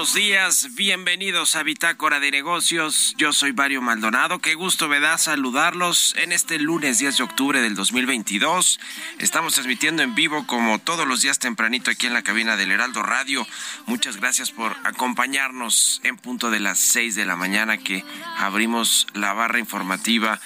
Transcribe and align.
buenos 0.00 0.14
días. 0.14 0.74
Bienvenidos 0.76 1.56
a 1.56 1.62
Bitácora 1.62 2.20
de 2.20 2.30
Negocios. 2.30 3.14
Yo 3.18 3.34
soy 3.34 3.52
Mario 3.52 3.82
Maldonado. 3.82 4.38
Qué 4.38 4.54
gusto 4.54 4.88
me 4.88 4.98
da 4.98 5.18
saludarlos 5.18 6.14
en 6.16 6.32
este 6.32 6.58
lunes 6.58 6.98
10 6.98 7.18
de 7.18 7.22
octubre 7.22 7.60
del 7.60 7.74
2022. 7.74 8.80
Estamos 9.18 9.52
transmitiendo 9.52 10.02
en 10.02 10.14
vivo 10.14 10.46
como 10.46 10.78
todos 10.78 11.06
los 11.06 11.20
días 11.20 11.38
tempranito 11.38 11.90
aquí 11.90 12.06
en 12.06 12.14
la 12.14 12.22
cabina 12.22 12.56
del 12.56 12.70
Heraldo 12.72 13.02
Radio. 13.02 13.46
Muchas 13.84 14.16
gracias 14.16 14.52
por 14.52 14.74
acompañarnos 14.84 16.00
en 16.02 16.16
punto 16.16 16.50
de 16.50 16.60
las 16.60 16.78
6 16.78 17.14
de 17.14 17.26
la 17.26 17.36
mañana 17.36 17.76
que 17.76 18.02
abrimos 18.38 19.06
la 19.12 19.34
barra 19.34 19.58
informativa 19.58 20.40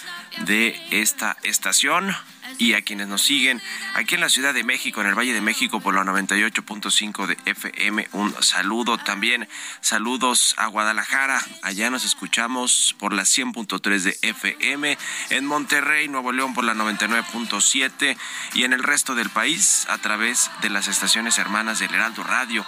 de 0.46 0.76
esta 0.90 1.36
estación 1.44 2.12
y 2.58 2.74
a 2.74 2.82
quienes 2.82 3.08
nos 3.08 3.22
siguen 3.22 3.60
aquí 3.94 4.14
en 4.14 4.20
la 4.20 4.28
Ciudad 4.28 4.54
de 4.54 4.64
México, 4.64 5.00
en 5.00 5.08
el 5.08 5.14
Valle 5.14 5.32
de 5.32 5.40
México 5.40 5.80
por 5.80 5.94
la 5.94 6.04
98.5 6.04 7.26
de 7.26 7.36
FM. 7.46 8.08
Un 8.12 8.34
saludo 8.42 8.98
también, 8.98 9.48
saludos 9.80 10.54
a 10.58 10.66
Guadalajara, 10.66 11.42
allá 11.62 11.90
nos 11.90 12.04
escuchamos 12.04 12.94
por 12.98 13.12
la 13.12 13.22
100.3 13.22 14.00
de 14.00 14.18
FM, 14.22 14.98
en 15.30 15.46
Monterrey, 15.46 16.08
Nuevo 16.08 16.32
León 16.32 16.54
por 16.54 16.64
la 16.64 16.74
99.7 16.74 18.16
y 18.54 18.64
en 18.64 18.72
el 18.72 18.82
resto 18.82 19.14
del 19.14 19.30
país 19.30 19.86
a 19.88 19.98
través 19.98 20.50
de 20.62 20.70
las 20.70 20.88
estaciones 20.88 21.38
hermanas 21.38 21.78
del 21.78 21.94
Heraldo 21.94 22.22
Radio. 22.22 22.64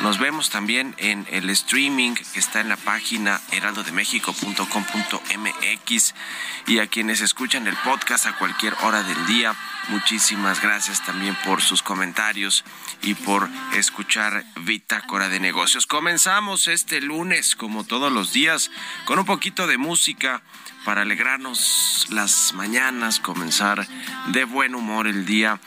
Nos 0.00 0.18
vemos 0.18 0.50
también 0.50 0.94
en 0.98 1.26
el 1.30 1.50
streaming 1.50 2.14
que 2.14 2.38
está 2.38 2.60
en 2.60 2.68
la 2.68 2.76
página 2.76 3.40
heraldodemexico.com.mx 3.52 6.14
y 6.66 6.78
a 6.78 6.86
quienes 6.86 7.20
escuchan 7.20 7.66
el 7.66 7.76
podcast 7.78 8.26
a 8.26 8.36
cualquier 8.36 8.74
hora 8.82 9.02
del 9.02 9.26
día. 9.26 9.29
Muchísimas 9.90 10.60
gracias 10.60 11.04
también 11.04 11.36
por 11.44 11.62
sus 11.62 11.82
comentarios 11.82 12.64
y 13.02 13.14
por 13.14 13.48
escuchar 13.74 14.44
Bitácora 14.62 15.28
de 15.28 15.40
Negocios. 15.40 15.86
Comenzamos 15.86 16.68
este 16.68 17.00
lunes, 17.00 17.54
como 17.54 17.84
todos 17.84 18.12
los 18.12 18.32
días, 18.32 18.70
con 19.04 19.18
un 19.18 19.24
poquito 19.24 19.66
de 19.66 19.78
música 19.78 20.42
para 20.84 21.02
alegrarnos 21.02 22.08
las 22.10 22.52
mañanas, 22.54 23.20
comenzar 23.20 23.86
de 24.28 24.44
buen 24.44 24.74
humor 24.74 25.06
el 25.06 25.24
día. 25.26 25.60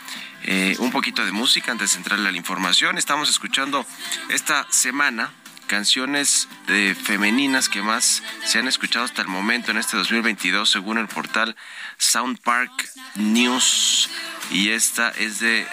Eh, 0.44 0.76
un 0.80 0.92
poquito 0.92 1.26
de 1.26 1.32
música 1.32 1.72
antes 1.72 1.94
de 1.94 1.98
entrar 2.00 2.20
a 2.20 2.24
la 2.24 2.38
información. 2.38 2.98
Estamos 2.98 3.30
escuchando 3.30 3.86
esta 4.30 4.68
semana 4.72 5.32
canciones 5.68 6.48
eh, 6.68 6.96
femeninas 7.02 7.70
que 7.70 7.82
más 7.82 8.24
se 8.46 8.60
han 8.60 8.68
escuchado 8.68 9.06
hasta 9.06 9.22
el 9.22 9.28
momento 9.28 9.72
en 9.72 9.78
este 9.78 9.98
2022 9.98 10.70
según 10.70 10.98
el 10.98 11.08
portal 11.08 11.56
Sound 11.98 12.40
Park 12.40 12.72
News. 13.16 14.10
Y 14.52 14.70
esta 14.70 15.10
es 15.10 15.40
de 15.40 15.68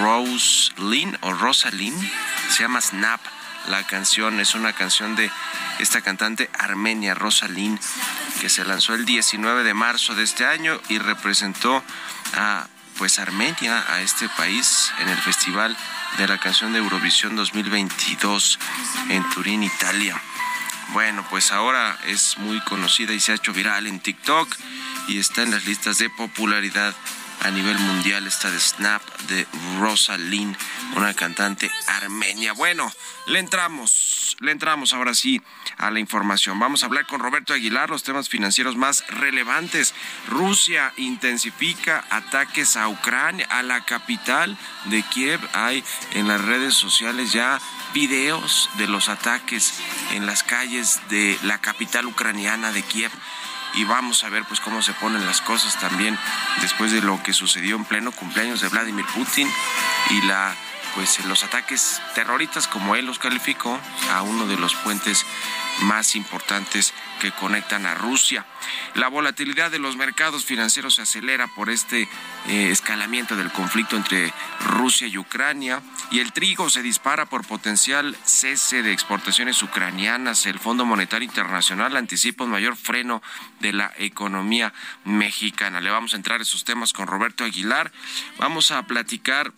Rose 0.00 0.72
Lynn 0.78 1.18
o 1.20 1.32
Rosalind 1.32 2.10
se 2.50 2.62
llama 2.62 2.80
Snap 2.80 3.20
la 3.68 3.86
canción. 3.86 4.40
Es 4.40 4.54
una 4.54 4.72
canción 4.72 5.16
de 5.16 5.30
esta 5.78 6.00
cantante 6.00 6.50
armenia 6.58 7.14
Rosalind 7.14 7.78
que 8.40 8.48
se 8.48 8.64
lanzó 8.64 8.94
el 8.94 9.04
19 9.04 9.64
de 9.64 9.74
marzo 9.74 10.14
de 10.14 10.22
este 10.22 10.46
año 10.46 10.80
y 10.88 10.98
representó 10.98 11.82
a 12.34 12.66
pues 12.98 13.18
Armenia 13.18 13.84
a 13.88 14.02
este 14.02 14.28
país 14.28 14.92
en 15.00 15.08
el 15.08 15.18
festival 15.18 15.76
de 16.18 16.28
la 16.28 16.38
canción 16.38 16.72
de 16.72 16.78
Eurovisión 16.78 17.34
2022 17.36 18.58
en 19.08 19.28
Turín, 19.30 19.62
Italia. 19.62 20.20
Bueno, 20.92 21.26
pues 21.28 21.50
ahora 21.50 21.98
es 22.06 22.38
muy 22.38 22.60
conocida 22.60 23.12
y 23.12 23.20
se 23.20 23.32
ha 23.32 23.34
hecho 23.34 23.52
viral 23.52 23.86
en 23.86 24.00
TikTok 24.00 24.48
y 25.08 25.18
está 25.18 25.42
en 25.42 25.50
las 25.50 25.64
listas 25.64 25.98
de 25.98 26.10
popularidad 26.10 26.94
a 27.44 27.50
nivel 27.50 27.78
mundial, 27.78 28.26
esta 28.26 28.50
de 28.50 28.58
Snap 28.58 29.02
de 29.28 29.46
Rosalind, 29.78 30.56
una 30.96 31.12
cantante 31.12 31.70
armenia. 31.88 32.54
Bueno, 32.54 32.90
le 33.26 33.38
entramos, 33.38 34.36
le 34.40 34.50
entramos 34.50 34.94
ahora 34.94 35.12
sí 35.12 35.42
a 35.76 35.90
la 35.90 36.00
información. 36.00 36.58
Vamos 36.58 36.82
a 36.82 36.86
hablar 36.86 37.06
con 37.06 37.20
Roberto 37.20 37.52
Aguilar 37.52 37.90
los 37.90 38.02
temas 38.02 38.30
financieros 38.30 38.76
más 38.76 39.06
relevantes. 39.08 39.94
Rusia 40.28 40.94
intensifica 40.96 42.04
ataques 42.08 42.76
a 42.76 42.88
Ucrania, 42.88 43.46
a 43.50 43.62
la 43.62 43.84
capital 43.84 44.56
de 44.86 45.02
Kiev. 45.02 45.40
Hay 45.52 45.84
en 46.12 46.26
las 46.26 46.40
redes 46.40 46.74
sociales 46.74 47.32
ya 47.32 47.60
videos 47.92 48.70
de 48.78 48.88
los 48.88 49.10
ataques 49.10 49.74
en 50.12 50.24
las 50.24 50.42
calles 50.42 51.02
de 51.10 51.38
la 51.42 51.60
capital 51.60 52.06
ucraniana 52.06 52.72
de 52.72 52.82
Kiev 52.82 53.12
y 53.76 53.84
vamos 53.84 54.24
a 54.24 54.28
ver 54.28 54.44
pues 54.44 54.60
cómo 54.60 54.82
se 54.82 54.92
ponen 54.94 55.24
las 55.26 55.40
cosas 55.40 55.78
también 55.78 56.18
después 56.60 56.92
de 56.92 57.00
lo 57.00 57.22
que 57.22 57.32
sucedió 57.32 57.76
en 57.76 57.84
pleno 57.84 58.12
cumpleaños 58.12 58.60
de 58.60 58.68
Vladimir 58.68 59.06
Putin 59.14 59.48
y 60.10 60.22
la 60.22 60.54
pues 60.94 61.24
los 61.26 61.42
ataques 61.42 62.00
terroristas 62.14 62.68
como 62.68 62.94
él 62.94 63.06
los 63.06 63.18
calificó 63.18 63.80
a 64.12 64.22
uno 64.22 64.46
de 64.46 64.56
los 64.56 64.74
puentes 64.76 65.26
más 65.82 66.16
importantes 66.16 66.94
que 67.20 67.32
conectan 67.32 67.86
a 67.86 67.94
Rusia. 67.94 68.46
La 68.94 69.08
volatilidad 69.08 69.70
de 69.70 69.78
los 69.78 69.96
mercados 69.96 70.44
financieros 70.44 70.96
se 70.96 71.02
acelera 71.02 71.48
por 71.48 71.70
este 71.70 72.08
eh, 72.48 72.68
escalamiento 72.70 73.36
del 73.36 73.50
conflicto 73.50 73.96
entre 73.96 74.32
Rusia 74.60 75.06
y 75.06 75.18
Ucrania 75.18 75.82
y 76.10 76.20
el 76.20 76.32
trigo 76.32 76.70
se 76.70 76.82
dispara 76.82 77.26
por 77.26 77.46
potencial 77.46 78.16
cese 78.24 78.82
de 78.82 78.92
exportaciones 78.92 79.62
ucranianas. 79.62 80.46
El 80.46 80.58
Fondo 80.58 80.84
Monetario 80.84 81.26
Internacional 81.26 81.96
anticipa 81.96 82.44
un 82.44 82.50
mayor 82.50 82.76
freno 82.76 83.22
de 83.60 83.72
la 83.72 83.92
economía 83.98 84.72
mexicana. 85.04 85.80
Le 85.80 85.90
vamos 85.90 86.14
a 86.14 86.16
entrar 86.16 86.40
a 86.40 86.42
esos 86.42 86.64
temas 86.64 86.92
con 86.92 87.06
Roberto 87.06 87.44
Aguilar. 87.44 87.92
Vamos 88.38 88.70
a 88.70 88.82
platicar 88.84 89.52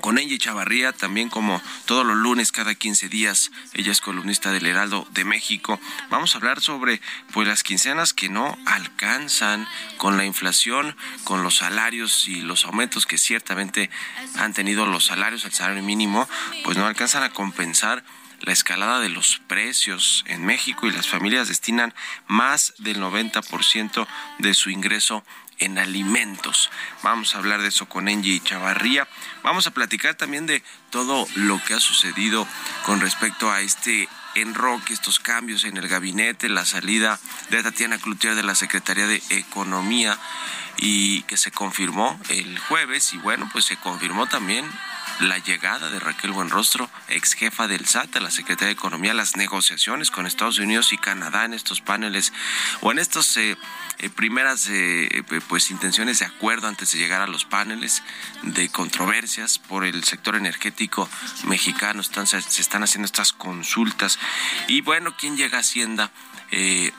con 0.00 0.18
Angie 0.18 0.38
Chavarría, 0.38 0.92
también 0.92 1.28
como 1.28 1.60
todos 1.84 2.06
los 2.06 2.16
lunes 2.16 2.52
cada 2.52 2.74
15 2.74 3.08
días, 3.08 3.50
ella 3.74 3.92
es 3.92 4.00
columnista 4.00 4.52
del 4.52 4.66
Heraldo 4.66 5.06
de 5.12 5.24
México. 5.24 5.80
Vamos 6.10 6.34
a 6.34 6.38
hablar 6.38 6.60
sobre 6.60 7.00
pues 7.32 7.48
las 7.48 7.62
quincenas 7.62 8.14
que 8.14 8.28
no 8.28 8.56
alcanzan 8.66 9.66
con 9.96 10.16
la 10.16 10.24
inflación, 10.24 10.96
con 11.24 11.42
los 11.42 11.56
salarios 11.56 12.28
y 12.28 12.42
los 12.42 12.64
aumentos 12.64 13.06
que 13.06 13.18
ciertamente 13.18 13.90
han 14.36 14.54
tenido 14.54 14.86
los 14.86 15.06
salarios, 15.06 15.44
el 15.44 15.52
salario 15.52 15.82
mínimo, 15.82 16.28
pues 16.64 16.76
no 16.76 16.86
alcanzan 16.86 17.22
a 17.22 17.30
compensar 17.30 18.04
la 18.40 18.52
escalada 18.52 19.00
de 19.00 19.10
los 19.10 19.40
precios 19.46 20.24
en 20.26 20.44
México 20.44 20.86
y 20.86 20.92
las 20.92 21.08
familias 21.08 21.48
destinan 21.48 21.94
más 22.26 22.74
del 22.78 23.00
90% 23.00 24.06
de 24.38 24.54
su 24.54 24.70
ingreso 24.70 25.24
en 25.60 25.78
alimentos. 25.78 26.70
Vamos 27.02 27.34
a 27.34 27.38
hablar 27.38 27.62
de 27.62 27.68
eso 27.68 27.86
con 27.86 28.08
Angie 28.08 28.40
Chavarría. 28.40 29.06
Vamos 29.42 29.66
a 29.66 29.70
platicar 29.70 30.14
también 30.14 30.46
de 30.46 30.62
todo 30.90 31.26
lo 31.36 31.62
que 31.64 31.74
ha 31.74 31.80
sucedido 31.80 32.46
con 32.84 33.00
respecto 33.00 33.50
a 33.52 33.60
este 33.60 34.08
enroque, 34.34 34.92
estos 34.92 35.20
cambios 35.20 35.64
en 35.64 35.76
el 35.76 35.88
gabinete, 35.88 36.48
la 36.48 36.64
salida 36.64 37.18
de 37.50 37.62
Tatiana 37.62 37.98
Cloutier 37.98 38.34
de 38.34 38.42
la 38.42 38.54
Secretaría 38.54 39.06
de 39.06 39.22
Economía 39.30 40.18
y 40.82 41.22
que 41.24 41.36
se 41.36 41.50
confirmó 41.50 42.18
el 42.30 42.58
jueves 42.58 43.12
y 43.12 43.18
bueno, 43.18 43.48
pues 43.52 43.66
se 43.66 43.76
confirmó 43.76 44.26
también 44.26 44.64
la 45.20 45.36
llegada 45.36 45.90
de 45.90 46.00
Raquel 46.00 46.30
Buenrostro, 46.30 46.88
ex 47.08 47.34
jefa 47.34 47.68
del 47.68 47.84
SAT, 47.84 48.16
a 48.16 48.20
la 48.20 48.30
Secretaría 48.30 48.68
de 48.68 48.72
Economía, 48.72 49.12
las 49.12 49.36
negociaciones 49.36 50.10
con 50.10 50.26
Estados 50.26 50.58
Unidos 50.58 50.94
y 50.94 50.98
Canadá 50.98 51.44
en 51.44 51.52
estos 51.52 51.82
paneles 51.82 52.32
o 52.80 52.90
en 52.90 52.98
estos 52.98 53.36
eh, 53.36 53.58
eh, 53.98 54.08
primeras 54.08 54.66
eh, 54.70 55.22
pues 55.48 55.70
intenciones 55.70 56.20
de 56.20 56.24
acuerdo 56.24 56.68
antes 56.68 56.92
de 56.92 56.98
llegar 56.98 57.20
a 57.20 57.26
los 57.26 57.44
paneles 57.44 58.02
de 58.42 58.70
controversias 58.70 59.58
por 59.58 59.84
el 59.84 60.02
sector 60.04 60.36
energético 60.36 61.06
mexicano. 61.44 62.00
Están, 62.00 62.26
se, 62.26 62.38
están 62.38 62.82
haciendo 62.82 63.04
estas 63.04 63.34
consultas 63.34 64.18
y 64.68 64.80
bueno, 64.80 65.14
¿quién 65.18 65.36
llega 65.36 65.58
a 65.58 65.60
Hacienda? 65.60 66.10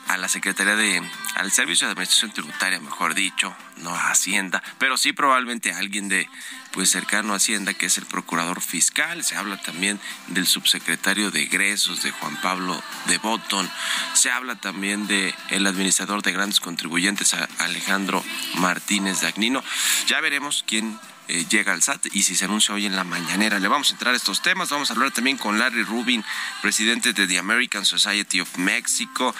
A 0.08 0.16
la 0.16 0.28
Secretaría 0.28 0.76
de, 0.76 1.02
al 1.34 1.52
Servicio 1.52 1.86
de 1.86 1.92
Administración 1.92 2.32
Tributaria, 2.32 2.80
mejor 2.80 3.14
dicho, 3.14 3.54
no 3.78 3.94
a 3.94 4.10
Hacienda, 4.10 4.62
pero 4.78 4.96
sí 4.96 5.12
probablemente 5.12 5.72
alguien 5.72 6.08
de, 6.08 6.28
pues 6.72 6.90
cercano 6.90 7.34
a 7.34 7.36
Hacienda, 7.36 7.74
que 7.74 7.86
es 7.86 7.98
el 7.98 8.06
procurador 8.06 8.60
fiscal. 8.60 9.22
Se 9.24 9.36
habla 9.36 9.60
también 9.60 10.00
del 10.28 10.46
subsecretario 10.46 11.30
de 11.30 11.42
egresos, 11.42 12.02
de 12.02 12.12
Juan 12.12 12.40
Pablo 12.40 12.82
de 13.06 13.18
Botton. 13.18 13.70
Se 14.14 14.30
habla 14.30 14.56
también 14.56 15.06
de 15.06 15.34
el 15.50 15.66
administrador 15.66 16.22
de 16.22 16.32
grandes 16.32 16.60
contribuyentes, 16.60 17.34
Alejandro 17.58 18.24
Martínez 18.54 19.20
Dagnino. 19.20 19.62
Ya 20.06 20.20
veremos 20.20 20.64
quién 20.66 20.98
eh, 21.28 21.46
llega 21.48 21.72
al 21.72 21.82
SAT 21.82 22.06
y 22.12 22.22
si 22.22 22.36
se 22.36 22.44
anuncia 22.44 22.74
hoy 22.74 22.86
en 22.86 22.96
la 22.96 23.04
mañanera. 23.04 23.58
Le 23.58 23.68
vamos 23.68 23.90
a 23.90 23.92
entrar 23.94 24.14
a 24.14 24.16
estos 24.16 24.42
temas. 24.42 24.70
Vamos 24.70 24.90
a 24.90 24.94
hablar 24.94 25.10
también 25.12 25.38
con 25.38 25.58
Larry 25.58 25.84
Rubin, 25.84 26.24
presidente 26.60 27.12
de 27.12 27.26
The 27.26 27.38
American 27.38 27.84
Society 27.84 28.40
of 28.40 28.56
Mexico, 28.58 29.34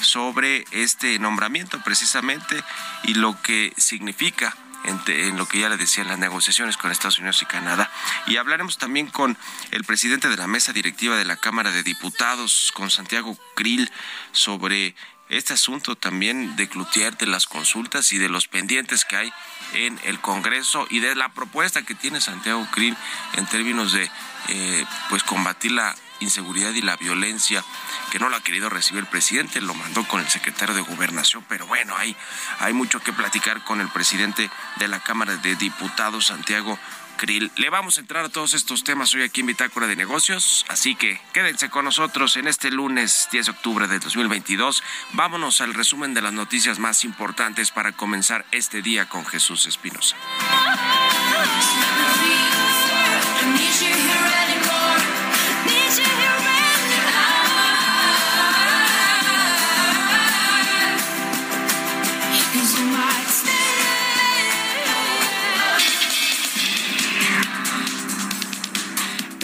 sobre 0.00 0.64
este 0.70 1.18
nombramiento 1.18 1.80
precisamente 1.82 2.62
y 3.04 3.14
lo 3.14 3.40
que 3.42 3.72
significa 3.76 4.56
en, 4.84 5.36
lo 5.36 5.46
que 5.46 5.60
ya 5.60 5.68
le 5.68 5.76
decía, 5.76 6.04
las 6.04 6.18
negociaciones 6.18 6.76
con 6.76 6.90
Estados 6.90 7.18
Unidos 7.18 7.42
y 7.42 7.46
Canadá. 7.46 7.90
Y 8.26 8.36
hablaremos 8.36 8.78
también 8.78 9.06
con 9.06 9.36
el 9.70 9.84
presidente 9.84 10.28
de 10.28 10.36
la 10.36 10.46
mesa 10.46 10.72
directiva 10.72 11.16
de 11.16 11.24
la 11.24 11.36
Cámara 11.36 11.70
de 11.70 11.82
Diputados, 11.82 12.72
con 12.74 12.90
Santiago 12.90 13.36
Krill, 13.54 13.90
sobre 14.32 14.94
este 15.32 15.54
asunto 15.54 15.96
también 15.96 16.56
de 16.56 16.68
Cloutier, 16.68 17.16
de 17.16 17.26
las 17.26 17.46
consultas 17.46 18.12
y 18.12 18.18
de 18.18 18.28
los 18.28 18.48
pendientes 18.48 19.06
que 19.06 19.16
hay 19.16 19.32
en 19.72 19.98
el 20.04 20.20
Congreso 20.20 20.86
y 20.90 21.00
de 21.00 21.14
la 21.14 21.30
propuesta 21.30 21.82
que 21.82 21.94
tiene 21.94 22.20
Santiago 22.20 22.66
Krill 22.70 22.94
en 23.34 23.46
términos 23.46 23.92
de 23.92 24.10
eh, 24.48 24.84
pues 25.08 25.22
combatir 25.22 25.72
la 25.72 25.94
inseguridad 26.20 26.72
y 26.72 26.82
la 26.82 26.96
violencia 26.96 27.64
que 28.10 28.18
no 28.18 28.28
lo 28.28 28.36
ha 28.36 28.42
querido 28.42 28.68
recibir 28.68 29.00
el 29.00 29.08
presidente, 29.08 29.62
lo 29.62 29.72
mandó 29.74 30.06
con 30.06 30.20
el 30.20 30.28
secretario 30.28 30.74
de 30.74 30.82
Gobernación, 30.82 31.44
pero 31.48 31.66
bueno, 31.66 31.96
hay, 31.96 32.14
hay 32.60 32.74
mucho 32.74 33.00
que 33.00 33.12
platicar 33.12 33.64
con 33.64 33.80
el 33.80 33.88
presidente 33.88 34.50
de 34.76 34.88
la 34.88 35.00
Cámara 35.00 35.36
de 35.36 35.56
Diputados, 35.56 36.26
Santiago 36.26 36.78
Krill. 37.22 37.52
Le 37.54 37.70
vamos 37.70 37.98
a 37.98 38.00
entrar 38.00 38.24
a 38.24 38.28
todos 38.30 38.52
estos 38.52 38.82
temas 38.82 39.14
hoy 39.14 39.22
aquí 39.22 39.42
en 39.42 39.46
Bitácora 39.46 39.86
de 39.86 39.94
Negocios, 39.94 40.66
así 40.68 40.96
que 40.96 41.20
quédense 41.32 41.70
con 41.70 41.84
nosotros 41.84 42.36
en 42.36 42.48
este 42.48 42.72
lunes 42.72 43.28
10 43.30 43.46
de 43.46 43.52
octubre 43.52 43.86
de 43.86 44.00
2022. 44.00 44.82
Vámonos 45.12 45.60
al 45.60 45.72
resumen 45.72 46.14
de 46.14 46.22
las 46.22 46.32
noticias 46.32 46.80
más 46.80 47.04
importantes 47.04 47.70
para 47.70 47.92
comenzar 47.92 48.44
este 48.50 48.82
día 48.82 49.08
con 49.08 49.24
Jesús 49.24 49.66
Espinosa. 49.66 50.16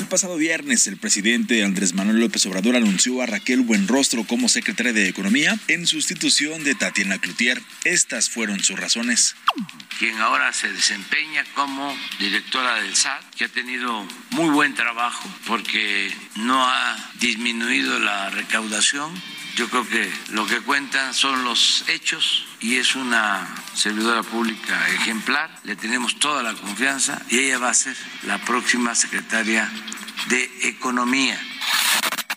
Pasado 0.08 0.36
viernes, 0.36 0.86
el 0.86 0.96
presidente 0.96 1.62
Andrés 1.62 1.92
Manuel 1.92 2.20
López 2.20 2.44
Obrador 2.46 2.76
anunció 2.76 3.20
a 3.20 3.26
Raquel 3.26 3.60
Buenrostro 3.60 4.24
como 4.24 4.48
secretaria 4.48 4.92
de 4.92 5.08
Economía 5.08 5.58
en 5.68 5.86
sustitución 5.86 6.64
de 6.64 6.74
Tatiana 6.74 7.18
Cloutier. 7.18 7.60
Estas 7.84 8.30
fueron 8.30 8.62
sus 8.64 8.78
razones. 8.78 9.36
Quien 9.98 10.16
ahora 10.18 10.52
se 10.52 10.72
desempeña 10.72 11.44
como 11.54 11.94
directora 12.18 12.80
del 12.82 12.96
SAT, 12.96 13.34
que 13.36 13.44
ha 13.44 13.48
tenido 13.48 14.06
muy 14.30 14.48
buen 14.48 14.74
trabajo 14.74 15.28
porque 15.46 16.10
no 16.36 16.64
ha 16.66 17.10
disminuido 17.20 17.98
la 17.98 18.30
recaudación 18.30 19.12
yo 19.58 19.68
creo 19.68 19.88
que 19.88 20.08
lo 20.30 20.46
que 20.46 20.60
cuentan 20.60 21.12
son 21.12 21.42
los 21.42 21.84
hechos 21.88 22.46
y 22.60 22.76
es 22.76 22.94
una 22.94 23.44
servidora 23.74 24.22
pública 24.22 24.88
ejemplar. 24.90 25.50
Le 25.64 25.74
tenemos 25.74 26.16
toda 26.20 26.44
la 26.44 26.54
confianza 26.54 27.20
y 27.28 27.40
ella 27.40 27.58
va 27.58 27.70
a 27.70 27.74
ser 27.74 27.96
la 28.22 28.38
próxima 28.38 28.94
secretaria 28.94 29.68
de 30.28 30.48
Economía. 30.62 31.40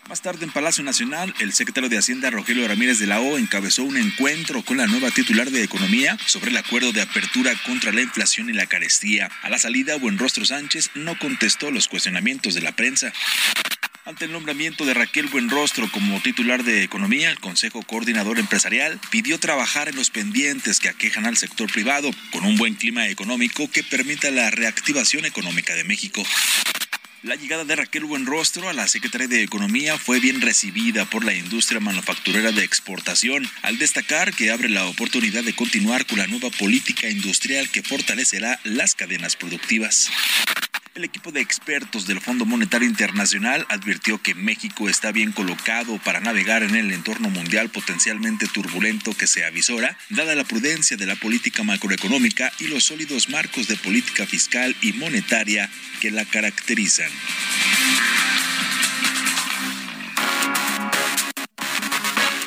Más 0.08 0.20
tarde 0.20 0.44
en 0.44 0.50
Palacio 0.50 0.82
Nacional, 0.82 1.32
el 1.38 1.52
secretario 1.52 1.88
de 1.88 1.96
Hacienda 1.96 2.28
Rogelio 2.28 2.66
Ramírez 2.66 2.98
de 2.98 3.06
la 3.06 3.20
O 3.20 3.38
encabezó 3.38 3.84
un 3.84 3.96
encuentro 3.96 4.62
con 4.62 4.78
la 4.78 4.88
nueva 4.88 5.12
titular 5.12 5.48
de 5.50 5.62
Economía 5.62 6.18
sobre 6.26 6.50
el 6.50 6.56
acuerdo 6.56 6.90
de 6.90 7.02
apertura 7.02 7.52
contra 7.64 7.92
la 7.92 8.02
inflación 8.02 8.50
y 8.50 8.52
la 8.52 8.66
carestía. 8.66 9.30
A 9.42 9.48
la 9.48 9.60
salida, 9.60 9.96
Buenrostro 9.96 10.44
Sánchez 10.44 10.90
no 10.96 11.16
contestó 11.18 11.70
los 11.70 11.86
cuestionamientos 11.86 12.54
de 12.54 12.62
la 12.62 12.72
prensa. 12.72 13.12
Ante 14.04 14.24
el 14.24 14.32
nombramiento 14.32 14.84
de 14.84 14.94
Raquel 14.94 15.28
Buenrostro 15.28 15.88
como 15.92 16.20
titular 16.20 16.64
de 16.64 16.82
Economía, 16.82 17.30
el 17.30 17.38
Consejo 17.38 17.82
Coordinador 17.82 18.40
Empresarial 18.40 18.98
pidió 19.10 19.38
trabajar 19.38 19.88
en 19.88 19.94
los 19.94 20.10
pendientes 20.10 20.80
que 20.80 20.88
aquejan 20.88 21.24
al 21.24 21.36
sector 21.36 21.70
privado, 21.70 22.10
con 22.32 22.44
un 22.44 22.56
buen 22.56 22.74
clima 22.74 23.06
económico 23.06 23.70
que 23.70 23.84
permita 23.84 24.32
la 24.32 24.50
reactivación 24.50 25.24
económica 25.24 25.74
de 25.74 25.84
México. 25.84 26.20
La 27.22 27.36
llegada 27.36 27.64
de 27.64 27.76
Raquel 27.76 28.04
Buenrostro 28.04 28.68
a 28.68 28.72
la 28.72 28.88
Secretaría 28.88 29.28
de 29.28 29.44
Economía 29.44 29.96
fue 29.96 30.18
bien 30.18 30.40
recibida 30.40 31.04
por 31.04 31.24
la 31.24 31.34
industria 31.34 31.78
manufacturera 31.78 32.50
de 32.50 32.64
exportación, 32.64 33.48
al 33.62 33.78
destacar 33.78 34.34
que 34.34 34.50
abre 34.50 34.68
la 34.68 34.86
oportunidad 34.86 35.44
de 35.44 35.54
continuar 35.54 36.06
con 36.06 36.18
la 36.18 36.26
nueva 36.26 36.50
política 36.50 37.08
industrial 37.08 37.70
que 37.70 37.84
fortalecerá 37.84 38.58
las 38.64 38.96
cadenas 38.96 39.36
productivas. 39.36 40.10
El 40.94 41.04
equipo 41.04 41.32
de 41.32 41.40
expertos 41.40 42.06
del 42.06 42.20
Fondo 42.20 42.44
Monetario 42.44 42.86
Internacional 42.86 43.64
advirtió 43.70 44.20
que 44.20 44.34
México 44.34 44.90
está 44.90 45.10
bien 45.10 45.32
colocado 45.32 45.98
para 46.04 46.20
navegar 46.20 46.62
en 46.62 46.74
el 46.74 46.92
entorno 46.92 47.30
mundial 47.30 47.70
potencialmente 47.70 48.46
turbulento 48.46 49.16
que 49.16 49.26
se 49.26 49.42
avisora, 49.46 49.96
dada 50.10 50.34
la 50.34 50.44
prudencia 50.44 50.98
de 50.98 51.06
la 51.06 51.16
política 51.16 51.62
macroeconómica 51.62 52.52
y 52.58 52.68
los 52.68 52.84
sólidos 52.84 53.30
marcos 53.30 53.68
de 53.68 53.76
política 53.76 54.26
fiscal 54.26 54.76
y 54.82 54.92
monetaria 54.92 55.70
que 56.02 56.10
la 56.10 56.26
caracterizan. 56.26 57.10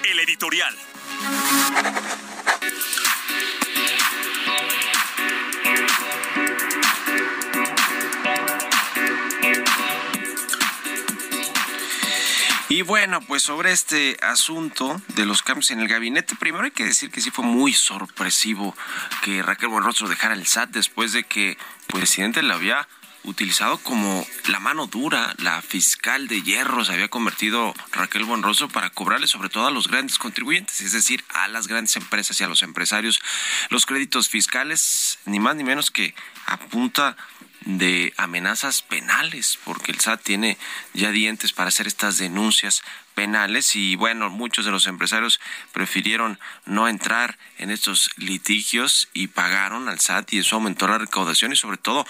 El 0.07 0.19
editorial. 0.19 0.75
Y 12.67 12.81
bueno, 12.81 13.21
pues 13.21 13.43
sobre 13.43 13.71
este 13.71 14.17
asunto 14.23 14.99
de 15.15 15.27
los 15.27 15.43
cambios 15.43 15.69
en 15.69 15.81
el 15.81 15.87
gabinete, 15.87 16.35
primero 16.35 16.63
hay 16.63 16.71
que 16.71 16.83
decir 16.85 17.11
que 17.11 17.21
sí 17.21 17.29
fue 17.29 17.45
muy 17.45 17.73
sorpresivo 17.73 18.75
que 19.21 19.43
Raquel 19.43 19.69
Buenrostro 19.69 20.07
dejara 20.07 20.33
el 20.33 20.47
SAT 20.47 20.71
después 20.71 21.13
de 21.13 21.25
que 21.25 21.51
el 21.51 21.57
presidente 21.87 22.41
lo 22.41 22.55
había 22.55 22.87
utilizado 23.23 23.77
como 23.77 24.25
la 24.47 24.59
mano 24.59 24.87
dura, 24.87 25.35
la 25.37 25.61
fiscal 25.61 26.27
de 26.27 26.41
hierro 26.41 26.83
se 26.85 26.93
había 26.93 27.07
convertido 27.07 27.73
Raquel 27.91 28.23
Buenrostro 28.23 28.67
para 28.67 28.89
cobrarle 28.89 29.27
sobre 29.27 29.49
todo 29.49 29.67
a 29.67 29.71
los 29.71 29.87
grandes 29.87 30.17
contribuyentes, 30.17 30.81
es 30.81 30.91
decir, 30.91 31.23
a 31.29 31.47
las 31.47 31.67
grandes 31.67 31.95
empresas 31.95 32.39
y 32.39 32.43
a 32.43 32.47
los 32.47 32.63
empresarios. 32.63 33.21
Los 33.69 33.85
créditos 33.85 34.27
fiscales, 34.29 35.19
ni 35.25 35.39
más 35.39 35.55
ni 35.55 35.63
menos 35.63 35.91
que 35.91 36.15
apunta 36.47 37.15
de 37.65 38.13
amenazas 38.17 38.81
penales, 38.81 39.59
porque 39.63 39.91
el 39.91 39.99
SAT 39.99 40.21
tiene 40.21 40.57
ya 40.93 41.11
dientes 41.11 41.51
para 41.51 41.69
hacer 41.69 41.87
estas 41.87 42.17
denuncias 42.17 42.83
penales 43.15 43.75
y 43.75 43.95
bueno, 43.95 44.29
muchos 44.29 44.65
de 44.65 44.71
los 44.71 44.85
empresarios 44.85 45.39
prefirieron 45.71 46.37
no 46.65 46.87
entrar 46.87 47.39
en 47.57 47.71
estos 47.71 48.11
litigios 48.17 49.09
y 49.13 49.27
pagaron 49.27 49.89
al 49.89 49.99
SAT 49.99 50.33
y 50.33 50.39
eso 50.39 50.57
aumentó 50.57 50.87
la 50.87 50.97
recaudación 50.97 51.53
y 51.53 51.55
sobre 51.55 51.77
todo 51.77 52.05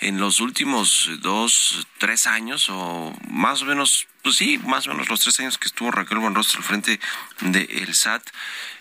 en 0.00 0.18
los 0.18 0.40
últimos 0.40 1.10
dos, 1.20 1.86
tres 1.98 2.26
años 2.26 2.68
o 2.70 3.14
más 3.28 3.62
o 3.62 3.66
menos, 3.66 4.08
pues 4.22 4.36
sí, 4.36 4.58
más 4.58 4.86
o 4.86 4.90
menos 4.90 5.08
los 5.08 5.20
tres 5.20 5.38
años 5.40 5.58
que 5.58 5.68
estuvo 5.68 5.90
Raquel 5.90 6.18
Buenrostro 6.18 6.58
al 6.58 6.64
frente 6.64 6.98
del 7.40 7.94
SAT 7.94 8.26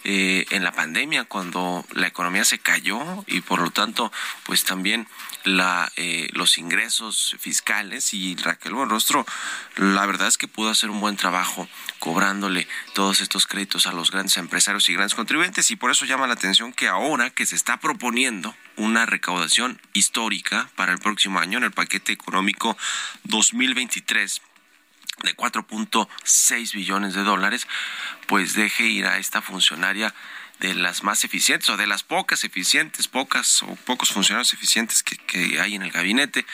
eh, 0.05 0.46
en 0.51 0.63
la 0.63 0.72
pandemia 0.72 1.25
cuando 1.25 1.86
la 1.94 2.08
economía 2.08 2.46
se 2.46 2.60
cayó 2.60 3.01
y 3.27 3.41
por 3.41 3.60
lo 3.60 3.72
tanto 3.72 4.12
pues 4.44 4.63
también 4.63 5.08
la, 5.44 5.91
eh, 5.96 6.29
los 6.34 6.58
ingresos 6.58 7.36
fiscales 7.39 8.13
y 8.13 8.36
Raquel 8.36 8.74
Buenrostro 8.74 9.25
la 9.75 10.05
verdad 10.05 10.27
es 10.27 10.38
que 10.38 10.48
pudo 10.48 10.70
hacer 10.70 10.89
un 10.89 11.01
buen 11.01 11.17
trabajo 11.17 11.64
cobrándole 12.00 12.67
todos 12.93 13.22
estos 13.22 13.48
créditos 13.48 13.88
a 13.88 13.93
los 13.93 14.12
grandes 14.12 14.38
empresarios 14.38 14.88
y 14.89 14.93
grandes 14.93 15.15
contribuyentes. 15.15 15.72
Y 15.72 15.75
por 15.75 15.91
eso 15.91 16.05
llama 16.05 16.27
la 16.27 16.34
atención 16.34 16.74
que 16.74 16.88
ahora 16.88 17.29
que 17.29 17.45
se 17.45 17.55
está 17.55 17.77
proponiendo 17.77 18.55
una 18.75 19.05
recaudación 19.05 19.79
histórica 19.93 20.69
para 20.75 20.91
el 20.91 21.00
próximo 21.00 21.39
año 21.39 21.57
en 21.57 21.65
el 21.65 21.72
paquete 21.72 22.13
económico 22.13 22.77
2023 23.24 24.41
de 25.24 25.36
4.6 25.36 26.74
billones 26.74 27.13
de 27.13 27.24
dólares, 27.24 27.67
pues 28.27 28.53
deje 28.53 28.86
ir 28.88 29.05
a 29.05 29.17
esta 29.17 29.41
funcionaria 29.41 30.13
de 30.59 30.74
las 30.74 31.03
más 31.03 31.24
eficientes 31.24 31.69
o 31.69 31.77
de 31.77 31.88
las 31.88 32.03
pocas 32.03 32.43
eficientes, 32.43 33.07
pocas 33.07 33.63
o 33.63 33.75
pocos 33.85 34.09
funcionarios 34.09 34.53
eficientes 34.53 35.03
que, 35.03 35.17
que 35.17 35.59
hay 35.59 35.75
en 35.75 35.83
el 35.83 35.91
gabinete. 35.91 36.45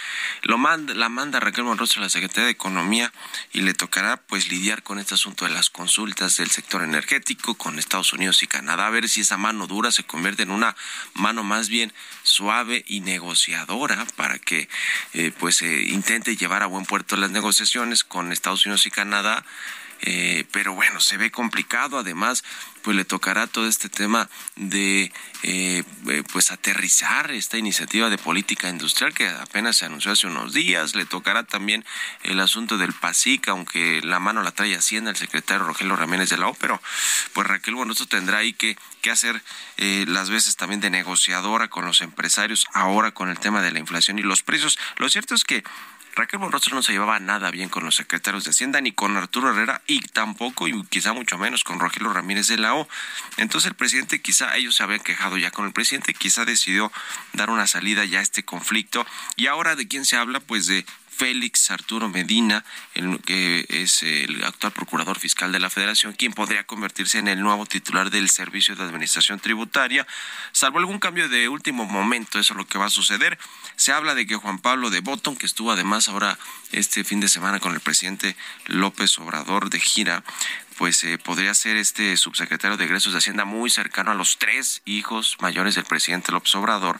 Lo 0.43 0.57
manda, 0.57 0.93
la 0.93 1.09
manda 1.09 1.39
Raquel 1.39 1.63
Monroso 1.63 1.99
a 1.99 2.03
la 2.03 2.09
Secretaría 2.09 2.45
de 2.45 2.51
Economía 2.51 3.13
y 3.53 3.61
le 3.61 3.73
tocará 3.73 4.17
pues 4.17 4.49
lidiar 4.49 4.83
con 4.83 4.99
este 4.99 5.13
asunto 5.13 5.45
de 5.45 5.51
las 5.51 5.69
consultas 5.69 6.37
del 6.37 6.49
sector 6.49 6.83
energético 6.83 7.55
con 7.55 7.79
Estados 7.79 8.13
Unidos 8.13 8.43
y 8.43 8.47
Canadá, 8.47 8.87
a 8.87 8.89
ver 8.89 9.07
si 9.09 9.21
esa 9.21 9.37
mano 9.37 9.67
dura 9.67 9.91
se 9.91 10.03
convierte 10.03 10.43
en 10.43 10.51
una 10.51 10.75
mano 11.13 11.43
más 11.43 11.69
bien 11.69 11.93
suave 12.23 12.83
y 12.87 13.01
negociadora 13.01 14.05
para 14.15 14.39
que 14.39 14.69
eh, 15.13 15.31
pues 15.39 15.61
eh, 15.61 15.83
intente 15.87 16.35
llevar 16.35 16.63
a 16.63 16.67
buen 16.67 16.85
puerto 16.85 17.15
las 17.15 17.31
negociaciones 17.31 18.03
con 18.03 18.31
Estados 18.31 18.65
Unidos 18.65 18.85
y 18.85 18.91
Canadá 18.91 19.43
eh, 20.03 20.45
pero 20.51 20.73
bueno, 20.73 20.99
se 20.99 21.17
ve 21.17 21.31
complicado. 21.31 21.99
Además, 21.99 22.43
pues 22.81 22.97
le 22.97 23.05
tocará 23.05 23.47
todo 23.47 23.67
este 23.67 23.89
tema 23.89 24.29
de 24.55 25.11
eh, 25.43 25.83
eh, 26.07 26.23
pues 26.31 26.51
aterrizar 26.51 27.31
esta 27.31 27.57
iniciativa 27.57 28.09
de 28.09 28.17
política 28.17 28.69
industrial 28.69 29.13
que 29.13 29.27
apenas 29.27 29.77
se 29.77 29.85
anunció 29.85 30.11
hace 30.11 30.27
unos 30.27 30.53
días. 30.53 30.95
Le 30.95 31.05
tocará 31.05 31.43
también 31.43 31.85
el 32.23 32.39
asunto 32.39 32.77
del 32.77 32.93
PASIC, 32.93 33.47
aunque 33.49 34.01
la 34.03 34.19
mano 34.19 34.43
la 34.43 34.51
trae 34.51 34.75
Hacienda 34.75 35.11
el 35.11 35.17
secretario 35.17 35.65
Rogelio 35.65 35.95
Ramírez 35.95 36.29
de 36.29 36.37
la 36.37 36.47
O, 36.47 36.53
pero 36.53 36.81
pues 37.33 37.47
Raquel 37.47 37.75
Buenoso 37.75 38.05
tendrá 38.07 38.39
ahí 38.39 38.53
que, 38.53 38.77
que 39.01 39.11
hacer 39.11 39.41
las 39.77 40.29
veces 40.29 40.57
también 40.57 40.79
de 40.79 40.91
negociadora 40.91 41.67
con 41.67 41.85
los 41.85 42.01
empresarios, 42.01 42.67
ahora 42.73 43.11
con 43.11 43.29
el 43.29 43.39
tema 43.39 43.61
de 43.61 43.71
la 43.71 43.79
inflación 43.79 44.19
y 44.19 44.21
los 44.21 44.43
precios. 44.43 44.77
Lo 44.97 45.09
cierto 45.09 45.33
es 45.33 45.43
que 45.43 45.63
Raquel 46.15 46.39
Monrostro 46.39 46.75
no 46.75 46.83
se 46.83 46.91
llevaba 46.91 47.19
nada 47.19 47.51
bien 47.51 47.69
con 47.69 47.85
los 47.85 47.95
secretarios 47.95 48.43
de 48.43 48.51
Hacienda, 48.51 48.81
ni 48.81 48.91
con 48.91 49.15
Arturo 49.15 49.49
Herrera, 49.49 49.81
y 49.87 50.01
tampoco, 50.01 50.67
y 50.67 50.83
quizá 50.85 51.13
mucho 51.13 51.37
menos, 51.37 51.63
con 51.63 51.79
Rogelio 51.79 52.11
Ramírez 52.11 52.47
de 52.47 52.57
la 52.57 52.75
O. 52.75 52.87
Entonces 53.37 53.69
el 53.69 53.75
presidente, 53.75 54.21
quizá 54.21 54.55
ellos 54.57 54.75
se 54.75 54.83
habían 54.83 54.99
quejado 54.99 55.37
ya 55.37 55.51
con 55.51 55.65
el 55.65 55.73
presidente, 55.73 56.13
quizá 56.13 56.43
decidió 56.45 56.91
dar 57.33 57.49
una 57.49 57.65
salida 57.65 58.03
ya 58.05 58.19
a 58.19 58.23
este 58.23 58.43
conflicto. 58.43 59.05
Y 59.37 59.47
ahora, 59.47 59.75
¿de 59.75 59.87
quién 59.87 60.05
se 60.05 60.17
habla? 60.17 60.39
Pues 60.39 60.67
de 60.67 60.85
Félix 61.21 61.69
Arturo 61.69 62.09
Medina, 62.09 62.65
el, 62.95 63.19
que 63.21 63.65
es 63.69 64.01
el 64.01 64.43
actual 64.43 64.73
procurador 64.73 65.19
fiscal 65.19 65.51
de 65.51 65.59
la 65.59 65.69
Federación, 65.69 66.13
quien 66.13 66.33
podría 66.33 66.63
convertirse 66.63 67.19
en 67.19 67.27
el 67.27 67.41
nuevo 67.41 67.65
titular 67.67 68.09
del 68.09 68.29
Servicio 68.29 68.75
de 68.75 68.83
Administración 68.83 69.39
Tributaria, 69.39 70.07
salvo 70.51 70.79
algún 70.79 70.99
cambio 70.99 71.29
de 71.29 71.47
último 71.47 71.85
momento, 71.85 72.39
eso 72.39 72.53
es 72.53 72.57
lo 72.57 72.65
que 72.65 72.79
va 72.79 72.85
a 72.85 72.89
suceder. 72.89 73.37
Se 73.75 73.91
habla 73.91 74.15
de 74.15 74.25
que 74.25 74.35
Juan 74.35 74.59
Pablo 74.59 74.89
de 74.89 75.01
Botton, 75.01 75.35
que 75.35 75.45
estuvo 75.45 75.71
además 75.71 76.07
ahora 76.07 76.37
este 76.71 77.03
fin 77.03 77.19
de 77.19 77.29
semana 77.29 77.59
con 77.59 77.73
el 77.73 77.79
presidente 77.79 78.35
López 78.67 79.17
Obrador 79.19 79.69
de 79.69 79.79
gira, 79.79 80.23
pues 80.77 81.03
eh, 81.03 81.17
podría 81.17 81.53
ser 81.53 81.77
este 81.77 82.17
subsecretario 82.17 82.77
de 82.77 82.85
egresos 82.85 83.13
de 83.13 83.19
Hacienda 83.19 83.45
muy 83.45 83.69
cercano 83.69 84.11
a 84.11 84.15
los 84.15 84.37
tres 84.39 84.81
hijos 84.85 85.37
mayores 85.39 85.75
del 85.75 85.85
presidente 85.85 86.31
López 86.31 86.55
Obrador, 86.55 86.99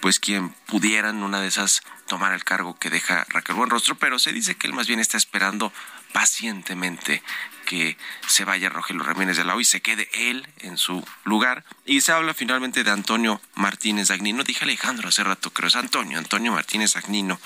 pues 0.00 0.18
quien 0.18 0.50
pudiera 0.66 1.10
en 1.10 1.22
una 1.22 1.40
de 1.40 1.48
esas 1.48 1.82
tomar 2.10 2.32
el 2.32 2.42
cargo 2.42 2.76
que 2.76 2.90
deja 2.90 3.24
Raquel 3.28 3.54
Buenrostro, 3.54 3.94
pero 3.94 4.18
se 4.18 4.32
dice 4.32 4.56
que 4.56 4.66
él 4.66 4.72
más 4.72 4.88
bien 4.88 4.98
está 4.98 5.16
esperando 5.16 5.72
pacientemente 6.12 7.22
que 7.66 7.96
se 8.26 8.44
vaya 8.44 8.68
Rogelio 8.68 9.04
Ramírez 9.04 9.36
de 9.36 9.44
la 9.44 9.54
O 9.54 9.60
y 9.60 9.64
se 9.64 9.80
quede 9.80 10.10
él 10.12 10.44
en 10.58 10.76
su 10.76 11.06
lugar. 11.22 11.64
Y 11.86 12.00
se 12.00 12.10
habla 12.10 12.34
finalmente 12.34 12.82
de 12.82 12.90
Antonio 12.90 13.40
Martínez 13.54 14.10
Agnino. 14.10 14.42
Dije 14.42 14.64
Alejandro 14.64 15.08
hace 15.08 15.22
rato, 15.22 15.52
creo 15.52 15.68
es 15.68 15.76
Antonio, 15.76 16.18
Antonio 16.18 16.50
Martínez 16.50 16.96
Agnino, 16.96 17.38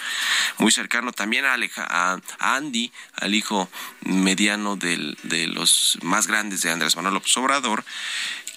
muy 0.57 0.73
cercano 0.73 1.13
también 1.13 1.45
a, 1.45 1.59
a, 1.77 2.21
Andy, 2.39 2.91
al 3.17 3.35
hijo 3.35 3.69
mediano 4.01 4.77
del, 4.77 5.19
de 5.25 5.47
los 5.47 5.99
más 6.01 6.27
grandes 6.27 6.63
de 6.63 6.71
Andrés 6.71 6.97
Manuel 6.97 7.13
López 7.13 7.37
Obrador, 7.37 7.85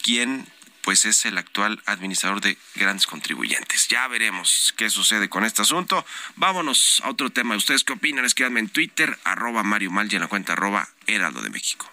quien 0.04 0.48
pues 0.88 1.04
es 1.04 1.26
el 1.26 1.38
actual 1.38 1.82
administrador 1.86 2.40
de 2.40 2.58
grandes 2.76 3.08
contribuyentes. 3.08 3.90
Ya 3.90 4.08
veremos 4.08 4.74
qué 4.78 4.90
sucede 4.90 5.28
con 5.28 5.44
este 5.44 5.62
asunto. 5.62 6.06
Vámonos 6.38 7.02
a 7.04 7.10
otro 7.10 7.30
tema. 7.30 7.58
¿Ustedes 7.58 7.84
qué 7.84 7.92
opinan? 7.92 8.24
Escríbanme 8.24 8.62
en 8.62 8.70
Twitter, 8.70 9.20
arroba 9.26 9.64
Mario 9.64 9.92
Mal 9.92 10.08
y 10.10 10.16
en 10.16 10.22
la 10.22 10.30
cuenta 10.30 10.54
arroba 10.54 10.88
Heraldo 11.06 11.42
de 11.42 11.50
México. 11.50 11.92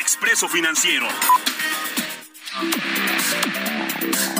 Expreso 0.00 0.48
Financiero. 0.48 1.08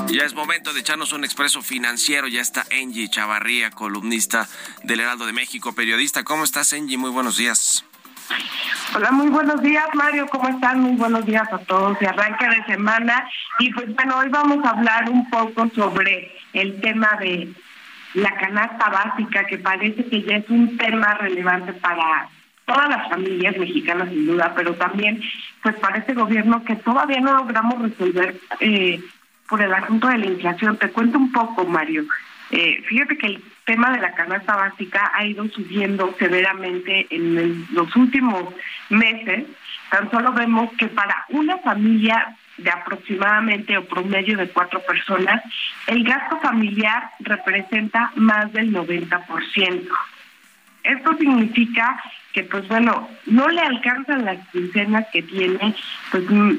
Ya 0.06 0.22
es 0.22 0.32
momento 0.32 0.72
de 0.72 0.78
echarnos 0.78 1.12
un 1.12 1.24
expreso 1.24 1.60
financiero. 1.60 2.28
Ya 2.28 2.40
está 2.40 2.64
Angie 2.70 3.10
Chavarría, 3.10 3.72
columnista 3.72 4.48
del 4.84 5.00
Heraldo 5.00 5.26
de 5.26 5.32
México, 5.32 5.74
periodista. 5.74 6.22
¿Cómo 6.22 6.44
estás, 6.44 6.72
Angie? 6.72 6.98
Muy 6.98 7.10
buenos 7.10 7.36
días. 7.36 7.84
Hola, 8.94 9.10
muy 9.10 9.28
buenos 9.28 9.60
días, 9.60 9.86
Mario. 9.92 10.26
¿Cómo 10.28 10.48
están? 10.48 10.80
Muy 10.80 10.96
buenos 10.96 11.26
días 11.26 11.46
a 11.52 11.58
todos. 11.58 11.98
Y 12.00 12.06
arranque 12.06 12.48
de 12.48 12.64
semana. 12.64 13.28
Y 13.58 13.70
pues 13.72 13.94
bueno, 13.94 14.16
hoy 14.18 14.28
vamos 14.30 14.64
a 14.64 14.70
hablar 14.70 15.10
un 15.10 15.28
poco 15.28 15.68
sobre 15.74 16.32
el 16.54 16.80
tema 16.80 17.16
de 17.20 17.52
la 18.14 18.34
canasta 18.36 18.88
básica, 18.88 19.44
que 19.44 19.58
parece 19.58 20.06
que 20.06 20.22
ya 20.22 20.36
es 20.36 20.48
un 20.48 20.78
tema 20.78 21.14
relevante 21.14 21.74
para 21.74 22.28
todas 22.64 22.88
las 22.88 23.08
familias 23.10 23.58
mexicanas 23.58 24.08
sin 24.08 24.26
duda, 24.26 24.54
pero 24.56 24.74
también 24.74 25.20
pues 25.62 25.74
para 25.76 25.98
este 25.98 26.14
gobierno 26.14 26.64
que 26.64 26.76
todavía 26.76 27.20
no 27.20 27.34
logramos 27.34 27.82
resolver 27.82 28.40
eh, 28.60 29.02
por 29.48 29.60
el 29.60 29.72
asunto 29.74 30.08
de 30.08 30.18
la 30.18 30.26
inflación. 30.26 30.78
Te 30.78 30.90
cuento 30.90 31.18
un 31.18 31.30
poco, 31.30 31.66
Mario. 31.66 32.04
Eh, 32.50 32.82
fíjate 32.88 33.18
que 33.18 33.26
el 33.26 33.42
tema 33.68 33.90
de 33.90 34.00
la 34.00 34.14
canasta 34.14 34.56
básica 34.56 35.12
ha 35.14 35.26
ido 35.26 35.46
subiendo 35.48 36.14
severamente 36.18 37.06
en 37.10 37.66
los 37.72 37.94
últimos 37.96 38.54
meses. 38.88 39.44
Tan 39.90 40.10
solo 40.10 40.32
vemos 40.32 40.70
que 40.78 40.86
para 40.86 41.26
una 41.28 41.58
familia 41.58 42.34
de 42.56 42.70
aproximadamente 42.70 43.76
o 43.76 43.84
promedio 43.84 44.38
de 44.38 44.48
cuatro 44.48 44.80
personas, 44.80 45.42
el 45.86 46.02
gasto 46.02 46.40
familiar 46.40 47.10
representa 47.20 48.10
más 48.16 48.50
del 48.54 48.72
90%. 48.72 49.86
Esto 50.84 51.16
significa 51.18 52.02
que, 52.32 52.44
pues 52.44 52.66
bueno, 52.68 53.06
no 53.26 53.48
le 53.48 53.60
alcanzan 53.60 54.24
las 54.24 54.48
quincenas 54.48 55.04
que 55.12 55.22
tiene, 55.22 55.74
pues 56.10 56.24
mm, 56.26 56.52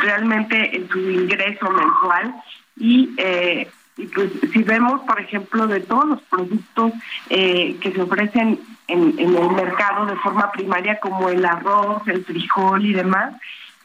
realmente 0.00 0.76
en 0.76 0.88
su 0.88 0.98
ingreso 0.98 1.70
mensual 1.70 2.34
y 2.76 3.14
eh, 3.18 3.68
y 3.96 4.06
pues 4.08 4.30
si 4.52 4.62
vemos, 4.62 5.00
por 5.02 5.18
ejemplo, 5.20 5.66
de 5.66 5.80
todos 5.80 6.06
los 6.06 6.22
productos 6.22 6.92
eh, 7.30 7.76
que 7.80 7.92
se 7.92 8.02
ofrecen 8.02 8.60
en, 8.88 9.18
en, 9.18 9.36
el 9.36 9.50
mercado 9.50 10.06
de 10.06 10.16
forma 10.16 10.52
primaria, 10.52 11.00
como 11.00 11.28
el 11.30 11.44
arroz, 11.44 12.06
el 12.06 12.24
frijol 12.24 12.84
y 12.84 12.92
demás, 12.92 13.34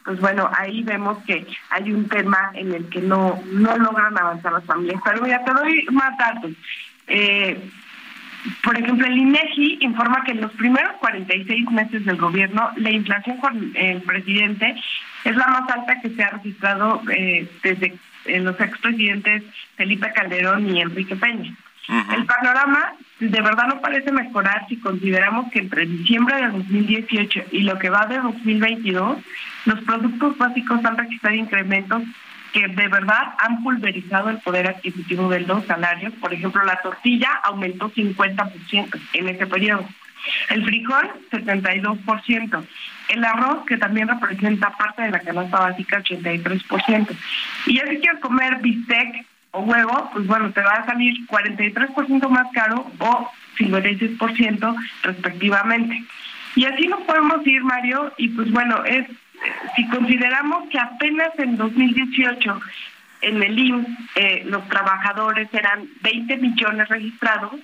pues 0.04 0.20
bueno, 0.20 0.50
ahí 0.58 0.82
vemos 0.82 1.18
que 1.24 1.46
hay 1.70 1.92
un 1.92 2.08
tema 2.08 2.50
en 2.54 2.74
el 2.74 2.88
que 2.88 3.00
no, 3.00 3.40
no 3.52 3.76
logran 3.78 4.18
avanzar 4.18 4.52
las 4.52 4.64
familias. 4.64 5.00
Pero 5.04 5.22
mira, 5.22 5.44
te 5.44 5.52
doy 5.52 5.86
más 5.92 6.16
datos. 6.18 6.52
Eh, 7.06 7.70
por 8.64 8.76
ejemplo, 8.76 9.06
el 9.06 9.16
INEGI 9.16 9.78
informa 9.80 10.24
que 10.24 10.32
en 10.32 10.40
los 10.40 10.52
primeros 10.52 10.92
46 10.98 11.70
meses 11.70 12.04
del 12.04 12.16
gobierno, 12.16 12.70
la 12.76 12.90
inflación 12.90 13.36
con 13.38 13.72
el 13.76 14.02
presidente 14.02 14.74
es 15.24 15.36
la 15.36 15.46
más 15.46 15.70
alta 15.70 16.00
que 16.00 16.10
se 16.10 16.22
ha 16.22 16.30
registrado 16.30 17.02
eh, 17.10 17.48
desde 17.62 17.96
los 18.26 18.58
expresidentes 18.60 19.42
Felipe 19.76 20.12
Calderón 20.12 20.74
y 20.74 20.80
Enrique 20.80 21.16
Peña. 21.16 21.54
El 21.88 22.24
panorama 22.26 22.94
de 23.18 23.40
verdad 23.40 23.66
no 23.66 23.80
parece 23.80 24.12
mejorar 24.12 24.66
si 24.68 24.76
consideramos 24.76 25.50
que 25.50 25.58
entre 25.58 25.84
diciembre 25.84 26.36
de 26.36 26.48
2018 26.48 27.44
y 27.50 27.62
lo 27.62 27.78
que 27.78 27.90
va 27.90 28.06
de 28.06 28.18
2022, 28.18 29.18
los 29.66 29.80
productos 29.80 30.38
básicos 30.38 30.84
han 30.84 30.96
registrado 30.96 31.36
incrementos 31.36 32.02
que 32.52 32.68
de 32.68 32.88
verdad 32.88 33.34
han 33.38 33.62
pulverizado 33.62 34.30
el 34.30 34.38
poder 34.38 34.68
adquisitivo 34.68 35.28
de 35.28 35.40
los 35.40 35.64
salarios. 35.66 36.12
Por 36.14 36.32
ejemplo, 36.32 36.62
la 36.64 36.76
tortilla 36.76 37.30
aumentó 37.44 37.90
50% 37.90 39.00
en 39.14 39.28
ese 39.28 39.46
periodo. 39.46 39.88
El 40.50 40.64
frijol, 40.64 41.10
72%. 41.30 42.64
El 43.12 43.24
arroz, 43.24 43.66
que 43.66 43.76
también 43.76 44.08
representa 44.08 44.70
parte 44.70 45.02
de 45.02 45.10
la 45.10 45.20
canasta 45.20 45.58
básica, 45.58 46.02
83%. 46.02 47.16
Y 47.66 47.76
ya 47.76 47.86
si 47.86 47.98
quieres 47.98 48.20
comer 48.20 48.56
bistec 48.58 49.26
o 49.50 49.60
huevo, 49.60 50.10
pues 50.14 50.26
bueno, 50.26 50.50
te 50.52 50.62
va 50.62 50.72
a 50.72 50.86
salir 50.86 51.14
43% 51.26 52.28
más 52.30 52.46
caro 52.54 52.90
o 52.98 53.30
56% 53.58 54.76
respectivamente. 55.02 56.02
Y 56.56 56.64
así 56.64 56.86
nos 56.86 57.02
podemos 57.02 57.46
ir, 57.46 57.62
Mario, 57.64 58.12
y 58.16 58.28
pues 58.28 58.50
bueno, 58.50 58.82
es 58.84 59.06
si 59.76 59.86
consideramos 59.88 60.68
que 60.70 60.78
apenas 60.78 61.38
en 61.38 61.56
2018 61.56 62.60
en 63.22 63.42
el 63.42 63.58
IMSS 63.58 63.88
eh, 64.16 64.42
los 64.46 64.66
trabajadores 64.68 65.48
eran 65.52 65.86
20 66.00 66.36
millones 66.38 66.88
registrados, 66.88 67.54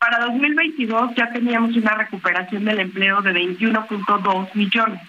para 0.00 0.18
2022 0.24 1.14
ya 1.14 1.30
teníamos 1.30 1.76
una 1.76 1.94
recuperación 1.94 2.64
del 2.64 2.80
empleo 2.80 3.20
de 3.20 3.32
21.2 3.32 4.54
millones. 4.54 5.00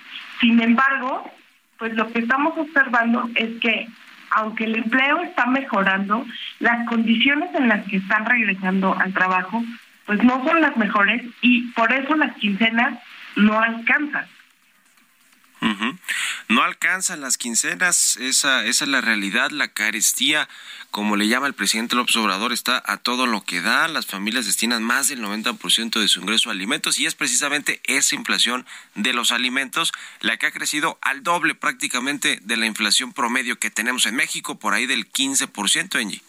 Sin 0.41 0.61
embargo, 0.61 1.31
pues 1.77 1.93
lo 1.93 2.11
que 2.11 2.19
estamos 2.19 2.57
observando 2.57 3.29
es 3.35 3.59
que 3.61 3.87
aunque 4.31 4.65
el 4.65 4.75
empleo 4.75 5.21
está 5.21 5.45
mejorando, 5.45 6.25
las 6.59 6.87
condiciones 6.87 7.49
en 7.55 7.69
las 7.69 7.85
que 7.87 7.97
están 7.97 8.25
regresando 8.25 8.95
al 8.99 9.13
trabajo 9.13 9.63
pues 10.05 10.21
no 10.23 10.43
son 10.45 10.61
las 10.61 10.75
mejores 10.75 11.23
y 11.41 11.67
por 11.71 11.91
eso 11.93 12.15
las 12.15 12.35
quincenas 12.35 12.99
no 13.37 13.59
alcanzan. 13.59 14.25
No 16.47 16.63
alcanzan 16.63 17.21
las 17.21 17.37
quincenas, 17.37 18.17
esa, 18.17 18.65
esa 18.65 18.83
es 18.83 18.89
la 18.89 18.99
realidad, 18.99 19.51
la 19.51 19.67
carestía, 19.67 20.49
como 20.89 21.15
le 21.15 21.27
llama 21.27 21.45
el 21.45 21.53
presidente 21.53 21.95
López 21.95 22.15
Obrador, 22.15 22.51
está 22.51 22.81
a 22.85 22.97
todo 22.97 23.27
lo 23.27 23.43
que 23.43 23.61
da, 23.61 23.87
las 23.87 24.07
familias 24.07 24.47
destinan 24.47 24.81
más 24.81 25.07
del 25.07 25.21
90% 25.21 25.99
de 25.99 26.07
su 26.07 26.19
ingreso 26.19 26.49
a 26.49 26.53
alimentos 26.53 26.99
y 26.99 27.05
es 27.05 27.13
precisamente 27.13 27.79
esa 27.85 28.15
inflación 28.15 28.65
de 28.95 29.13
los 29.13 29.31
alimentos 29.31 29.93
la 30.19 30.37
que 30.37 30.47
ha 30.47 30.51
crecido 30.51 30.97
al 31.01 31.21
doble 31.21 31.53
prácticamente 31.53 32.39
de 32.41 32.57
la 32.57 32.65
inflación 32.65 33.13
promedio 33.13 33.59
que 33.59 33.69
tenemos 33.69 34.07
en 34.07 34.15
México, 34.15 34.57
por 34.57 34.73
ahí 34.73 34.87
del 34.87 35.09
15%, 35.11 35.99
Angie. 35.99 36.21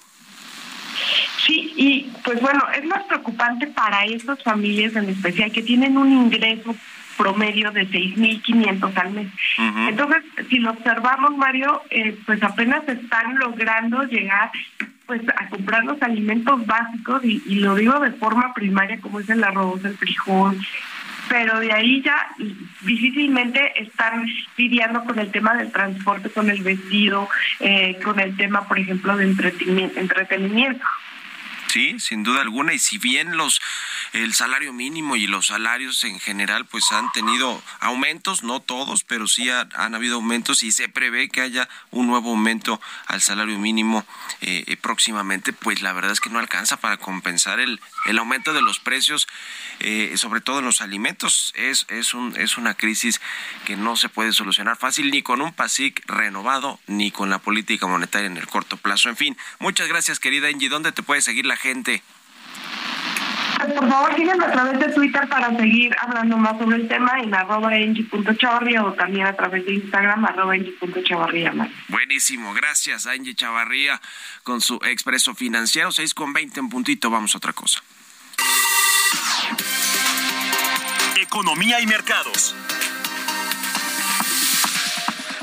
Sí, 1.47 1.73
y 1.77 2.13
pues 2.23 2.41
bueno, 2.41 2.63
es 2.77 2.85
más 2.85 3.03
preocupante 3.05 3.67
para 3.67 4.05
estas 4.05 4.43
familias 4.43 4.95
en 4.95 5.09
especial 5.09 5.51
que 5.51 5.63
tienen 5.63 5.97
un 5.97 6.13
ingreso 6.13 6.77
promedio 7.23 7.71
de 7.71 7.87
6.500 7.89 8.97
al 8.97 9.11
mes. 9.13 9.29
Entonces, 9.89 10.25
si 10.51 10.59
lo 10.59 10.71
observamos, 10.71 11.37
Mario, 11.37 11.83
eh, 11.91 12.19
pues 12.27 12.43
apenas 12.43 12.83
están 12.89 13.39
logrando 13.39 14.03
llegar 14.03 14.51
pues 15.07 15.23
a 15.37 15.49
comprar 15.49 15.85
los 15.85 16.03
alimentos 16.03 16.67
básicos 16.67 17.25
y, 17.25 17.41
y, 17.47 17.57
lo 17.57 17.77
digo 17.77 18.01
de 18.01 18.11
forma 18.13 18.53
primaria 18.55 19.01
como 19.01 19.21
es 19.21 19.29
el 19.29 19.45
arroz, 19.45 19.85
el 19.85 19.97
frijol, 19.97 20.59
pero 21.29 21.61
de 21.61 21.73
ahí 21.73 22.03
ya 22.03 22.29
difícilmente 22.81 23.73
están 23.81 24.27
lidiando 24.57 25.05
con 25.05 25.19
el 25.21 25.31
tema 25.31 25.55
del 25.55 25.71
transporte, 25.71 26.29
con 26.31 26.51
el 26.51 26.63
vestido, 26.63 27.29
eh, 27.61 28.01
con 28.03 28.19
el 28.19 28.37
tema, 28.37 28.67
por 28.67 28.81
ejemplo, 28.81 29.17
de 29.17 29.25
entretenimiento. 29.27 30.85
Sí, 31.73 31.99
sin 31.99 32.23
duda 32.23 32.43
alguna. 32.43 32.75
Y 32.75 32.79
si 32.79 32.99
bien 32.99 33.35
los 33.39 33.63
el 34.13 34.35
salario 34.35 34.73
mínimo 34.73 35.17
y 35.17 35.27
los 35.27 35.47
salarios 35.47 36.05
en 36.05 36.21
general 36.21 36.67
pues 36.67 36.93
han 36.93 37.11
tenido 37.13 37.63
aumentos, 37.81 38.43
no 38.43 38.61
todos, 38.61 39.05
pero 39.05 39.27
sí 39.27 39.49
han 39.51 39.95
habido 39.95 40.17
aumentos 40.17 40.63
y 40.63 40.73
se 40.73 40.89
prevé 40.89 41.29
que 41.29 41.41
haya 41.41 41.69
un 41.91 42.07
nuevo 42.07 42.31
aumento 42.31 42.81
al 43.07 43.21
salario 43.21 43.59
mínimo 43.59 44.05
eh, 44.41 44.65
eh, 44.67 44.77
próximamente, 44.77 45.53
pues 45.53 45.83
la 45.83 45.93
verdad 45.93 46.13
es 46.13 46.21
que 46.21 46.31
no 46.31 46.39
alcanza 46.39 46.77
para 46.79 46.99
compensar 46.99 47.61
el, 47.61 47.81
el 48.07 48.19
aumento 48.19 48.53
de 48.53 48.63
los 48.63 48.81
precios, 48.81 49.27
eh, 49.81 50.13
sobre 50.17 50.41
todo 50.41 50.59
en 50.59 50.67
los 50.67 50.81
alimentos. 50.81 51.53
Es, 51.57 51.87
es, 51.89 52.15
un, 52.15 52.37
es 52.37 52.59
una 52.59 52.75
crisis 52.75 53.21
que 53.65 53.77
no 53.77 53.97
se 53.97 54.09
puede 54.09 54.33
solucionar 54.33 54.77
fácil 54.77 55.11
ni 55.11 55.23
con 55.23 55.41
un 55.41 55.53
PASIC 55.53 56.03
renovado 56.07 56.81
ni 56.87 57.11
con 57.11 57.31
la 57.31 57.39
política 57.39 57.87
monetaria 57.87 58.27
en 58.27 58.37
el 58.37 58.47
corto 58.47 58.77
plazo. 58.77 59.09
En 59.09 59.17
fin, 59.17 59.37
muchas 59.59 59.89
gracias 59.89 60.21
querida 60.21 60.49
Angie. 60.49 60.69
¿Dónde 60.69 60.93
te 60.93 61.03
puede 61.03 61.23
seguir 61.23 61.47
la 61.47 61.57
gente? 61.57 62.03
Por 63.69 63.89
favor, 63.89 64.15
síganme 64.17 64.45
a 64.45 64.53
través 64.53 64.79
de 64.81 64.89
Twitter 64.93 65.29
para 65.29 65.57
seguir 65.57 65.95
hablando 66.01 66.37
más 66.37 66.59
sobre 66.59 66.77
el 66.77 66.89
tema 66.89 67.21
en 67.21 67.35
arroba 67.35 67.71
Chavarría 68.37 68.85
o 68.85 68.93
también 68.93 69.27
a 69.27 69.37
través 69.37 69.65
de 69.65 69.75
Instagram 69.75 70.25
arroba 70.25 70.55
Chavarría. 71.05 71.53
Buenísimo, 71.89 72.53
gracias 72.55 73.07
a 73.07 73.13
Angie 73.13 73.35
Chavarría 73.35 74.01
con 74.43 74.61
su 74.61 74.77
expreso 74.85 75.35
financiero. 75.35 75.93
6 75.93 76.15
con 76.15 76.33
20 76.33 76.61
en 76.61 76.69
puntito, 76.69 77.11
vamos 77.11 77.35
a 77.35 77.39
otra 77.39 77.53
cosa. 77.53 77.83
Economía 81.17 81.81
y 81.81 81.87
mercados. 81.87 82.55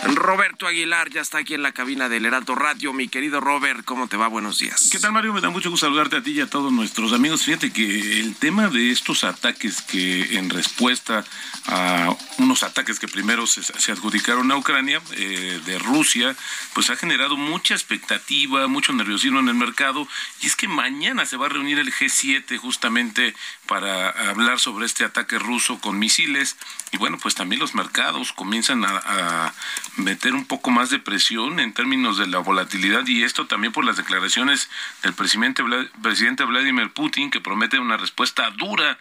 Roberto 0.04 0.68
Aguilar 0.68 1.10
ya 1.10 1.22
está 1.22 1.40
aquí 1.40 1.54
en 1.54 1.64
la 1.64 1.72
cabina 1.72 2.08
del 2.08 2.26
Heraldo 2.26 2.56
Radio. 2.56 2.94
Mi 2.94 3.08
querido 3.08 3.40
Robert, 3.42 3.84
¿cómo 3.84 4.08
te 4.08 4.18
va? 4.18 4.28
Buenos 4.28 4.60
días. 4.60 4.90
¿Qué 4.92 5.00
tal, 5.00 5.12
Mario? 5.12 5.34
Me 5.34 5.42
da 5.42 5.50
mucho 5.50 5.70
gusto 5.70 5.86
saludarte 5.88 6.18
a 6.18 6.24
ti 6.24 6.32
y 6.32 6.42
a 6.42 6.50
todos 6.50 6.72
nuestros 6.72 7.12
amigos. 7.14 7.44
Fíjate 7.44 7.72
que 7.72 8.20
el 8.20 8.36
tema 8.36 8.68
de 8.70 8.92
estos 8.92 9.24
ataques 9.24 9.82
que 9.82 10.38
en 10.38 10.50
respuesta 10.50 11.26
a 11.68 12.16
unos 12.38 12.64
ataques 12.64 13.00
que 13.00 13.08
primero 13.08 13.46
se, 13.48 13.92
adjudicaron 13.92 14.52
a 14.52 14.58
Ucrania 14.58 15.02
eh, 15.12 15.62
de 15.66 15.80
Rusia, 15.80 16.36
pues 16.74 16.90
ha 16.90 16.96
generado 16.96 17.36
mucha 17.36 17.74
expectativa, 17.74 18.68
mucho 18.68 18.94
nerviosismo 18.94 19.40
en 19.40 19.50
el 19.50 19.56
mercado. 19.56 20.08
Y 20.42 20.48
es 20.48 20.56
que 20.56 20.68
mañana 20.68 21.26
se 21.26 21.38
va 21.38 21.48
a 21.48 21.50
reunir 21.50 21.80
el 21.80 21.92
G7 21.92 22.58
justamente 22.58 23.36
para 23.68 24.10
hablar 24.30 24.60
sobre 24.60 24.86
este 24.86 25.04
ataque 25.04 25.38
ruso 25.40 25.80
con 25.80 26.00
misiles. 26.00 26.56
Y 26.92 26.98
bueno, 26.98 27.18
pues 27.22 27.36
también 27.36 27.60
los 27.60 27.76
mercados 27.76 28.34
comienzan 28.34 28.86
a 28.86 29.54
meter 29.98 30.34
un 30.34 30.46
poco 30.46 30.72
más 30.72 30.90
de 30.90 31.00
presión 31.00 31.60
en 31.60 31.74
términos 31.74 32.18
de 32.18 32.28
la 32.28 32.40
volatilidad 32.40 33.06
y 33.08 33.24
esto 33.24 33.48
también 33.48 33.74
por 33.74 33.86
las 33.86 33.98
declaraciones 33.98 34.70
del 35.04 35.14
presidente, 35.14 35.64
presidente 36.02 36.44
Vladimir 36.44 36.92
Putin 36.92 37.32
que 37.32 37.42
promete 37.42 37.80
una 37.80 37.98
respuesta 37.98 38.50
dura 38.52 38.98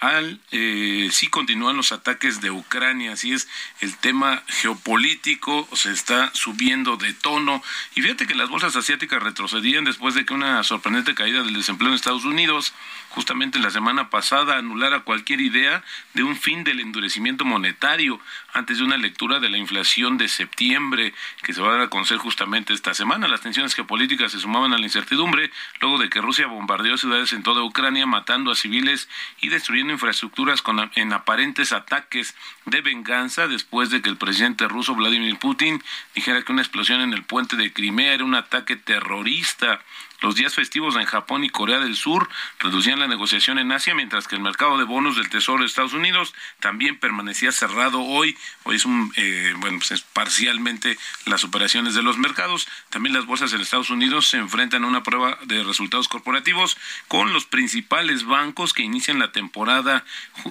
al 0.00 0.40
eh, 0.50 1.10
sí 1.12 1.26
continúan 1.26 1.76
los 1.76 1.92
ataques 1.92 2.40
de 2.40 2.50
Ucrania, 2.50 3.12
así 3.12 3.34
es 3.34 3.48
el 3.80 3.94
tema 3.98 4.42
geopolítico 4.48 5.68
se 5.74 5.92
está 5.92 6.30
subiendo 6.34 6.96
de 6.96 7.12
tono. 7.12 7.62
Y 7.94 8.00
fíjate 8.00 8.26
que 8.26 8.34
las 8.34 8.48
bolsas 8.48 8.74
asiáticas 8.76 9.22
retrocedían 9.22 9.84
después 9.84 10.14
de 10.14 10.24
que 10.24 10.32
una 10.32 10.62
sorprendente 10.64 11.14
caída 11.14 11.42
del 11.42 11.54
desempleo 11.54 11.90
en 11.90 11.96
Estados 11.96 12.24
Unidos 12.24 12.72
justamente 13.10 13.58
la 13.58 13.70
semana 13.70 14.08
pasada 14.08 14.56
anulara 14.56 15.00
cualquier 15.00 15.40
idea 15.40 15.82
de 16.14 16.22
un 16.22 16.36
fin 16.36 16.64
del 16.64 16.80
endurecimiento 16.80 17.44
monetario 17.44 18.20
antes 18.52 18.78
de 18.78 18.84
una 18.84 18.96
lectura 18.96 19.40
de 19.40 19.50
la 19.50 19.58
inflación 19.58 20.16
de 20.16 20.28
septiembre 20.28 21.12
que 21.42 21.52
se 21.52 21.60
va 21.60 21.68
a 21.68 21.72
dar 21.72 21.80
a 21.82 21.90
conocer 21.90 22.18
justamente 22.18 22.72
esta 22.72 22.94
semana. 22.94 23.28
Las 23.28 23.40
tensiones 23.40 23.74
geopolíticas 23.74 24.32
se 24.32 24.40
sumaban 24.40 24.72
a 24.72 24.78
la 24.78 24.84
incertidumbre 24.84 25.50
luego 25.80 25.98
de 25.98 26.08
que 26.08 26.20
Rusia 26.20 26.46
bombardeó 26.46 26.96
ciudades 26.96 27.32
en 27.32 27.42
toda 27.42 27.62
Ucrania 27.64 28.06
matando 28.06 28.50
a 28.50 28.54
civiles 28.54 29.08
y 29.40 29.48
destruyendo 29.48 29.92
infraestructuras 29.92 30.62
con, 30.62 30.90
en 30.94 31.12
aparentes 31.12 31.72
ataques 31.72 32.34
de 32.64 32.80
venganza 32.80 33.48
después 33.48 33.90
de 33.90 34.02
que 34.02 34.08
el 34.08 34.16
presidente 34.16 34.68
ruso 34.68 34.94
Vladimir 34.94 35.38
Putin 35.38 35.82
dijera 36.14 36.42
que 36.42 36.52
una 36.52 36.62
explosión 36.62 37.00
en 37.00 37.12
el 37.12 37.24
puente 37.24 37.56
de 37.56 37.72
Crimea 37.72 38.14
era 38.14 38.24
un 38.24 38.34
ataque 38.34 38.76
terrorista. 38.76 39.80
Los 40.20 40.34
días 40.34 40.54
festivos 40.54 40.96
en 40.96 41.06
Japón 41.06 41.44
y 41.44 41.48
Corea 41.48 41.78
del 41.78 41.96
Sur 41.96 42.28
reducían 42.58 42.98
la 42.98 43.08
negociación 43.08 43.58
en 43.58 43.72
Asia, 43.72 43.94
mientras 43.94 44.28
que 44.28 44.36
el 44.36 44.42
mercado 44.42 44.76
de 44.76 44.84
bonos 44.84 45.16
del 45.16 45.30
Tesoro 45.30 45.60
de 45.60 45.66
Estados 45.66 45.94
Unidos 45.94 46.34
también 46.60 46.98
permanecía 46.98 47.52
cerrado 47.52 48.02
hoy. 48.02 48.36
Hoy 48.64 48.76
es 48.76 48.84
un, 48.84 49.12
eh, 49.16 49.54
bueno, 49.56 49.78
pues 49.78 49.92
es 49.92 50.02
parcialmente 50.02 50.98
las 51.24 51.44
operaciones 51.44 51.94
de 51.94 52.02
los 52.02 52.18
mercados. 52.18 52.68
También 52.90 53.14
las 53.14 53.24
bolsas 53.24 53.52
en 53.54 53.62
Estados 53.62 53.88
Unidos 53.88 54.26
se 54.26 54.36
enfrentan 54.36 54.84
a 54.84 54.88
una 54.88 55.02
prueba 55.02 55.38
de 55.44 55.62
resultados 55.62 56.08
corporativos 56.08 56.76
con 57.08 57.32
los 57.32 57.46
principales 57.46 58.24
bancos 58.24 58.74
que 58.74 58.82
inician 58.82 59.18
la 59.18 59.32
temporada 59.32 60.04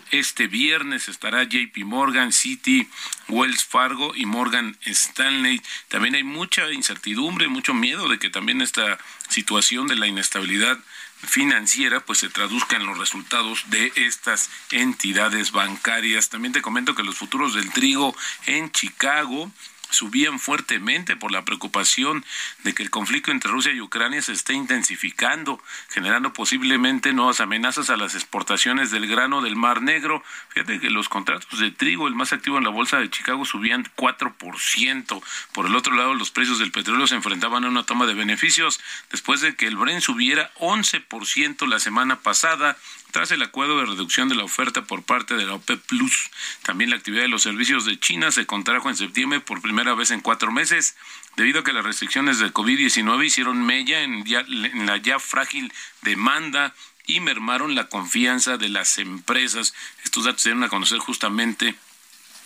este 0.10 0.48
viernes. 0.48 1.10
Estará 1.10 1.44
JP 1.44 1.78
Morgan, 1.86 2.34
Citi, 2.34 2.88
Wells 3.28 3.66
Fargo 3.66 4.16
y 4.16 4.26
Morgan 4.26 4.78
Stanley. 4.82 5.62
También 5.90 6.16
hay 6.16 6.24
mucha 6.24 6.72
incertidumbre, 6.72 7.48
mucho 7.48 7.76
miedo 7.76 8.10
de 8.10 8.18
que 8.18 8.32
también 8.32 8.62
esta 8.62 8.98
situación 9.28 9.59
de 9.60 9.96
la 9.96 10.08
inestabilidad 10.08 10.80
financiera 11.28 12.00
pues 12.00 12.20
se 12.20 12.30
traduzca 12.30 12.78
en 12.78 12.86
los 12.86 12.98
resultados 12.98 13.70
de 13.70 13.92
estas 13.96 14.50
entidades 14.72 15.52
bancarias. 15.52 16.30
También 16.30 16.54
te 16.54 16.62
comento 16.62 16.96
que 16.96 17.04
los 17.04 17.18
futuros 17.18 17.54
del 17.56 17.72
trigo 17.72 18.16
en 18.46 18.72
Chicago 18.72 19.52
subían 19.90 20.40
fuertemente 20.40 21.16
por 21.16 21.32
la 21.32 21.46
preocupación 21.46 22.26
de 22.64 22.74
que 22.74 22.84
el 22.84 22.90
conflicto 22.90 23.32
entre 23.32 23.52
Rusia 23.52 23.72
y 23.72 23.82
Ucrania 23.82 24.22
se 24.22 24.34
esté 24.34 24.54
intensificando, 24.54 25.62
generando 25.90 26.34
posiblemente 26.34 27.14
nuevas 27.14 27.40
amenazas 27.40 27.90
a 27.90 27.98
las 27.98 28.16
exportaciones 28.16 28.92
del 28.92 29.08
grano 29.08 29.42
del 29.42 29.56
Mar 29.56 29.82
Negro. 29.82 30.24
Fíjate 30.50 30.80
que 30.80 30.90
los 30.90 31.10
contratos 31.10 31.60
de 31.60 31.72
trigo, 31.72 32.08
el 32.08 32.16
más 32.16 32.34
activo 32.34 32.58
en 32.58 32.64
la 32.64 32.70
bolsa 32.70 33.00
de 33.00 33.10
Chicago, 33.10 33.46
subían 33.46 33.86
4%. 33.96 35.22
Por 35.54 35.66
el 35.66 35.76
otro 35.76 35.96
lado, 35.96 36.14
los 36.14 36.32
precios 36.32 36.60
del 36.60 36.72
petróleo 36.72 37.08
se 37.08 37.16
enfrentaban 37.16 37.64
a 37.64 37.70
una 37.70 37.84
toma 37.84 38.06
de 38.06 38.14
beneficios 38.14 38.80
después 39.12 39.42
de 39.42 39.56
que 39.56 39.68
el 39.68 39.78
Brent 39.78 40.02
subiera 40.02 40.52
11% 40.56 41.68
la 41.68 41.80
semana 41.80 42.20
pasada 42.20 42.78
tras 43.12 43.32
el 43.32 43.42
acuerdo 43.42 43.80
de 43.80 43.86
reducción 43.86 44.30
de 44.30 44.36
la 44.36 44.44
oferta 44.44 44.84
por 44.84 45.04
parte 45.04 45.36
de 45.36 45.46
la 45.46 45.56
OPEP 45.56 45.82
Plus. 45.86 46.30
También 46.64 46.90
la 46.90 46.98
actividad 46.98 47.24
de 47.24 47.28
los 47.28 47.44
servicios 47.44 47.86
de 47.86 48.00
China 48.00 48.32
se 48.32 48.46
contrajo 48.46 48.90
en 48.90 48.96
septiembre 48.96 49.40
por 49.40 49.62
primera 49.62 49.94
vez 49.96 50.12
en 50.12 50.22
cuatro 50.22 50.52
meses, 50.52 50.96
debido 51.36 51.62
a 51.62 51.64
que 51.64 51.74
las 51.74 51.86
restricciones 51.86 52.40
de 52.40 52.54
COVID-19 52.54 53.26
hicieron 53.26 53.66
mella 53.66 54.02
en, 54.02 54.24
en 54.28 54.86
la 54.86 54.98
ya 54.98 55.20
frágil 55.20 55.74
demanda 56.02 56.74
y 57.08 57.20
mermaron 57.20 57.76
la 57.76 57.90
confianza 57.90 58.58
de 58.58 58.70
las 58.70 58.98
empresas. 59.00 59.74
Estos 60.04 60.26
datos 60.26 60.42
se 60.42 60.50
dieron 60.50 60.64
a 60.64 60.70
conocer 60.70 61.00
justamente 61.00 61.76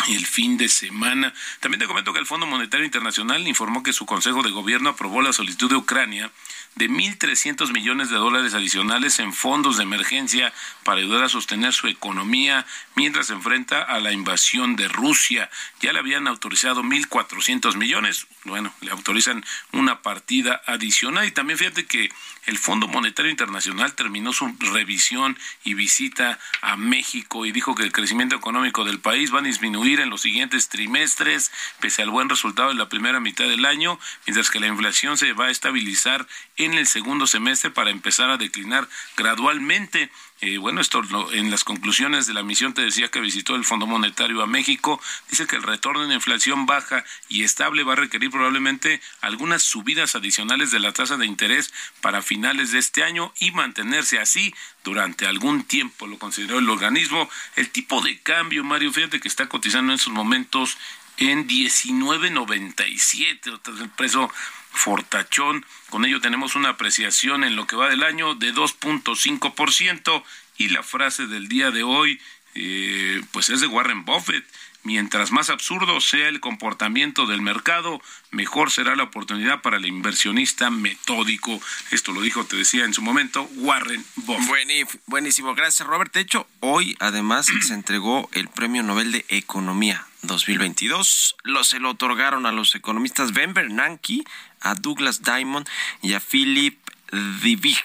el 0.08 0.26
fin 0.26 0.58
de 0.58 0.70
semana. 0.70 1.34
También 1.60 1.80
te 1.80 1.88
comento 1.88 2.14
que 2.14 2.20
el 2.20 2.26
Fondo 2.26 2.46
Monetario 2.46 2.86
Internacional 2.86 3.48
informó 3.48 3.84
que 3.84 3.94
su 3.94 4.06
Consejo 4.06 4.44
de 4.44 4.52
Gobierno 4.52 4.90
aprobó 4.90 5.22
la 5.22 5.34
solicitud 5.34 5.70
de 5.70 5.76
Ucrania 5.76 6.32
de 6.76 6.90
1.300 6.90 7.72
millones 7.72 8.10
de 8.10 8.16
dólares 8.16 8.54
adicionales 8.54 9.20
en 9.20 9.34
fondos 9.34 9.78
de 9.78 9.84
emergencia 9.84 10.54
para 10.84 11.00
ayudar 11.00 11.24
a 11.24 11.30
sostener 11.30 11.74
su 11.74 11.88
economía 11.88 12.66
mientras 12.96 13.28
se 13.28 13.34
enfrenta 13.34 13.82
a 13.82 14.00
la 14.00 14.12
invasión 14.12 14.76
de 14.76 14.88
Rusia. 14.88 15.50
Ya 15.82 15.94
le 15.94 16.00
habían 16.00 16.28
autorizado 16.28 16.84
1.400 16.84 17.76
millones. 17.76 18.28
Bueno, 18.46 18.74
le 18.82 18.92
autorizan 18.92 19.44
una 19.72 20.02
partida 20.02 20.62
adicional. 20.66 21.28
Y 21.28 21.32
también 21.32 21.60
fíjate 21.60 21.86
que 21.86 22.10
el 22.46 22.58
Fondo 22.58 22.88
Monetario 22.88 23.32
Internacional 23.32 23.94
terminó 23.94 24.34
su 24.34 24.54
revisión 24.60 25.38
y 25.64 25.76
visita 25.76 26.40
a 26.62 26.76
México 26.76 27.46
y 27.46 27.52
dijo 27.52 27.76
que 27.76 27.84
el 27.84 27.92
crecimiento 27.92 28.36
económico 28.36 28.84
del 28.84 29.00
país 29.00 29.34
va 29.34 29.40
a 29.40 29.44
disminuir 29.44 30.00
en 30.00 30.10
los 30.10 30.22
siguientes 30.22 30.68
trimestres, 30.70 31.52
pese 31.80 32.02
al 32.02 32.10
buen 32.10 32.30
resultado 32.30 32.70
de 32.70 32.76
la 32.76 32.90
primera 32.90 33.20
mitad 33.20 33.46
del 33.46 33.66
año, 33.66 34.00
mientras 34.26 34.50
que 34.50 34.60
la 34.60 34.68
inflación 34.68 35.18
se 35.18 35.34
va 35.34 35.46
a 35.46 35.52
estabilizar 35.52 36.28
el 36.72 36.88
segundo 36.88 37.28
semestre 37.28 37.70
para 37.70 37.90
empezar 37.90 38.30
a 38.30 38.38
declinar 38.38 38.88
gradualmente. 39.18 40.10
Eh, 40.40 40.58
bueno, 40.58 40.82
esto 40.82 41.02
en 41.34 41.52
las 41.52 41.64
conclusiones 41.64 42.28
de 42.28 42.34
la 42.34 42.44
misión 42.44 42.74
te 42.74 42.82
decía 42.82 43.10
que 43.10 43.20
visitó 43.20 43.56
el 43.56 43.66
Fondo 43.66 43.86
Monetario 43.86 44.42
a 44.42 44.48
México. 44.48 45.02
Dice 45.30 45.48
que 45.48 45.58
el 45.58 45.64
retorno 45.64 46.04
en 46.04 46.12
inflación 46.12 46.66
baja 46.66 47.04
y 47.30 47.44
estable 47.44 47.84
va 47.84 47.94
a 47.94 47.98
requerir 47.98 48.32
probablemente 48.32 49.02
algunas 49.22 49.64
subidas 49.64 50.16
adicionales 50.16 50.72
de 50.72 50.80
la 50.80 50.94
tasa 50.94 51.18
de 51.18 51.26
interés 51.26 51.74
para 52.02 52.22
finales 52.22 52.72
de 52.72 52.80
este 52.80 53.04
año 53.04 53.34
y 53.40 53.52
mantenerse 53.52 54.20
así 54.20 54.54
durante 54.84 55.28
algún 55.28 55.64
tiempo, 55.64 56.08
lo 56.08 56.20
consideró 56.20 56.60
el 56.60 56.70
organismo. 56.70 57.30
El 57.56 57.70
tipo 57.70 58.02
de 58.02 58.20
cambio, 58.20 58.64
Mario, 58.64 58.92
fíjate 58.92 59.20
que 59.20 59.28
está 59.28 59.48
cotizando 59.48 59.92
en 59.92 59.98
estos 59.98 60.14
momentos 60.14 60.78
en 61.18 61.48
19.97, 61.48 63.82
el 63.82 63.90
precio 63.92 64.32
fortachón. 64.74 65.66
Con 65.90 66.04
ello 66.04 66.20
tenemos 66.20 66.56
una 66.56 66.70
apreciación 66.70 67.44
en 67.44 67.56
lo 67.56 67.68
que 67.68 67.76
va 67.76 67.90
del 67.90 68.04
año 68.04 68.36
de 68.36 68.54
2.5% 68.54 70.24
y 70.58 70.70
la 70.70 70.84
frase 70.84 71.28
del 71.28 71.48
día 71.48 71.72
de 71.72 71.84
hoy 71.84 72.20
eh, 72.56 73.22
pues 73.32 73.50
es 73.50 73.62
de 73.62 73.68
Warren 73.68 74.06
Buffett. 74.06 74.46
Mientras 74.86 75.32
más 75.32 75.50
absurdo 75.50 76.02
sea 76.02 76.28
el 76.28 76.42
comportamiento 76.42 77.26
del 77.26 77.42
mercado, 77.42 78.02
mejor 78.32 78.70
será 78.70 78.98
la 78.98 79.04
oportunidad 79.04 79.62
para 79.62 79.78
el 79.78 79.86
inversionista 79.86 80.70
metódico. 80.70 81.62
Esto 81.92 82.12
lo 82.12 82.20
dijo, 82.20 82.44
te 82.44 82.58
decía 82.58 82.84
en 82.84 82.94
su 82.94 83.02
momento, 83.02 83.50
Warren 83.56 84.04
Buffett. 84.18 85.00
Buenísimo, 85.06 85.56
gracias 85.56 85.88
Robert. 85.88 86.14
De 86.14 86.20
hecho, 86.20 86.48
hoy 86.60 86.98
además 87.00 87.46
se 87.62 87.74
entregó 87.74 88.30
el 88.34 88.50
Premio 88.50 88.84
Nobel 88.84 89.14
de 89.14 89.26
Economía 89.30 90.06
2022. 90.24 91.38
Lo, 91.44 91.64
se 91.64 91.80
lo 91.80 91.92
otorgaron 91.92 92.46
a 92.46 92.52
los 92.52 92.76
economistas 92.76 93.32
Ben 93.32 93.54
Bernanke, 93.54 94.24
a 94.64 94.74
Douglas 94.76 95.22
Diamond 95.22 95.68
y 96.02 96.14
a 96.14 96.20
Philip 96.20 96.80
Dybvig. 97.12 97.84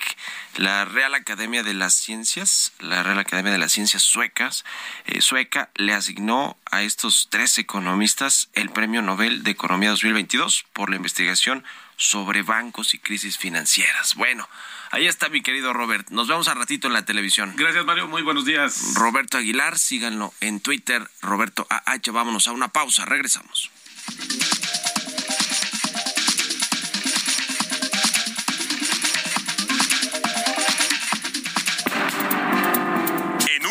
La 0.57 0.85
Real 0.85 1.15
Academia 1.15 1.63
de 1.63 1.75
las 1.75 1.95
Ciencias, 1.95 2.73
la 2.81 3.05
Real 3.05 3.19
Academia 3.19 3.53
de 3.53 3.59
las 3.59 3.71
Ciencias 3.71 4.03
suecas, 4.03 4.65
eh, 5.07 5.21
sueca, 5.21 5.71
le 5.77 5.95
asignó 5.95 6.57
a 6.69 6.83
estos 6.83 7.29
tres 7.31 7.59
economistas 7.59 8.49
el 8.55 8.71
Premio 8.71 9.01
Nobel 9.01 9.45
de 9.45 9.53
Economía 9.53 9.91
2022 9.91 10.65
por 10.73 10.91
la 10.91 10.97
investigación 10.97 11.65
sobre 11.97 12.43
bancos 12.43 12.95
y 12.95 12.99
crisis 12.99 13.39
financieras. 13.39 14.17
Bueno, 14.17 14.49
ahí 14.91 15.07
está 15.07 15.29
mi 15.29 15.43
querido 15.43 15.73
Robert. 15.73 16.11
Nos 16.11 16.27
vemos 16.27 16.49
a 16.49 16.55
ratito 16.55 16.89
en 16.89 16.95
la 16.95 17.05
televisión. 17.05 17.55
Gracias, 17.57 17.85
Mario. 17.85 18.09
Muy 18.09 18.23
buenos 18.23 18.45
días. 18.45 18.95
Roberto 18.95 19.39
Aguilar, 19.39 19.79
síganlo 19.79 20.35
en 20.41 20.59
Twitter, 20.59 21.09
Roberto 21.23 21.69
AH. 21.71 22.11
Vámonos 22.11 22.49
a 22.49 22.53
una 22.53 22.69
pausa. 22.69 23.05
Regresamos. 23.05 23.71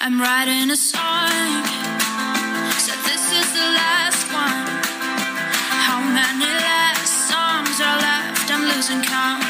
I'm 0.00 0.20
writing 0.20 0.70
a 0.70 0.76
song. 0.76 1.64
Said 2.78 3.02
this 3.02 3.32
is 3.32 3.52
the 3.52 3.66
last 3.74 4.32
one. 4.32 4.68
How 5.90 5.98
many 5.98 6.44
last 6.44 7.26
songs 7.26 7.80
are 7.80 7.98
left? 7.98 8.48
I'm 8.48 8.62
losing 8.70 9.02
count. 9.02 9.42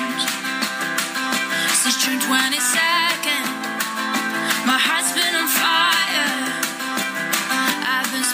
Since 1.77 2.03
June 2.03 2.19
22nd, 2.21 3.45
my 4.65 4.79
heart's 4.81 5.13
been 5.13 5.35
on 5.37 5.49
fire. 5.53 6.33
I've 7.85 8.09
been 8.11 8.25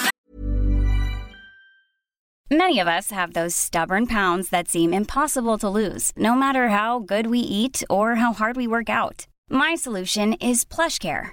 Many 2.56 2.78
of 2.78 2.86
us 2.86 3.10
have 3.10 3.32
those 3.32 3.56
stubborn 3.56 4.06
pounds 4.06 4.50
that 4.50 4.68
seem 4.68 4.94
impossible 4.94 5.58
to 5.58 5.68
lose, 5.68 6.12
no 6.16 6.36
matter 6.36 6.68
how 6.68 7.00
good 7.00 7.26
we 7.26 7.40
eat 7.40 7.82
or 7.90 8.14
how 8.14 8.32
hard 8.32 8.56
we 8.56 8.68
work 8.68 8.88
out. 8.88 9.26
My 9.50 9.74
solution 9.74 10.34
is 10.34 10.64
PlushCare. 10.64 11.32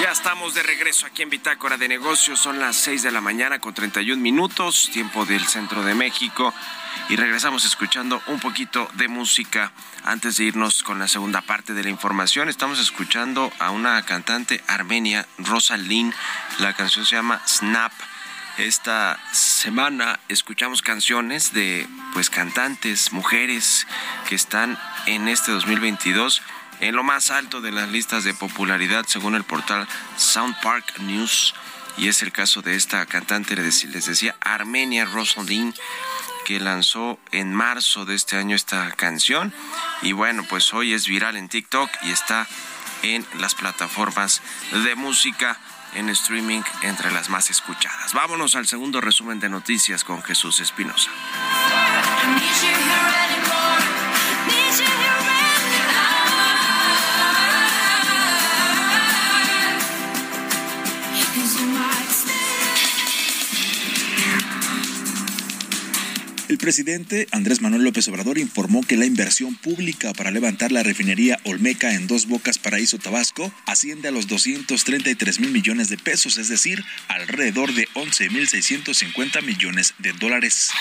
Ya 0.00 0.12
estamos 0.12 0.54
de 0.54 0.62
regreso 0.62 1.04
aquí 1.04 1.20
en 1.20 1.28
Bitácora 1.28 1.76
de 1.76 1.88
Negocios. 1.88 2.40
Son 2.40 2.58
las 2.58 2.74
6 2.76 3.02
de 3.02 3.10
la 3.10 3.20
mañana 3.20 3.58
con 3.58 3.74
31 3.74 4.20
minutos, 4.20 4.88
tiempo 4.94 5.26
del 5.26 5.46
centro 5.46 5.82
de 5.82 5.94
México. 5.94 6.54
Y 7.10 7.16
regresamos 7.16 7.66
escuchando 7.66 8.22
un 8.28 8.40
poquito 8.40 8.88
de 8.94 9.08
música 9.08 9.72
antes 10.04 10.38
de 10.38 10.44
irnos 10.44 10.82
con 10.82 10.98
la 10.98 11.06
segunda 11.06 11.42
parte 11.42 11.74
de 11.74 11.82
la 11.82 11.90
información. 11.90 12.48
Estamos 12.48 12.78
escuchando 12.78 13.52
a 13.58 13.70
una 13.70 14.02
cantante 14.06 14.64
armenia, 14.66 15.28
Rosalind. 15.36 16.14
La 16.58 16.72
canción 16.72 17.04
se 17.04 17.16
llama 17.16 17.42
Snap. 17.46 17.92
Esta 18.56 19.20
semana 19.32 20.18
escuchamos 20.28 20.80
canciones 20.80 21.52
de 21.52 21.86
pues 22.14 22.30
cantantes, 22.30 23.12
mujeres 23.12 23.86
que 24.30 24.34
están 24.34 24.78
en 25.04 25.28
este 25.28 25.52
2022 25.52 26.40
en 26.80 26.96
lo 26.96 27.02
más 27.02 27.30
alto 27.30 27.60
de 27.60 27.72
las 27.72 27.88
listas 27.88 28.24
de 28.24 28.34
popularidad 28.34 29.04
según 29.06 29.34
el 29.34 29.44
portal 29.44 29.86
Sound 30.16 30.60
Park 30.62 30.98
News. 31.00 31.54
Y 31.96 32.08
es 32.08 32.22
el 32.22 32.32
caso 32.32 32.62
de 32.62 32.76
esta 32.76 33.04
cantante, 33.06 33.54
les 33.56 34.06
decía, 34.06 34.34
Armenia 34.40 35.04
Rosalind, 35.04 35.74
que 36.46 36.58
lanzó 36.58 37.18
en 37.30 37.54
marzo 37.54 38.04
de 38.06 38.14
este 38.14 38.36
año 38.36 38.56
esta 38.56 38.90
canción. 38.92 39.52
Y 40.02 40.12
bueno, 40.12 40.44
pues 40.48 40.72
hoy 40.72 40.94
es 40.94 41.06
viral 41.06 41.36
en 41.36 41.48
TikTok 41.48 41.90
y 42.02 42.10
está 42.10 42.46
en 43.02 43.26
las 43.38 43.54
plataformas 43.54 44.40
de 44.72 44.94
música 44.94 45.58
en 45.94 46.08
streaming 46.08 46.62
entre 46.82 47.10
las 47.10 47.28
más 47.28 47.50
escuchadas. 47.50 48.12
Vámonos 48.14 48.54
al 48.54 48.66
segundo 48.66 49.00
resumen 49.00 49.40
de 49.40 49.48
noticias 49.48 50.04
con 50.04 50.22
Jesús 50.22 50.60
Espinosa. 50.60 51.10
El 66.50 66.58
presidente 66.58 67.28
Andrés 67.30 67.60
Manuel 67.60 67.84
López 67.84 68.08
Obrador 68.08 68.36
informó 68.36 68.82
que 68.82 68.96
la 68.96 69.06
inversión 69.06 69.54
pública 69.54 70.12
para 70.12 70.32
levantar 70.32 70.72
la 70.72 70.82
refinería 70.82 71.38
Olmeca 71.44 71.94
en 71.94 72.08
Dos 72.08 72.26
Bocas, 72.26 72.58
Paraíso, 72.58 72.98
Tabasco, 72.98 73.52
asciende 73.66 74.08
a 74.08 74.10
los 74.10 74.26
233 74.26 75.38
mil 75.38 75.52
millones 75.52 75.88
de 75.88 75.96
pesos, 75.96 76.38
es 76.38 76.48
decir, 76.48 76.84
alrededor 77.06 77.72
de 77.72 77.86
11 77.94 78.30
mil 78.30 78.48
650 78.48 79.42
millones 79.42 79.94
de 79.98 80.12
dólares. 80.14 80.72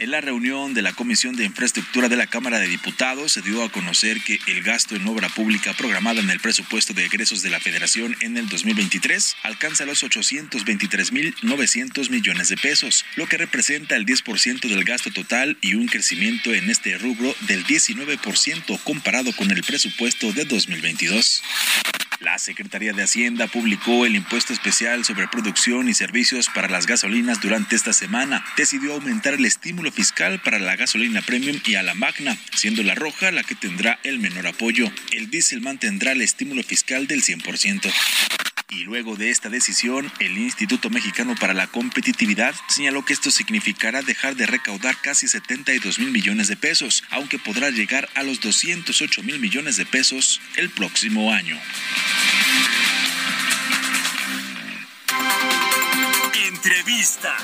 En 0.00 0.10
la 0.12 0.20
reunión 0.22 0.72
de 0.72 0.80
la 0.80 0.94
Comisión 0.94 1.36
de 1.36 1.44
Infraestructura 1.44 2.08
de 2.08 2.16
la 2.16 2.26
Cámara 2.26 2.58
de 2.58 2.66
Diputados 2.66 3.32
se 3.32 3.42
dio 3.42 3.62
a 3.62 3.70
conocer 3.70 4.22
que 4.22 4.38
el 4.46 4.62
gasto 4.62 4.96
en 4.96 5.06
obra 5.06 5.28
pública 5.28 5.74
programada 5.74 6.22
en 6.22 6.30
el 6.30 6.40
presupuesto 6.40 6.94
de 6.94 7.04
egresos 7.04 7.42
de 7.42 7.50
la 7.50 7.60
Federación 7.60 8.16
en 8.22 8.38
el 8.38 8.48
2023 8.48 9.36
alcanza 9.42 9.84
los 9.84 10.02
823.900 10.02 12.08
millones 12.08 12.48
de 12.48 12.56
pesos, 12.56 13.04
lo 13.16 13.26
que 13.26 13.36
representa 13.36 13.94
el 13.94 14.06
10% 14.06 14.70
del 14.70 14.84
gasto 14.84 15.10
total 15.10 15.58
y 15.60 15.74
un 15.74 15.86
crecimiento 15.86 16.54
en 16.54 16.70
este 16.70 16.96
rubro 16.96 17.36
del 17.42 17.66
19% 17.66 18.82
comparado 18.82 19.36
con 19.36 19.50
el 19.50 19.62
presupuesto 19.62 20.32
de 20.32 20.46
2022. 20.46 21.42
La 22.20 22.38
Secretaría 22.38 22.92
de 22.92 23.02
Hacienda 23.02 23.46
publicó 23.46 24.04
el 24.04 24.14
impuesto 24.14 24.52
especial 24.52 25.06
sobre 25.06 25.26
producción 25.26 25.88
y 25.88 25.94
servicios 25.94 26.50
para 26.54 26.68
las 26.68 26.86
gasolinas 26.86 27.40
durante 27.40 27.74
esta 27.74 27.94
semana. 27.94 28.44
Decidió 28.58 28.92
aumentar 28.92 29.32
el 29.32 29.46
estímulo 29.46 29.90
fiscal 29.90 30.38
para 30.42 30.58
la 30.58 30.76
gasolina 30.76 31.22
premium 31.22 31.58
y 31.64 31.76
a 31.76 31.82
la 31.82 31.94
magna, 31.94 32.36
siendo 32.54 32.82
la 32.82 32.94
roja 32.94 33.30
la 33.30 33.42
que 33.42 33.54
tendrá 33.54 33.98
el 34.04 34.18
menor 34.18 34.46
apoyo. 34.46 34.92
El 35.12 35.30
diésel 35.30 35.62
mantendrá 35.62 36.12
el 36.12 36.20
estímulo 36.20 36.62
fiscal 36.62 37.06
del 37.06 37.22
100%. 37.22 37.90
Y 38.72 38.84
luego 38.84 39.16
de 39.16 39.30
esta 39.30 39.48
decisión, 39.48 40.12
el 40.20 40.38
Instituto 40.38 40.90
Mexicano 40.90 41.34
para 41.34 41.54
la 41.54 41.66
Competitividad 41.66 42.54
señaló 42.68 43.04
que 43.04 43.12
esto 43.12 43.32
significará 43.32 44.00
dejar 44.02 44.36
de 44.36 44.46
recaudar 44.46 44.96
casi 45.00 45.26
72 45.26 45.98
mil 45.98 46.12
millones 46.12 46.46
de 46.46 46.56
pesos, 46.56 47.02
aunque 47.10 47.40
podrá 47.40 47.70
llegar 47.70 48.08
a 48.14 48.22
los 48.22 48.40
208 48.40 49.24
mil 49.24 49.40
millones 49.40 49.76
de 49.76 49.86
pesos 49.86 50.40
el 50.56 50.70
próximo 50.70 51.32
año. 51.32 51.58
Entrevista. 56.46 57.36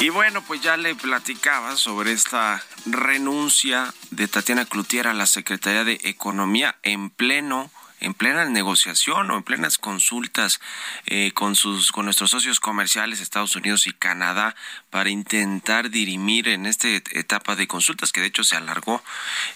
Y 0.00 0.08
bueno, 0.08 0.42
pues 0.42 0.62
ya 0.62 0.78
le 0.78 0.94
platicaba 0.94 1.76
sobre 1.76 2.12
esta 2.12 2.64
renuncia 2.86 3.92
de 4.10 4.28
Tatiana 4.28 4.64
Cloutier 4.64 5.06
a 5.06 5.12
la 5.12 5.26
Secretaría 5.26 5.84
de 5.84 6.00
Economía 6.04 6.78
en 6.82 7.10
pleno 7.10 7.70
en 8.00 8.14
plena 8.14 8.44
negociación 8.44 9.30
o 9.30 9.36
en 9.36 9.42
plenas 9.42 9.78
consultas 9.78 10.60
eh, 11.06 11.32
con 11.32 11.54
sus 11.56 11.92
con 11.92 12.04
nuestros 12.06 12.30
socios 12.30 12.60
comerciales 12.60 13.20
Estados 13.20 13.56
Unidos 13.56 13.86
y 13.86 13.92
Canadá 13.92 14.54
para 14.90 15.10
intentar 15.10 15.90
dirimir 15.90 16.48
en 16.48 16.66
esta 16.66 16.88
etapa 16.88 17.56
de 17.56 17.66
consultas 17.66 18.12
que 18.12 18.20
de 18.20 18.28
hecho 18.28 18.44
se 18.44 18.56
alargó 18.56 19.02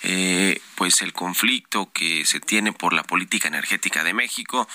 eh, 0.03 0.61
pues 0.75 1.01
el 1.03 1.13
conflicto 1.13 1.91
que 1.93 2.25
se 2.27 2.41
tiene 2.41 2.73
por 2.73 2.93
la 2.93 3.03
política 3.03 3.49
energética 3.49 4.05
de 4.05 4.15
México. 4.15 4.69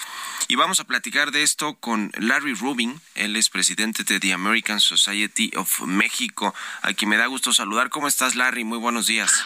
Y 0.47 0.55
vamos 0.55 0.79
a 0.79 0.86
platicar 0.86 1.32
de 1.32 1.43
esto 1.43 1.75
con 1.75 2.12
Larry 2.17 2.53
Rubin. 2.53 2.99
Él 3.15 3.36
es 3.36 3.49
presidente 3.49 4.03
de 4.03 4.19
The 4.19 4.34
American 4.34 4.79
Society 4.79 5.51
of 5.55 5.82
México 5.82 6.55
a 6.82 6.93
quien 6.93 7.10
me 7.10 7.17
da 7.17 7.27
gusto 7.27 7.53
saludar. 7.53 7.89
Cómo 7.89 8.08
estás 8.08 8.36
Larry 8.36 8.63
muy 8.63 8.77
buenos 8.77 9.08
días. 9.08 9.45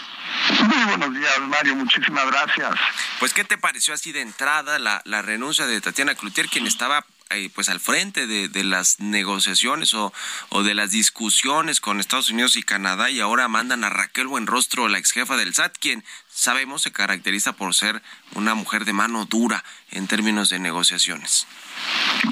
Muy 0.63 0.83
buenos 0.85 1.13
días, 1.13 1.39
Mario. 1.41 1.75
Muchísimas 1.75 2.25
gracias. 2.27 2.75
Pues, 3.19 3.33
¿qué 3.33 3.43
te 3.43 3.57
pareció 3.57 3.93
así 3.93 4.12
de 4.13 4.21
entrada 4.21 4.79
la, 4.79 5.01
la 5.05 5.21
renuncia 5.21 5.65
de 5.65 5.81
Tatiana 5.81 6.15
Cloutier, 6.15 6.47
quien 6.47 6.67
estaba 6.67 7.05
eh, 7.29 7.49
pues 7.53 7.69
al 7.69 7.79
frente 7.79 8.27
de, 8.27 8.47
de 8.47 8.63
las 8.63 8.99
negociaciones 8.99 9.93
o, 9.95 10.13
o, 10.49 10.61
de 10.61 10.75
las 10.75 10.91
discusiones 10.91 11.81
con 11.81 11.99
Estados 11.99 12.29
Unidos 12.29 12.55
y 12.55 12.63
Canadá 12.63 13.09
y 13.09 13.21
ahora 13.21 13.47
mandan 13.47 13.83
a 13.83 13.89
Raquel 13.89 14.27
Buenrostro, 14.27 14.87
la 14.87 14.99
ex 14.99 15.11
jefa 15.11 15.35
del 15.35 15.53
SAT, 15.53 15.77
quien 15.79 16.03
sabemos 16.29 16.83
se 16.83 16.91
caracteriza 16.91 17.53
por 17.53 17.73
ser 17.73 18.03
una 18.35 18.53
mujer 18.53 18.85
de 18.85 18.93
mano 18.93 19.25
dura 19.25 19.63
en 19.89 20.07
términos 20.07 20.49
de 20.49 20.59
negociaciones? 20.59 21.47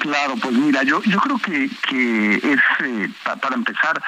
Claro, 0.00 0.36
pues 0.36 0.54
mira, 0.54 0.84
yo 0.84 1.02
yo 1.02 1.18
creo 1.18 1.38
que, 1.38 1.68
que 1.88 2.34
es, 2.36 2.60
eh, 2.84 3.08
pa, 3.24 3.36
para 3.36 3.56
empezar, 3.56 4.00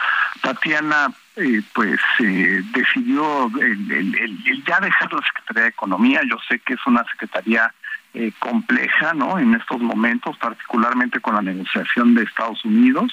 Tatiana 0.43 1.13
eh, 1.37 1.63
pues 1.75 2.01
eh, 2.21 2.63
decidió 2.73 3.51
el, 3.61 4.65
ya 4.67 4.81
dejar 4.81 5.13
la 5.13 5.23
Secretaría 5.23 5.63
de 5.65 5.69
Economía. 5.69 6.21
Yo 6.29 6.37
sé 6.49 6.61
que 6.61 6.75
es 6.75 6.87
una 6.87 7.05
secretaría 7.05 7.73
eh, 8.15 8.31
compleja, 8.39 9.13
¿no? 9.15 9.39
En 9.39 9.55
estos 9.55 9.81
momentos, 9.81 10.39
particularmente 10.39 11.19
con 11.21 11.35
la 11.35 11.43
negociación 11.43 12.15
de 12.15 12.23
Estados 12.23 12.65
Unidos. 12.65 13.13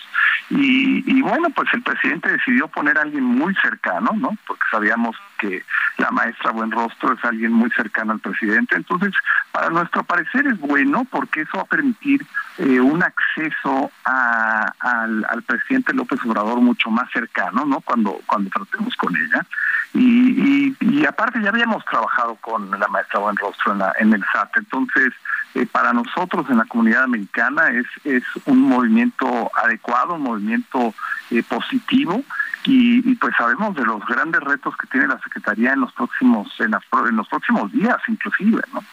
Y, 0.52 1.04
y 1.12 1.22
bueno, 1.22 1.50
pues 1.50 1.70
el 1.74 1.82
presidente 1.82 2.32
decidió 2.32 2.68
poner 2.68 2.98
a 2.98 3.02
alguien 3.02 3.24
muy 3.24 3.56
cercano, 3.56 4.12
¿no? 4.16 4.38
Porque 4.46 4.64
sabíamos 4.70 5.16
que 5.42 5.64
la 5.98 6.12
maestra 6.12 6.52
Buenrostro 6.52 7.14
es 7.14 7.26
alguien 7.26 7.52
muy 7.52 7.70
cercano 7.72 8.14
al 8.14 8.20
presidente. 8.20 8.76
Entonces, 8.76 9.12
para 9.52 9.70
nuestro 9.70 10.04
parecer 10.04 10.46
es 10.48 10.60
bueno 10.60 11.06
porque 11.10 11.42
eso 11.42 11.58
va 11.58 11.64
a 11.64 11.66
permitir 11.66 12.26
eh, 12.60 12.80
un 12.80 13.04
acceso 13.04 13.92
al, 14.04 15.44
presidente 15.48 15.94
López 15.94 16.20
Obrador 16.26 16.60
mucho 16.62 16.92
más 16.92 17.10
cercano, 17.12 17.66
¿no? 17.66 17.82
Cuando 17.82 18.22
cuando 18.28 18.50
tratemos 18.52 18.96
con 18.96 19.16
ella 19.16 19.46
y, 19.94 20.76
y, 20.80 21.06
aparte 21.06 21.42
ya 21.42 21.50
habíamos 21.50 21.84
trabajado 21.86 22.36
con 22.36 22.70
la 22.80 22.88
maestra 22.88 23.20
Buenrostro 23.20 23.74
en, 23.74 23.82
en 24.00 24.14
el 24.14 24.24
SAT, 24.32 24.58
entonces 24.58 25.14
eh, 25.56 25.66
para 25.66 25.92
nosotros 25.92 26.46
en 26.50 26.58
la 26.58 26.66
comunidad 26.66 27.04
americana 27.04 27.70
es 27.70 27.86
es 28.06 28.24
un 28.46 28.62
movimiento 28.62 29.52
adecuado, 29.56 30.14
un 30.14 30.24
movimiento 30.24 30.94
eh, 31.32 31.44
positivo 31.44 32.24
y, 32.66 33.16
pues 33.16 33.34
sabemos 33.38 33.76
de 33.76 33.86
los 33.86 34.06
grandes 34.06 34.42
retos 34.42 34.76
que 34.78 34.88
tiene 34.88 35.08
la 35.08 35.20
secretaría 35.32 35.74
en 35.74 35.82
los 35.82 35.94
próximos 35.94 36.48
en, 36.60 36.74
en 36.74 37.16
los 37.16 37.28
próximos 37.28 37.72
días 37.72 37.98
inclusive 38.08 38.62
no 38.74 38.84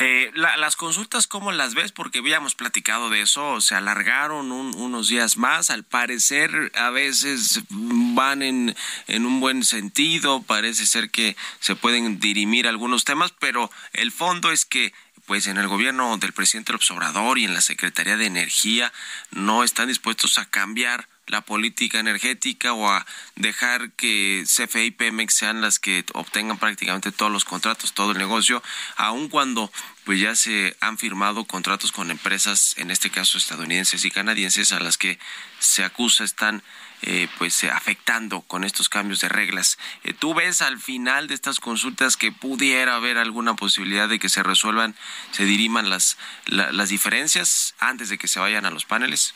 eh, 0.00 0.30
las 0.34 0.76
consultas, 0.76 1.26
¿cómo 1.26 1.50
las 1.50 1.74
ves? 1.74 1.90
Porque 1.90 2.20
habíamos 2.20 2.54
platicado 2.54 3.10
de 3.10 3.22
eso, 3.22 3.60
se 3.60 3.74
alargaron 3.74 4.52
unos 4.52 5.08
días 5.08 5.36
más, 5.36 5.70
al 5.70 5.82
parecer 5.82 6.70
a 6.76 6.90
veces 6.90 7.62
van 7.68 8.42
en, 8.42 8.76
en 9.08 9.26
un 9.26 9.40
buen 9.40 9.64
sentido, 9.64 10.42
parece 10.42 10.86
ser 10.86 11.10
que 11.10 11.36
se 11.58 11.74
pueden 11.74 12.20
dirimir 12.20 12.68
algunos 12.68 13.04
temas, 13.04 13.34
pero 13.40 13.72
el 13.92 14.12
fondo 14.12 14.52
es 14.52 14.64
que 14.64 14.92
pues 15.26 15.46
en 15.48 15.58
el 15.58 15.66
gobierno 15.66 16.16
del 16.16 16.32
presidente 16.32 16.72
López 16.72 16.90
Obrador 16.92 17.38
y 17.38 17.44
en 17.44 17.52
la 17.52 17.60
Secretaría 17.60 18.16
de 18.16 18.26
Energía 18.26 18.92
no 19.32 19.64
están 19.64 19.88
dispuestos 19.88 20.38
a 20.38 20.46
cambiar 20.46 21.08
la 21.28 21.42
política 21.42 22.00
energética 22.00 22.72
o 22.72 22.88
a 22.90 23.06
dejar 23.36 23.92
que 23.92 24.44
CFE 24.46 24.86
y 24.86 24.90
Pemex 24.90 25.34
sean 25.34 25.60
las 25.60 25.78
que 25.78 26.04
obtengan 26.14 26.58
prácticamente 26.58 27.12
todos 27.12 27.30
los 27.30 27.44
contratos, 27.44 27.92
todo 27.92 28.12
el 28.12 28.18
negocio, 28.18 28.62
aun 28.96 29.28
cuando 29.28 29.70
pues 30.04 30.20
ya 30.20 30.34
se 30.34 30.76
han 30.80 30.96
firmado 30.96 31.44
contratos 31.44 31.92
con 31.92 32.10
empresas, 32.10 32.74
en 32.78 32.90
este 32.90 33.10
caso 33.10 33.36
estadounidenses 33.36 34.04
y 34.04 34.10
canadienses, 34.10 34.72
a 34.72 34.80
las 34.80 34.96
que 34.96 35.18
se 35.58 35.84
acusa 35.84 36.24
están 36.24 36.62
eh, 37.02 37.28
pues 37.36 37.62
afectando 37.64 38.40
con 38.40 38.64
estos 38.64 38.88
cambios 38.88 39.20
de 39.20 39.28
reglas. 39.28 39.78
Eh, 40.04 40.14
¿Tú 40.14 40.34
ves 40.34 40.62
al 40.62 40.80
final 40.80 41.28
de 41.28 41.34
estas 41.34 41.60
consultas 41.60 42.16
que 42.16 42.32
pudiera 42.32 42.96
haber 42.96 43.18
alguna 43.18 43.54
posibilidad 43.54 44.08
de 44.08 44.18
que 44.18 44.28
se 44.28 44.42
resuelvan, 44.42 44.96
se 45.30 45.44
diriman 45.44 45.90
las, 45.90 46.16
las 46.46 46.88
diferencias 46.88 47.74
antes 47.78 48.08
de 48.08 48.18
que 48.18 48.28
se 48.28 48.40
vayan 48.40 48.64
a 48.64 48.70
los 48.70 48.84
paneles? 48.84 49.34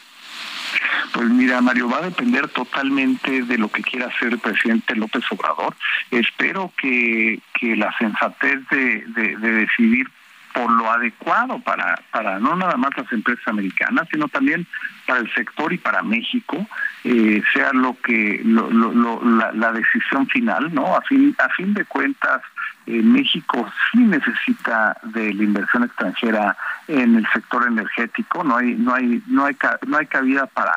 Pues 1.13 1.29
mira, 1.29 1.61
Mario, 1.61 1.89
va 1.89 1.99
a 1.99 2.03
depender 2.03 2.49
totalmente 2.49 3.43
de 3.43 3.59
lo 3.59 3.69
que 3.69 3.83
quiera 3.83 4.07
hacer 4.07 4.33
el 4.33 4.39
presidente 4.39 4.97
López 4.97 5.25
Obrador. 5.31 5.75
Espero 6.11 6.73
que, 6.77 7.41
que 7.59 7.77
la 7.77 7.97
sensatez 7.99 8.61
de, 8.71 9.05
de, 9.09 9.37
decidir 9.37 10.07
por 10.53 10.71
lo 10.71 10.91
adecuado 10.91 11.59
para, 11.61 12.01
para 12.11 12.39
no 12.39 12.57
nada 12.57 12.77
más 12.77 12.91
las 12.97 13.11
empresas 13.13 13.47
americanas, 13.49 14.07
sino 14.11 14.29
también 14.29 14.67
para 15.07 15.21
el 15.21 15.33
sector 15.35 15.73
y 15.73 15.79
para 15.79 16.03
México, 16.03 16.67
eh, 17.05 17.43
sea 17.53 17.73
lo 17.73 17.97
que 18.01 18.41
lo, 18.45 18.71
lo, 18.71 19.23
la, 19.25 19.53
la, 19.53 19.73
decisión 19.73 20.27
final, 20.29 20.73
¿no? 20.75 20.97
A 20.97 21.03
fin, 21.03 21.35
a 21.39 21.49
fin 21.51 21.75
de 21.75 21.85
cuentas, 21.85 22.43
eh, 22.87 23.03
México 23.03 23.71
sí 23.91 23.99
necesita 23.99 24.97
de 25.05 25.33
la 25.35 25.45
inversión 25.45 25.85
extranjera 25.85 26.57
en 26.89 27.15
el 27.15 27.27
sector 27.33 27.65
energético 27.67 28.43
no 28.43 28.57
hay 28.57 28.75
no 28.75 28.95
hay 28.95 29.23
no 29.29 29.45
hay 29.45 29.57
no 29.87 29.99
hay 29.99 30.07
cabida 30.07 30.47
para 30.47 30.73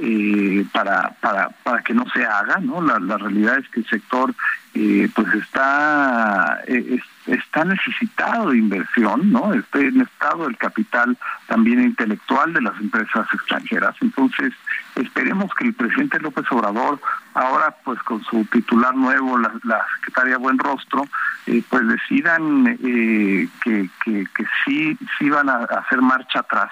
eh, 0.00 0.64
para 0.72 1.10
para 1.20 1.50
para 1.62 1.82
que 1.82 1.94
no 1.94 2.06
se 2.14 2.24
haga 2.24 2.58
no 2.58 2.80
la, 2.80 2.98
la 2.98 3.18
realidad 3.18 3.58
es 3.58 3.68
que 3.68 3.80
el 3.80 3.86
sector 3.86 4.34
eh, 4.74 5.08
pues 5.14 5.32
está 5.34 6.60
eh, 6.66 7.00
está 7.26 7.64
necesitado 7.64 8.50
de 8.50 8.58
inversión 8.58 9.30
no 9.30 9.52
está 9.52 9.78
en 9.80 10.00
estado 10.00 10.46
el 10.46 10.56
capital 10.56 11.16
también 11.46 11.82
intelectual 11.82 12.52
de 12.52 12.62
las 12.62 12.78
empresas 12.80 13.26
extranjeras. 13.32 13.94
Entonces 14.00 14.52
esperemos 14.94 15.52
que 15.54 15.66
el 15.66 15.74
presidente 15.74 16.20
López 16.20 16.44
Obrador 16.50 17.00
ahora 17.34 17.74
pues 17.84 18.00
con 18.02 18.22
su 18.24 18.44
titular 18.46 18.94
nuevo 18.94 19.38
la, 19.38 19.52
la 19.64 19.84
secretaria 19.96 20.38
Buen 20.38 20.58
Rostro 20.58 21.06
eh, 21.46 21.62
pues 21.68 21.86
decidan 21.88 22.78
eh, 22.82 23.48
que, 23.62 23.90
que, 24.04 24.26
que 24.34 24.44
sí 24.64 24.96
sí 25.18 25.30
van 25.30 25.48
a 25.48 25.64
hacer 25.64 26.00
marcha 26.00 26.40
atrás 26.40 26.70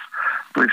pues 0.52 0.68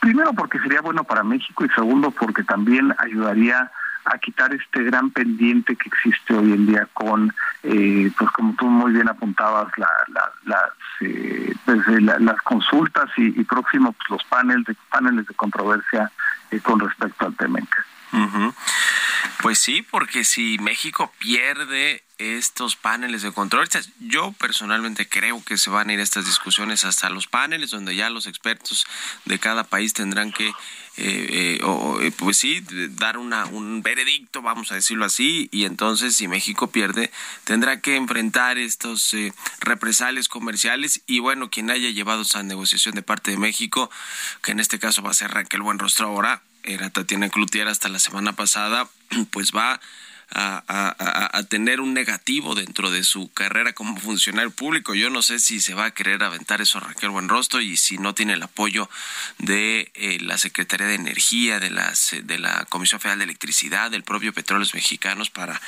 primero 0.00 0.32
porque 0.32 0.58
sería 0.60 0.80
bueno 0.80 1.04
para 1.04 1.22
México 1.22 1.64
y 1.64 1.68
segundo 1.70 2.10
porque 2.10 2.42
también 2.42 2.94
ayudaría 2.98 3.70
a 4.04 4.18
quitar 4.18 4.52
este 4.54 4.82
gran 4.84 5.10
pendiente 5.10 5.76
que 5.76 5.88
existe 5.88 6.34
hoy 6.34 6.52
en 6.52 6.66
día 6.66 6.88
con, 6.94 7.34
eh, 7.62 8.10
pues 8.18 8.30
como 8.30 8.54
tú 8.54 8.66
muy 8.66 8.92
bien 8.92 9.08
apuntabas, 9.08 9.68
la, 9.76 9.88
la, 10.08 10.22
las, 10.44 10.70
eh, 11.00 11.54
pues, 11.64 11.78
eh, 11.88 12.00
las 12.00 12.40
consultas 12.42 13.10
y, 13.16 13.40
y 13.40 13.44
próximos 13.44 13.94
pues, 13.96 14.10
los 14.10 14.24
paneles 14.24 14.64
de, 14.66 14.76
paneles 14.90 15.26
de 15.26 15.34
controversia 15.34 16.10
eh, 16.50 16.60
con 16.60 16.80
respecto 16.80 17.26
al 17.26 17.36
TEMEC. 17.36 17.84
Pues 19.42 19.58
sí, 19.58 19.86
porque 19.88 20.24
si 20.24 20.58
México 20.58 21.12
pierde 21.18 22.02
estos 22.20 22.76
paneles 22.76 23.22
de 23.22 23.32
control, 23.32 23.66
yo 23.98 24.32
personalmente 24.32 25.08
creo 25.08 25.42
que 25.42 25.56
se 25.56 25.70
van 25.70 25.88
a 25.88 25.94
ir 25.94 26.00
estas 26.00 26.26
discusiones 26.26 26.84
hasta 26.84 27.08
los 27.08 27.26
paneles 27.26 27.70
donde 27.70 27.96
ya 27.96 28.10
los 28.10 28.26
expertos 28.26 28.86
de 29.24 29.38
cada 29.38 29.64
país 29.64 29.94
tendrán 29.94 30.30
que, 30.30 30.48
eh, 30.48 30.54
eh, 30.98 31.60
eh, 32.02 32.12
pues 32.18 32.36
sí, 32.36 32.62
dar 32.90 33.16
una, 33.16 33.46
un 33.46 33.82
veredicto, 33.82 34.42
vamos 34.42 34.70
a 34.70 34.74
decirlo 34.74 35.06
así, 35.06 35.48
y 35.50 35.64
entonces 35.64 36.14
si 36.14 36.28
México 36.28 36.70
pierde 36.70 37.10
tendrá 37.44 37.80
que 37.80 37.96
enfrentar 37.96 38.58
estos 38.58 39.16
represalias 39.60 40.28
comerciales 40.28 41.00
y 41.06 41.20
bueno, 41.20 41.48
quien 41.48 41.70
haya 41.70 41.88
llevado 41.88 42.22
esa 42.22 42.42
negociación 42.42 42.94
de 42.96 43.02
parte 43.02 43.30
de 43.30 43.38
México, 43.38 43.90
que 44.42 44.52
en 44.52 44.60
este 44.60 44.78
caso 44.78 45.02
va 45.02 45.12
a 45.12 45.14
ser 45.14 45.30
Raquel 45.30 45.62
Buenrostro 45.62 46.08
ahora, 46.08 46.42
era 46.64 46.90
Tatiana 46.90 47.30
Cloutier 47.30 47.66
hasta 47.68 47.88
la 47.88 47.98
semana 47.98 48.34
pasada, 48.34 48.90
pues 49.30 49.52
va 49.52 49.80
a, 50.32 50.62
a, 51.32 51.42
tener 51.44 51.80
un 51.80 51.94
negativo 51.94 52.54
dentro 52.54 52.90
de 52.90 53.02
su 53.02 53.32
carrera 53.32 53.72
como 53.72 53.98
funcionario 53.98 54.50
público. 54.50 54.94
Yo 54.94 55.10
no 55.10 55.22
sé 55.22 55.38
si 55.38 55.60
se 55.60 55.74
va 55.74 55.86
a 55.86 55.90
querer 55.90 56.22
aventar 56.22 56.60
eso 56.60 56.78
Raquel 56.78 57.10
Buenrostro 57.10 57.60
y 57.60 57.76
si 57.76 57.98
no 57.98 58.14
tiene 58.14 58.34
el 58.34 58.42
apoyo 58.42 58.88
de 59.38 59.90
eh, 59.94 60.18
la 60.20 60.38
Secretaría 60.38 60.86
de 60.86 60.94
Energía, 60.94 61.58
de, 61.58 61.70
las, 61.70 62.14
de 62.22 62.38
la 62.38 62.64
Comisión 62.66 63.00
Federal 63.00 63.18
de 63.18 63.24
Electricidad, 63.24 63.90
del 63.90 64.04
propio 64.04 64.32
Petróleos 64.32 64.74
Mexicanos 64.74 65.30
para 65.30 65.60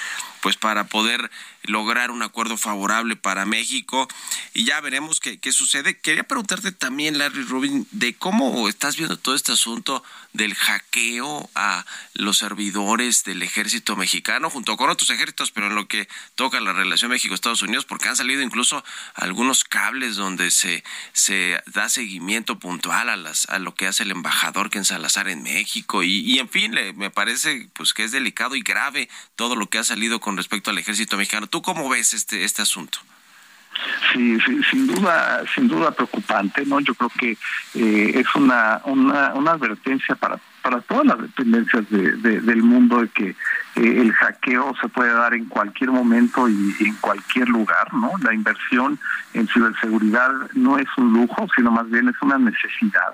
pues 0.43 0.57
para 0.57 0.85
poder 0.85 1.31
lograr 1.65 2.11
un 2.11 2.23
acuerdo 2.23 2.57
favorable 2.57 3.17
para 3.17 3.47
México 3.47 4.09
y 4.55 4.65
ya 4.65 4.81
veremos 4.81 5.21
qué, 5.21 5.39
qué 5.39 5.53
sucede. 5.53 5.99
Quería 5.99 6.25
preguntarte 6.25 6.73
también, 6.73 7.19
Larry 7.19 7.43
Rubin, 7.43 7.87
de 7.91 8.15
cómo 8.15 8.69
estás 8.69 8.97
viendo 8.97 9.19
todo 9.19 9.35
este 9.35 9.53
asunto 9.53 10.03
del 10.33 10.55
hackeo 10.55 11.51
a 11.55 11.85
los 12.15 12.39
servidores 12.39 13.25
del 13.25 13.43
ejército 13.43 13.97
mexicano 13.97 14.51
junto 14.51 14.77
con 14.77 14.91
otros 14.91 15.11
ejércitos, 15.11 15.51
pero 15.51 15.67
en 15.67 15.75
lo 15.75 15.87
que 15.89 16.09
toca 16.35 16.61
la 16.61 16.73
relación 16.73 17.11
México-Estados 17.11 17.63
Unidos, 17.63 17.85
porque 17.85 18.09
han 18.09 18.17
salido 18.17 18.43
incluso 18.43 18.83
algunos 19.15 19.65
cables 19.65 20.17
donde 20.17 20.51
se, 20.51 20.85
se 21.13 21.63
da 21.67 21.89
seguimiento 21.89 22.59
puntual 22.59 23.09
a, 23.09 23.17
las, 23.17 23.49
a 23.49 23.59
lo 23.59 23.75
que 23.75 23.87
hace 23.87 24.05
el 24.05 24.11
embajador 24.11 24.71
Ken 24.71 24.85
Salazar 24.85 25.29
en 25.29 25.43
México 25.43 26.03
y, 26.03 26.21
y 26.21 26.39
en 26.39 26.49
fin, 26.49 26.75
le, 26.75 26.93
me 26.95 27.11
parece 27.11 27.69
pues 27.75 27.93
que 27.93 28.05
es 28.05 28.13
delicado 28.13 28.57
y 28.57 28.63
grave 28.63 29.09
todo 29.37 29.57
lo 29.57 29.69
que 29.69 29.79
ha 29.79 29.85
salido 29.85 30.21
con 30.21 30.37
respecto 30.37 30.71
al 30.71 30.79
ejército 30.79 31.17
mexicano. 31.17 31.47
¿Tú 31.53 31.61
cómo 31.61 31.87
ves 31.91 32.15
este, 32.15 32.45
este 32.45 32.63
asunto? 32.63 32.97
Sí, 34.11 34.39
sin 34.71 34.87
duda, 34.87 35.43
sin 35.55 35.69
duda 35.69 35.91
preocupante, 35.91 36.65
¿no? 36.65 36.81
Yo 36.81 36.95
creo 36.95 37.11
que 37.11 37.33
eh, 37.75 38.13
es 38.15 38.35
una, 38.35 38.81
una, 38.87 39.35
una 39.35 39.51
advertencia 39.51 40.15
para 40.15 40.41
para 40.63 40.81
todas 40.83 41.05
las 41.05 41.21
dependencias 41.21 41.91
de, 41.91 42.41
del 42.41 42.63
mundo 42.63 43.01
de 43.01 43.09
que 43.09 43.29
eh, 43.31 43.35
el 43.75 44.13
hackeo 44.13 44.75
se 44.81 44.89
puede 44.89 45.13
dar 45.13 45.35
en 45.35 45.47
cualquier 45.47 45.91
momento 45.91 46.49
y 46.49 46.75
en 46.81 46.95
cualquier 46.97 47.49
lugar, 47.49 47.93
¿no? 47.93 48.13
La 48.23 48.33
inversión 48.33 48.99
en 49.35 49.49
ciberseguridad 49.49 50.31
no 50.55 50.79
es 50.79 50.87
un 50.97 51.13
lujo, 51.13 51.49
sino 51.57 51.71
más 51.73 51.91
bien 51.91 52.09
es 52.09 52.15
una 52.23 52.39
necesidad. 52.39 53.13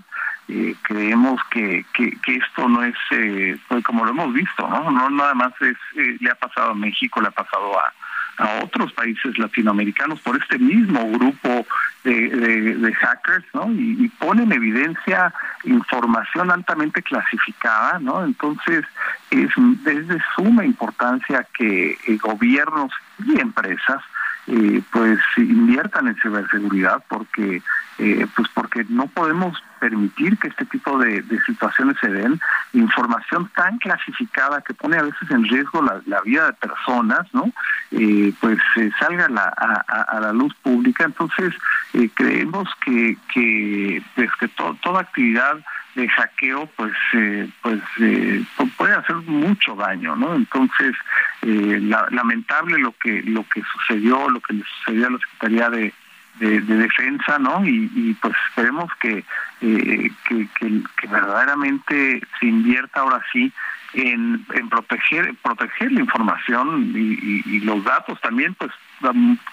Eh, 0.48 0.74
creemos 0.83 1.40
que, 1.51 1.85
que, 1.92 2.16
que, 2.20 2.37
esto 2.37 2.68
no 2.68 2.83
es, 2.83 2.94
eh, 3.11 3.59
pues 3.68 3.85
como 3.85 4.05
lo 4.05 4.11
hemos 4.11 4.33
visto, 4.33 4.68
¿no? 4.68 4.90
No 4.90 5.11
nada 5.11 5.35
más 5.35 5.53
es, 5.61 5.77
eh, 5.96 6.16
le 6.20 6.31
ha 6.31 6.35
pasado 6.35 6.70
a 6.70 6.74
México, 6.74 7.20
le 7.20 7.29
ha 7.29 7.33
pasado 7.33 7.79
a, 7.79 7.92
a 8.38 8.64
otros 8.64 8.92
países 8.92 9.37
latinoamericanos 9.38 10.20
por 10.20 10.40
este 10.40 10.59
mismo 10.59 11.11
grupo 11.12 11.66
de, 12.05 12.29
de, 12.77 12.94
hackers, 12.94 13.44
¿no? 13.53 13.70
Y, 13.72 14.05
y, 14.05 14.09
pone 14.09 14.44
en 14.44 14.53
evidencia 14.53 15.35
información 15.64 16.51
altamente 16.51 17.03
clasificada, 17.03 17.98
¿no? 17.98 18.24
Entonces 18.24 18.85
es, 19.31 19.51
es 19.87 20.09
de 20.09 20.18
suma 20.37 20.64
importancia 20.64 21.46
que 21.57 21.98
eh, 22.07 22.16
gobiernos 22.22 22.92
y 23.27 23.40
empresas 23.40 24.03
eh, 24.48 24.82
pues 24.90 25.18
inviertan 25.37 26.08
en 26.08 26.16
ciberseguridad 26.16 27.02
porque 27.08 27.62
eh, 27.98 28.26
pues 28.34 28.48
porque 28.54 28.84
no 28.88 29.06
podemos 29.06 29.61
permitir 29.78 30.37
que 30.38 30.48
este 30.48 30.64
tipo 30.66 30.98
de, 30.98 31.24
situaciones 31.46 31.96
se 32.00 32.08
den 32.08 32.40
información 32.72 33.50
tan 33.54 33.78
clasificada 33.78 34.61
que 34.61 34.74
pone 34.74 34.96
a 34.96 35.03
veces 35.03 35.30
en 35.30 35.44
riesgo 35.44 35.82
la, 35.82 36.20
vida 36.22 36.46
de 36.46 36.53
personas, 36.55 37.26
¿no? 37.32 37.51
Eh, 37.90 38.32
pues 38.40 38.59
eh, 38.76 38.90
salga 38.99 39.26
a, 39.26 40.20
la 40.20 40.32
luz 40.32 40.55
pública. 40.62 41.05
Entonces, 41.05 41.55
eh, 41.94 42.11
creemos 42.14 42.68
que, 42.84 43.16
que, 43.32 44.03
pues, 44.14 44.30
que 44.38 44.49
toda 44.49 45.01
actividad 45.01 45.59
de 45.94 46.09
hackeo 46.09 46.66
pues 46.76 46.92
pues 47.62 47.80
puede 48.76 48.94
hacer 48.94 49.16
mucho 49.16 49.74
daño 49.74 50.14
no 50.14 50.36
entonces 50.36 50.94
lamentable 51.43 52.78
lo 52.78 52.93
que 52.93 53.22
lo 53.22 53.45
que 53.49 53.62
sucedió 53.62 54.28
lo 54.28 54.41
que 54.41 54.55
le 54.55 54.64
sucedió 54.64 55.07
a 55.07 55.11
la 55.11 55.18
secretaría 55.18 55.70
de 55.70 55.95
de, 56.39 56.61
defensa, 56.61 57.39
¿no? 57.39 57.64
Y, 57.66 58.16
pues 58.20 58.34
esperemos 58.49 58.91
eh, 59.03 60.11
que, 60.28 60.49
que, 60.59 61.07
verdaderamente 61.09 62.22
se 62.39 62.47
invierta 62.47 63.01
ahora 63.01 63.20
sí 63.32 63.53
en, 63.95 64.45
proteger 64.70 65.34
proteger 65.43 65.93
la 65.93 66.01
información 66.01 66.93
y, 66.95 67.61
los 67.61 67.82
datos 67.84 68.20
también, 68.20 68.55
pues 68.55 68.70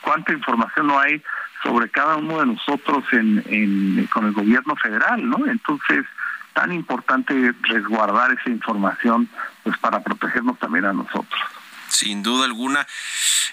cuánta 0.01 0.33
información 0.33 0.87
no 0.87 0.99
hay 0.99 1.21
sobre 1.63 1.89
cada 1.89 2.17
uno 2.17 2.39
de 2.39 2.45
nosotros 2.47 3.03
en, 3.11 4.07
con 4.13 4.25
el 4.25 4.33
gobierno 4.33 4.75
federal, 4.75 5.27
¿no? 5.27 5.45
Entonces, 5.47 6.05
tan 6.53 6.71
importante 6.71 7.53
resguardar 7.63 8.31
esa 8.31 8.49
información 8.49 9.27
pues 9.63 9.77
para 9.79 10.01
protegernos 10.01 10.57
también 10.59 10.85
a 10.85 10.93
nosotros. 10.93 11.41
Sin 11.89 12.23
duda 12.23 12.45
alguna. 12.45 12.87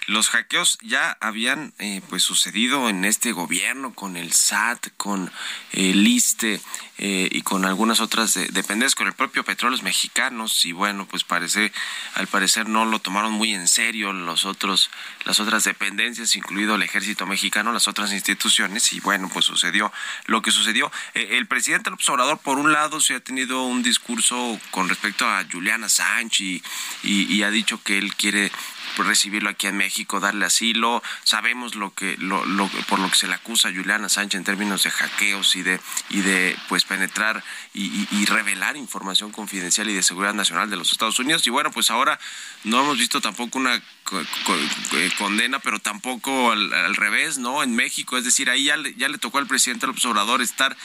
Los 0.06 0.30
hackeos 0.30 0.78
ya 0.82 1.16
habían 1.20 1.74
eh, 1.78 2.02
pues 2.08 2.22
sucedido 2.22 2.88
en 2.88 3.04
este 3.04 3.32
gobierno 3.32 3.94
con 3.94 4.16
el 4.16 4.32
SAT, 4.32 4.88
con 4.96 5.30
el 5.70 6.06
ISTE 6.06 6.60
eh, 6.98 7.28
y 7.30 7.42
con 7.42 7.64
algunas 7.64 8.00
otras 8.00 8.34
dependencias, 8.34 8.94
con 8.94 9.06
el 9.06 9.12
propio 9.12 9.44
Petróleos 9.44 9.82
Mexicanos 9.82 10.64
y 10.64 10.72
bueno, 10.72 11.06
pues 11.06 11.24
parece 11.24 11.72
al 12.14 12.26
parecer 12.26 12.68
no 12.68 12.84
lo 12.84 12.98
tomaron 12.98 13.32
muy 13.32 13.54
en 13.54 13.68
serio 13.68 14.12
los 14.12 14.44
otros 14.44 14.90
las 15.24 15.38
otras 15.38 15.64
dependencias, 15.64 16.34
incluido 16.36 16.74
el 16.74 16.82
Ejército 16.82 17.26
Mexicano, 17.26 17.72
las 17.72 17.86
otras 17.88 18.12
instituciones 18.12 18.92
y 18.92 19.00
bueno, 19.00 19.30
pues 19.32 19.44
sucedió 19.44 19.92
lo 20.26 20.42
que 20.42 20.50
sucedió. 20.50 20.90
Eh, 21.14 21.38
el 21.38 21.46
presidente 21.46 21.90
López 21.90 22.08
Obrador 22.08 22.38
por 22.38 22.58
un 22.58 22.72
lado 22.72 23.00
se 23.00 23.14
ha 23.14 23.20
tenido 23.20 23.62
un 23.64 23.82
discurso 23.82 24.60
con 24.70 24.88
respecto 24.88 25.28
a 25.28 25.44
Juliana 25.50 25.88
Sánchez 25.88 26.62
y 27.02 27.42
ha 27.42 27.50
dicho 27.50 27.82
que 27.82 27.98
él 27.98 28.14
quiere 28.22 28.52
recibirlo 28.96 29.50
aquí 29.50 29.66
en 29.66 29.76
México, 29.76 30.20
darle 30.20 30.46
asilo. 30.46 31.02
Sabemos 31.24 31.74
lo 31.74 31.94
que, 31.94 32.16
lo, 32.18 32.44
lo, 32.44 32.68
por 32.88 32.98
lo 32.98 33.10
que 33.10 33.16
se 33.16 33.28
le 33.28 33.34
acusa 33.34 33.68
a 33.68 33.72
Juliana 33.72 34.08
Sánchez 34.08 34.38
en 34.38 34.44
términos 34.44 34.82
de 34.82 34.90
hackeos 34.90 35.56
y 35.56 35.62
de, 35.62 35.80
y 36.10 36.20
de 36.20 36.56
pues 36.68 36.84
penetrar 36.84 37.42
y, 37.74 38.06
y, 38.10 38.24
revelar 38.26 38.76
información 38.76 39.32
confidencial 39.32 39.88
y 39.88 39.94
de 39.94 40.02
seguridad 40.02 40.34
nacional 40.34 40.70
de 40.70 40.76
los 40.76 40.92
Estados 40.92 41.18
Unidos. 41.18 41.46
Y 41.46 41.50
bueno, 41.50 41.70
pues 41.70 41.90
ahora 41.90 42.18
no 42.64 42.80
hemos 42.80 42.98
visto 42.98 43.20
tampoco 43.20 43.58
una 43.58 43.80
eh, 44.12 45.10
condena, 45.16 45.58
pero 45.60 45.78
tampoco 45.78 46.52
al, 46.52 46.94
revés, 46.96 47.38
¿no? 47.38 47.62
En 47.62 47.74
México, 47.74 48.18
es 48.18 48.24
decir, 48.24 48.50
ahí 48.50 48.64
ya 48.64 48.76
le, 48.76 48.94
ya 48.94 49.08
le 49.08 49.18
tocó 49.18 49.38
al 49.38 49.46
presidente 49.46 49.86
López 49.86 50.04
Obrador 50.04 50.42
estar 50.42 50.76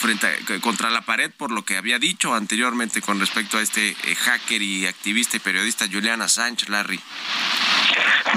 frente 0.00 0.60
contra 0.60 0.90
la 0.90 1.02
pared 1.02 1.30
por 1.36 1.50
lo 1.50 1.64
que 1.64 1.76
había 1.76 1.98
dicho 1.98 2.34
anteriormente 2.34 3.00
con 3.00 3.18
respecto 3.18 3.58
a 3.58 3.62
este 3.62 3.96
eh, 4.04 4.14
hacker 4.14 4.62
y 4.62 4.86
activista 4.86 5.36
y 5.36 5.40
periodista 5.40 5.88
Juliana 5.90 6.28
Sánchez, 6.28 6.68
Larry. 6.68 7.00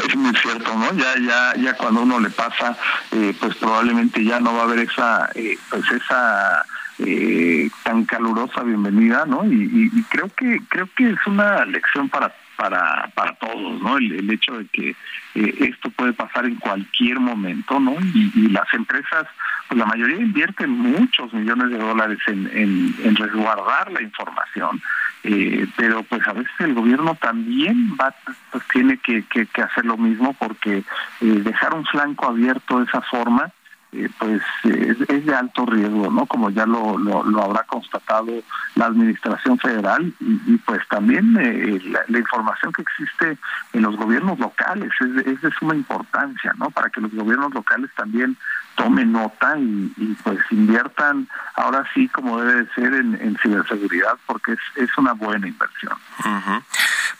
Es 0.07 0.15
muy 0.15 0.35
cierto, 0.35 0.73
¿no? 0.75 0.93
Ya, 0.93 1.15
ya, 1.19 1.53
ya 1.55 1.73
cuando 1.75 2.01
uno 2.01 2.19
le 2.19 2.29
pasa, 2.29 2.77
eh, 3.11 3.33
pues 3.39 3.55
probablemente 3.55 4.23
ya 4.23 4.39
no 4.39 4.53
va 4.53 4.61
a 4.61 4.63
haber 4.63 4.79
esa, 4.79 5.29
eh, 5.35 5.57
pues 5.69 5.83
esa 5.91 6.65
eh, 6.99 7.69
tan 7.83 8.05
calurosa 8.05 8.63
bienvenida, 8.63 9.25
¿no? 9.25 9.45
Y, 9.45 9.89
y, 9.93 10.03
creo 10.03 10.29
que 10.35 10.61
creo 10.69 10.87
que 10.95 11.09
es 11.11 11.27
una 11.27 11.65
lección 11.65 12.09
para 12.09 12.33
para 12.61 13.09
para 13.15 13.33
todos, 13.33 13.81
¿no? 13.81 13.97
El, 13.97 14.29
hecho 14.29 14.59
de 14.59 14.67
que 14.67 14.95
esto 15.33 15.89
puede 15.89 16.13
pasar 16.13 16.45
en 16.45 16.55
cualquier 16.55 17.19
momento, 17.19 17.79
¿no? 17.79 17.95
Y, 18.13 18.49
las 18.49 18.71
empresas, 18.73 19.25
pues 19.67 19.79
la 19.79 19.85
mayoría 19.85 20.17
invierten 20.17 20.69
muchos 20.69 21.33
millones 21.33 21.71
de 21.71 21.77
dólares 21.77 22.19
en, 22.27 22.47
en, 22.53 22.95
en 23.03 23.15
resguardar 23.15 23.91
la 23.91 24.01
información 24.01 24.79
eh, 25.23 25.67
pero 25.77 26.01
pues 26.03 26.27
a 26.27 26.33
veces 26.33 26.51
el 26.59 26.73
gobierno 26.73 27.15
también 27.15 27.95
va 27.99 28.13
pues 28.51 28.63
tiene 28.73 28.97
que, 28.97 29.23
que, 29.23 29.61
hacer 29.61 29.85
lo 29.85 29.95
mismo 29.95 30.33
porque 30.33 30.77
eh, 30.77 30.83
dejar 31.21 31.75
un 31.75 31.85
flanco 31.85 32.25
abierto 32.25 32.79
de 32.79 32.85
esa 32.85 33.01
forma 33.01 33.51
eh, 33.93 34.09
pues 34.19 34.41
es, 34.63 35.25
de 35.25 35.35
alto 35.35 35.65
riesgo, 35.65 36.09
¿no? 36.09 36.25
Como 36.25 36.49
ya 36.49 36.65
lo, 36.65 36.97
lo, 36.97 37.43
habrá 37.43 37.63
constatado 37.63 38.31
la 38.75 38.85
Administración 38.85 39.57
Federal 39.59 40.13
y, 40.19 40.57
pues 40.57 40.81
también 40.87 41.33
la, 41.33 42.19
información 42.19 42.71
que 42.71 42.83
existe 42.83 43.37
en 43.73 43.81
los 43.81 43.97
gobiernos 43.97 44.39
locales 44.39 44.91
es 44.99 45.27
es 45.27 45.41
de 45.41 45.51
suma 45.51 45.75
importancia, 45.75 46.53
¿no? 46.57 46.69
Para 46.69 46.89
que 46.89 47.01
los 47.01 47.13
gobiernos 47.13 47.53
locales 47.53 47.89
también 47.95 48.37
tomen 48.75 49.11
nota 49.11 49.57
y, 49.57 50.17
pues 50.23 50.39
inviertan 50.51 51.27
ahora 51.55 51.83
sí 51.93 52.07
como 52.09 52.41
debe 52.41 52.67
ser 52.73 52.93
en, 52.93 53.37
ciberseguridad 53.41 54.17
porque 54.25 54.53
es, 54.53 54.59
es, 54.75 54.97
una 54.97 55.13
buena 55.13 55.47
inversión. 55.47 55.97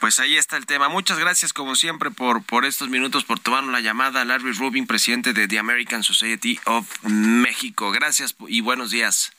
Pues 0.01 0.19
ahí 0.19 0.35
está 0.35 0.57
el 0.57 0.65
tema. 0.65 0.89
Muchas 0.89 1.19
gracias 1.19 1.53
como 1.53 1.75
siempre 1.75 2.09
por, 2.09 2.41
por 2.41 2.65
estos 2.65 2.89
minutos, 2.89 3.23
por 3.23 3.39
tomar 3.39 3.63
la 3.65 3.81
llamada. 3.81 4.25
Larry 4.25 4.51
Rubin, 4.53 4.87
presidente 4.87 5.31
de 5.31 5.47
The 5.47 5.59
American 5.59 6.01
Society 6.01 6.59
of 6.65 6.87
México. 7.03 7.91
Gracias 7.91 8.35
y 8.47 8.61
buenos 8.61 8.89
días. 8.89 9.31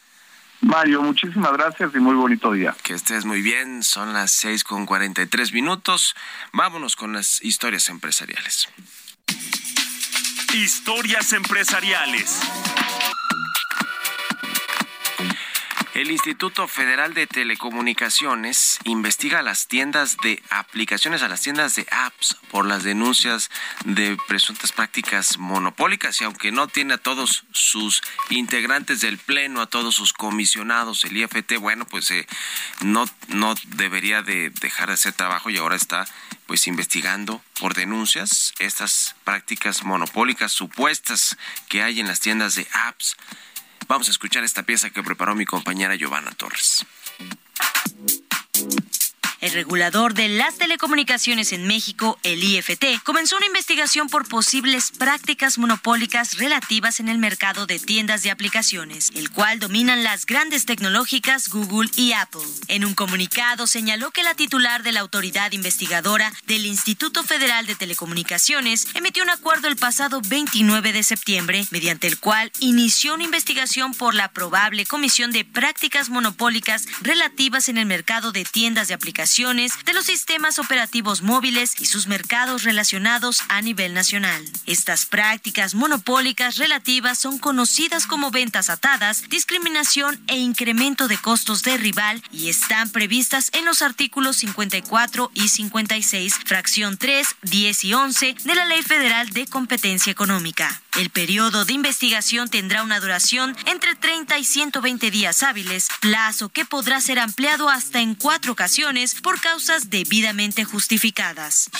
Mario, 0.61 1.03
muchísimas 1.03 1.53
gracias 1.55 1.91
y 1.97 1.99
muy 1.99 2.15
bonito 2.15 2.53
día. 2.53 2.77
Que 2.85 2.95
estés 2.95 3.25
muy 3.25 3.43
bien, 3.43 3.83
son 3.83 4.13
las 4.13 4.31
seis 4.31 4.63
con 4.63 4.87
cuarenta 4.87 5.21
y 5.21 5.27
tres 5.27 5.53
minutos. 5.53 6.15
Vámonos 6.53 6.95
con 6.95 7.13
las 7.13 7.43
historias 7.43 7.89
empresariales. 7.89 8.69
Historias 10.55 11.33
empresariales. 11.33 12.41
El 15.95 16.11
Instituto 16.11 16.69
Federal 16.69 17.13
de 17.13 17.27
Telecomunicaciones 17.27 18.79
investiga 18.85 19.41
a 19.41 19.43
las 19.43 19.67
tiendas 19.67 20.17
de 20.23 20.43
aplicaciones, 20.49 21.23
a 21.23 21.29
las 21.29 21.43
tiendas 21.43 21.75
de 21.75 21.87
apps 21.91 22.39
por 22.51 22.65
las 22.65 22.83
denuncias 22.83 23.51
de 23.85 24.17
presuntas 24.27 24.73
prácticas 24.73 25.37
monopólicas 25.37 26.19
y 26.19 26.25
aunque 26.25 26.51
no 26.51 26.67
tiene 26.67 26.95
a 26.95 26.99
todos 26.99 27.45
sus 27.53 28.01
integrantes 28.31 29.03
del 29.03 29.19
Pleno, 29.19 29.61
a 29.61 29.67
todos 29.67 29.95
sus 29.95 30.15
comisionados, 30.15 31.05
el 31.05 31.15
IFT, 31.15 31.59
bueno, 31.61 31.85
pues 31.85 32.11
eh, 32.11 32.27
no, 32.81 33.05
no 33.29 33.55
debería 33.67 34.23
de 34.23 34.49
dejar 34.49 34.89
de 34.89 34.95
hacer 34.95 35.13
trabajo 35.13 35.51
y 35.51 35.59
ahora 35.59 35.77
está 35.77 36.07
pues 36.47 36.67
investigando 36.69 37.43
por 37.61 37.75
denuncias 37.75 38.55
estas 38.59 39.15
prácticas 39.25 39.85
monopólicas 39.85 40.53
supuestas 40.53 41.37
que 41.69 41.83
hay 41.83 42.01
en 42.01 42.09
las 42.09 42.21
tiendas 42.21 42.55
de 42.55 42.67
apps. 42.73 43.15
Vamos 43.89 44.09
a 44.09 44.11
escuchar 44.11 44.45
esta 44.45 44.63
pieza 44.63 44.91
que 44.91 45.03
preparó 45.03 45.35
mi 45.35 45.45
compañera 45.45 45.97
Giovanna 45.97 46.31
Torres. 46.33 46.87
El 49.43 49.51
regulador 49.51 50.15
de 50.15 50.29
las 50.29 50.55
telecomunicaciones 50.55 51.53
en 51.53 51.67
México, 51.67 52.17
el 52.23 52.45
IFT, 52.45 53.03
comenzó 53.03 53.37
una 53.37 53.47
investigación 53.47 54.09
por 54.09 54.29
posibles 54.29 54.93
prácticas 54.97 55.59
monopólicas 55.59 56.39
relativas 56.39 57.01
en 57.01 57.09
el 57.09 57.19
mercado 57.19 57.67
de 57.67 57.81
tiendas 57.81 58.23
de 58.23 58.31
aplicaciones, 58.31 59.11
el 59.17 59.31
cual 59.31 59.59
dominan 59.59 60.05
las 60.05 60.27
grandes 60.27 60.65
tecnológicas 60.65 61.49
Google 61.49 61.91
y 61.97 62.13
Apple. 62.13 62.47
En 62.69 62.85
un 62.85 62.95
comunicado 62.95 63.67
señaló 63.67 64.13
que 64.13 64.23
la 64.23 64.37
titular 64.37 64.85
de 64.85 64.93
la 64.93 65.01
autoridad 65.01 65.51
investigadora 65.51 66.33
del 66.47 66.65
Instituto 66.65 67.25
Federal 67.25 67.67
de 67.67 67.75
Telecomunicaciones 67.75 68.87
emitió 68.95 69.25
un 69.25 69.31
acuerdo 69.31 69.67
el 69.67 69.75
pasado 69.75 70.21
29 70.25 70.93
de 70.93 71.03
septiembre, 71.03 71.67
mediante 71.73 72.07
el 72.07 72.21
cual 72.21 72.53
inició 72.61 73.15
una 73.15 73.25
investigación 73.25 73.93
por 73.93 74.15
la 74.15 74.31
probable 74.31 74.87
comisión 74.87 75.33
de 75.33 75.45
prácticas 75.45 76.11
monopólicas 76.11 76.87
relativas 77.01 77.69
en 77.69 77.79
el 77.79 77.87
mercado 77.87 78.31
de 78.31 78.45
tiendas 78.45 78.87
de 78.87 78.95
aplicaciones 78.95 79.32
de 79.33 79.95
los 79.95 80.05
sistemas 80.05 80.59
operativos 80.59 81.23
móviles 81.23 81.81
y 81.81 81.87
sus 81.87 82.07
mercados 82.07 82.65
relacionados 82.65 83.41
a 83.49 83.63
nivel 83.63 83.95
nacional. 83.95 84.45
Estas 84.67 85.07
prácticas 85.07 85.75
monopólicas 85.75 86.59
relativas 86.59 87.19
son 87.19 87.39
conocidas 87.39 88.07
como 88.07 88.31
ventas 88.31 88.69
atadas, 88.69 89.31
discriminación 89.31 90.23
e 90.27 90.37
incremento 90.37 91.09
de 91.09 91.17
costos 91.17 91.63
de 91.63 91.79
rival 91.79 92.23
y 92.31 92.51
están 92.51 92.91
previstas 92.91 93.49
en 93.55 93.65
los 93.65 93.81
artículos 93.81 94.37
54 94.37 95.31
y 95.33 95.49
56, 95.49 96.35
fracción 96.45 96.99
3, 96.99 97.27
10 97.41 97.85
y 97.85 97.95
11 97.95 98.37
de 98.45 98.55
la 98.55 98.67
Ley 98.67 98.83
Federal 98.83 99.31
de 99.31 99.47
Competencia 99.47 100.11
Económica. 100.11 100.83
El 100.99 101.09
periodo 101.09 101.65
de 101.65 101.73
investigación 101.73 102.51
tendrá 102.51 102.83
una 102.83 103.01
duración 103.01 103.57
entre 103.65 103.95
30 103.95 104.39
y 104.39 104.45
120 104.45 105.11
días 105.11 105.43
hábiles, 105.43 105.89
plazo 106.03 106.51
que 106.51 106.67
podrá 106.67 107.01
ser 107.01 107.19
ampliado 107.19 107.71
hasta 107.71 108.01
en 108.03 108.15
cuatro 108.15 108.53
ocasiones 108.53 109.22
por 109.23 109.41
causas 109.41 109.89
debidamente 109.89 110.65
justificadas. 110.65 111.71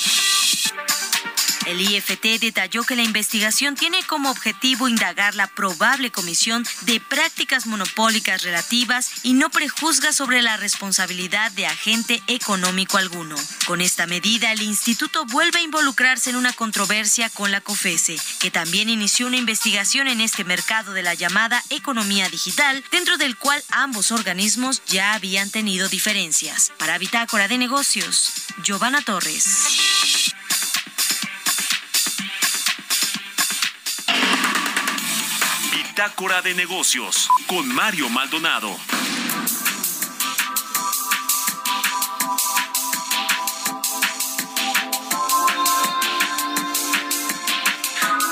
El 1.67 1.81
IFT 1.81 2.41
detalló 2.41 2.83
que 2.83 2.97
la 2.97 3.03
investigación 3.03 3.77
tiene 3.77 4.03
como 4.05 4.31
objetivo 4.31 4.89
indagar 4.89 5.35
la 5.35 5.47
probable 5.47 6.11
comisión 6.11 6.67
de 6.83 7.01
prácticas 7.01 7.67
monopólicas 7.67 8.43
relativas 8.43 9.11
y 9.23 9.35
no 9.35 9.49
prejuzga 9.51 10.13
sobre 10.13 10.43
la 10.43 10.57
responsabilidad 10.57 11.53
de 11.53 11.67
agente 11.67 12.23
económico 12.27 12.99
alguno. 12.99 13.37
Con 13.67 13.81
esta 13.81 14.07
medida, 14.07 14.51
el 14.53 14.63
instituto 14.63 15.25
vuelve 15.27 15.61
a 15.61 15.63
involucrarse 15.63 16.31
en 16.31 16.37
una 16.37 16.53
controversia 16.53 17.31
con 17.31 17.53
la 17.53 17.61
COFESE, 17.61 18.19
que 18.41 18.51
también 18.51 18.91
inició 18.91 19.29
una 19.29 19.37
investigación 19.37 20.09
en 20.09 20.21
este 20.21 20.45
mercado 20.45 20.93
de 20.93 21.03
la 21.03 21.15
llamada 21.15 21.63
economía 21.71 22.29
digital, 22.29 22.83
dentro 22.91 23.17
del 23.19 23.37
cual 23.37 23.63
ambos 23.71 24.11
organismos 24.11 24.83
ya 24.87 25.15
habían 25.15 25.51
tenido 25.51 25.89
diferencias. 25.89 26.73
Para 26.79 26.99
Bitácora 26.99 27.47
de 27.47 27.59
Negocios, 27.59 28.33
Giovanna 28.63 29.01
Torres. 29.03 30.32
Bitácora 36.03 36.43
de 36.43 36.53
negocios 36.55 37.29
con 37.47 37.73
Mario 37.73 38.09
Maldonado. 38.09 38.77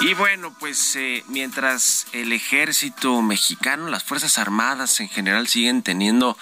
Y 0.00 0.14
bueno, 0.14 0.52
pues 0.58 0.96
eh, 0.96 1.22
mientras 1.28 2.08
el 2.10 2.32
ejército 2.32 3.22
mexicano, 3.22 3.88
las 3.88 4.02
Fuerzas 4.02 4.38
Armadas 4.38 4.98
en 4.98 5.08
general 5.08 5.46
siguen 5.46 5.84
teniendo 5.84 6.36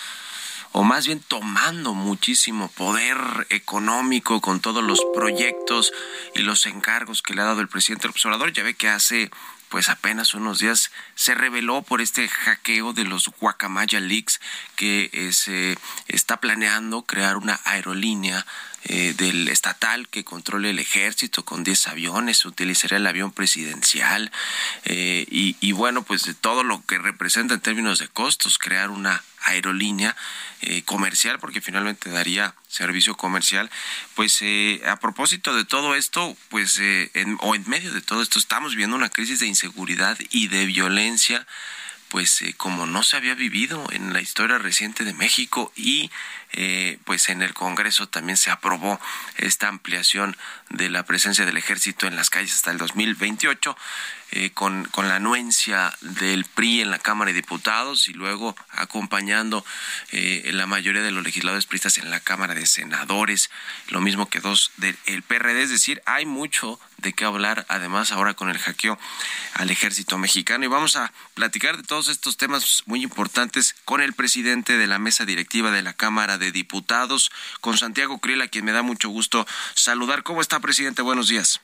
o 0.73 0.83
más 0.83 1.07
bien 1.07 1.21
tomando 1.21 1.93
muchísimo 1.93 2.69
poder 2.71 3.19
económico 3.51 4.41
con 4.41 4.61
todos 4.61 4.83
los 4.83 5.01
proyectos 5.15 5.93
y 6.35 6.41
los 6.41 6.65
encargos 6.65 7.21
que 7.21 7.35
le 7.35 7.43
ha 7.43 7.47
dado 7.47 7.61
el 7.61 7.69
presidente 7.69 8.09
observador. 8.09 8.51
Ya 8.55 8.63
ve 8.63 8.73
que 8.73 8.89
hace 8.89 9.31
pues 9.69 9.89
apenas 9.89 10.35
unos 10.35 10.59
días 10.59 10.91
se 11.15 11.35
reveló 11.35 11.83
por 11.83 12.01
este 12.01 12.29
hackeo 12.29 12.93
de 12.93 13.05
los 13.05 13.29
Guacamaya 13.41 14.01
Leaks 14.01 14.41
que 14.77 15.11
eh, 15.13 15.33
se 15.33 15.77
está 16.07 16.39
planeando 16.39 17.03
crear 17.03 17.37
una 17.37 17.61
aerolínea 17.65 18.47
eh, 18.85 19.13
del 19.17 19.49
estatal 19.49 20.09
que 20.09 20.25
controle 20.25 20.71
el 20.71 20.79
ejército 20.79 21.45
con 21.45 21.65
10 21.65 21.89
aviones, 21.89 22.45
utilizaría 22.45 22.99
el 22.99 23.07
avión 23.07 23.33
presidencial 23.33 24.31
eh, 24.85 25.27
y, 25.29 25.73
bueno, 25.73 26.05
pues 26.05 26.25
de 26.25 26.35
todo 26.35 26.63
lo 26.63 26.85
que 26.87 26.99
representa 26.99 27.55
en 27.55 27.61
términos 27.61 27.99
de 27.99 28.09
costos 28.09 28.59
crear 28.59 28.91
una 28.91 29.23
aerolínea 29.43 30.17
eh, 30.63 30.83
comercial, 30.83 31.39
porque 31.39 31.61
finalmente 31.61 32.11
daría 32.11 32.55
servicio 32.69 33.17
comercial. 33.17 33.71
Pues 34.15 34.39
eh, 34.43 34.81
a 34.87 34.97
propósito 34.97 35.55
de 35.55 35.65
todo 35.65 35.95
esto, 35.95 36.37
pues 36.49 36.79
en, 36.79 37.37
o 37.41 37.55
en 37.55 37.69
medio 37.69 37.93
de 37.93 38.01
todo 38.01 38.23
esto 38.23 38.39
estamos 38.39 38.75
viendo 38.75 38.97
una 38.97 39.11
crisis 39.11 39.41
de 39.41 39.47
inseguridad 39.47 40.19
y 40.31 40.49
de 40.49 40.67
violencia 40.67 41.47
pues 42.11 42.43
eh, 42.43 42.55
como 42.57 42.87
no 42.87 43.03
se 43.03 43.17
había 43.17 43.35
vivido 43.35 43.87
en 43.93 44.13
la 44.13 44.21
historia 44.21 44.59
reciente 44.59 45.05
de 45.05 45.15
México 45.15 45.73
y 45.77 46.11
eh, 46.53 46.99
pues 47.05 47.29
en 47.29 47.43
el 47.43 47.53
Congreso 47.53 48.09
también 48.09 48.39
se 48.39 48.51
aprobó 48.51 48.99
esta 49.37 49.69
ampliación 49.69 50.37
de 50.71 50.89
la 50.89 51.05
presencia 51.05 51.45
del 51.45 51.59
ejército 51.59 52.07
en 52.07 52.17
las 52.17 52.31
calles 52.31 52.55
hasta 52.55 52.71
el 52.71 52.79
2028 52.79 53.77
eh, 54.31 54.51
con, 54.51 54.85
con 54.87 55.09
la 55.09 55.17
anuencia 55.17 55.95
del 56.03 56.45
PRI 56.45 56.83
en 56.83 56.91
la 56.91 56.99
Cámara 56.99 57.31
de 57.31 57.35
Diputados 57.35 58.09
y 58.09 58.13
luego 58.13 58.55
acompañando 58.73 59.65
eh, 60.13 60.51
la 60.53 60.67
mayoría 60.67 61.01
de 61.01 61.11
los 61.11 61.25
legisladores 61.25 61.65
priistas 61.65 61.97
en 61.97 62.11
la 62.11 62.21
Cámara 62.21 62.55
de 62.55 62.67
Senadores, 62.67 63.51
lo 63.89 64.03
mismo 64.03 64.29
que 64.29 64.41
dos 64.41 64.73
del 64.77 65.23
PRD, 65.23 65.63
es 65.63 65.71
decir, 65.71 66.03
hay 66.05 66.27
mucho 66.27 66.79
de 66.99 67.15
qué 67.15 67.25
hablar 67.25 67.65
además 67.69 68.13
ahora 68.13 68.35
con 68.35 68.51
el 68.51 68.59
hackeo 68.59 68.99
al 69.55 69.71
ejército 69.71 70.19
mexicano. 70.19 70.65
Y 70.65 70.69
vamos 70.69 70.97
a 70.97 71.13
platicar 71.35 71.77
de 71.77 71.85
todos 71.99 72.11
estos 72.11 72.37
temas 72.37 72.85
muy 72.87 73.03
importantes 73.03 73.75
con 73.85 74.01
el 74.01 74.13
presidente 74.13 74.79
de 74.79 74.87
la 74.87 75.01
mesa 75.01 75.25
directiva 75.25 75.73
de 75.73 75.83
la 75.83 75.95
Cámara 75.95 76.39
de 76.39 76.53
Diputados, 76.53 77.33
con 77.61 77.77
Santiago 77.77 78.21
Kriel, 78.21 78.41
a 78.41 78.47
quien 78.47 78.65
me 78.65 78.71
da 78.71 78.83
mucho 78.83 79.09
gusto 79.09 79.45
saludar. 79.75 80.23
¿Cómo 80.23 80.41
está, 80.41 80.61
presidente? 80.61 81.03
Buenos 81.03 81.27
días. 81.27 81.61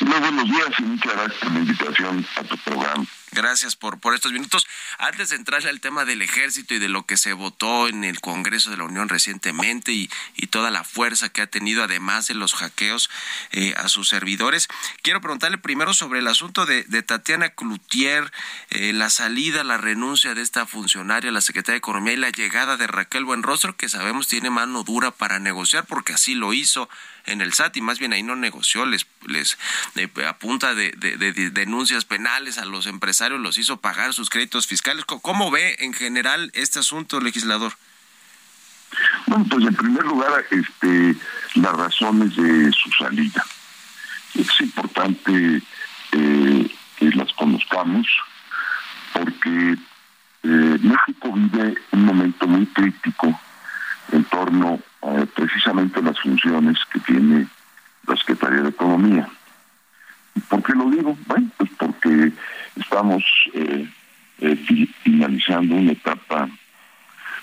Muy 0.00 0.18
buenos 0.18 0.44
días 0.46 0.68
y 0.78 0.82
muchas 0.84 1.12
gracias 1.12 1.40
por 1.40 1.52
la 1.52 1.58
invitación 1.58 2.26
a 2.36 2.42
tu 2.44 2.56
programa. 2.56 3.06
Gracias 3.34 3.74
por, 3.74 3.98
por 3.98 4.14
estos 4.14 4.32
minutos. 4.32 4.66
Antes 4.98 5.30
de 5.30 5.36
entrarle 5.36 5.68
al 5.68 5.80
tema 5.80 6.04
del 6.04 6.22
ejército 6.22 6.74
y 6.74 6.78
de 6.78 6.88
lo 6.88 7.04
que 7.04 7.16
se 7.16 7.32
votó 7.32 7.88
en 7.88 8.04
el 8.04 8.20
Congreso 8.20 8.70
de 8.70 8.76
la 8.76 8.84
Unión 8.84 9.08
recientemente 9.08 9.92
y, 9.92 10.08
y 10.36 10.46
toda 10.46 10.70
la 10.70 10.84
fuerza 10.84 11.28
que 11.30 11.42
ha 11.42 11.48
tenido, 11.48 11.82
además 11.82 12.28
de 12.28 12.34
los 12.34 12.54
hackeos 12.54 13.10
eh, 13.50 13.74
a 13.76 13.88
sus 13.88 14.08
servidores, 14.08 14.68
quiero 15.02 15.20
preguntarle 15.20 15.58
primero 15.58 15.94
sobre 15.94 16.20
el 16.20 16.28
asunto 16.28 16.64
de, 16.64 16.84
de 16.84 17.02
Tatiana 17.02 17.50
Cloutier, 17.50 18.32
eh, 18.70 18.92
la 18.92 19.10
salida, 19.10 19.64
la 19.64 19.78
renuncia 19.78 20.34
de 20.34 20.42
esta 20.42 20.64
funcionaria, 20.66 21.32
la 21.32 21.40
secretaria 21.40 21.74
de 21.74 21.78
Economía 21.78 22.12
y 22.12 22.18
la 22.18 22.30
llegada 22.30 22.76
de 22.76 22.86
Raquel 22.86 23.24
Buenrostro, 23.24 23.76
que 23.76 23.88
sabemos 23.88 24.28
tiene 24.28 24.50
mano 24.50 24.84
dura 24.84 25.10
para 25.10 25.40
negociar, 25.40 25.86
porque 25.86 26.12
así 26.12 26.34
lo 26.34 26.52
hizo 26.52 26.88
en 27.26 27.40
el 27.40 27.52
SAT 27.52 27.78
y 27.78 27.80
más 27.80 27.98
bien 27.98 28.12
ahí 28.12 28.22
no 28.22 28.36
negoció, 28.36 28.86
les, 28.86 29.06
les 29.26 29.58
eh, 29.96 30.08
de, 30.14 30.92
de, 31.16 31.50
denuncias 31.50 32.04
penales 32.04 32.58
a 32.58 32.64
los 32.64 32.86
empresarios 32.86 33.23
los 33.30 33.58
hizo 33.58 33.78
pagar 33.78 34.12
sus 34.12 34.30
créditos 34.30 34.66
fiscales. 34.66 35.04
¿Cómo 35.04 35.50
ve 35.50 35.76
en 35.80 35.92
general 35.92 36.50
este 36.54 36.78
asunto, 36.78 37.20
legislador? 37.20 37.72
Bueno, 39.26 39.46
pues 39.50 39.64
en 39.66 39.74
primer 39.74 40.04
lugar, 40.04 40.44
este, 40.50 41.16
las 41.54 41.72
razones 41.72 42.36
de 42.36 42.72
su 42.72 42.90
salida. 42.92 43.44
Es 44.34 44.60
importante 44.60 45.62
eh, 46.12 46.70
que 46.96 47.10
las 47.10 47.32
conozcamos 47.34 48.06
porque 49.12 49.76
eh, 50.42 50.78
México 50.82 51.32
vive 51.32 51.74
un 51.92 52.04
momento 52.04 52.46
muy 52.46 52.66
crítico 52.66 53.40
en 54.12 54.24
torno 54.24 54.80
eh, 55.02 55.26
precisamente 55.34 56.02
las 56.02 56.20
funciones 56.20 56.78
que 56.92 57.00
tiene 57.00 57.48
la 58.06 58.16
Secretaría 58.16 58.62
de 58.62 58.68
Economía. 58.68 59.28
¿Por 60.48 60.62
qué 60.62 60.72
lo 60.72 60.90
digo? 60.90 61.16
Bueno, 61.26 61.48
pues 61.56 61.70
porque 61.78 62.32
estamos 62.76 63.24
eh, 63.54 63.88
eh, 64.40 64.88
finalizando 65.02 65.76
una 65.76 65.92
etapa 65.92 66.48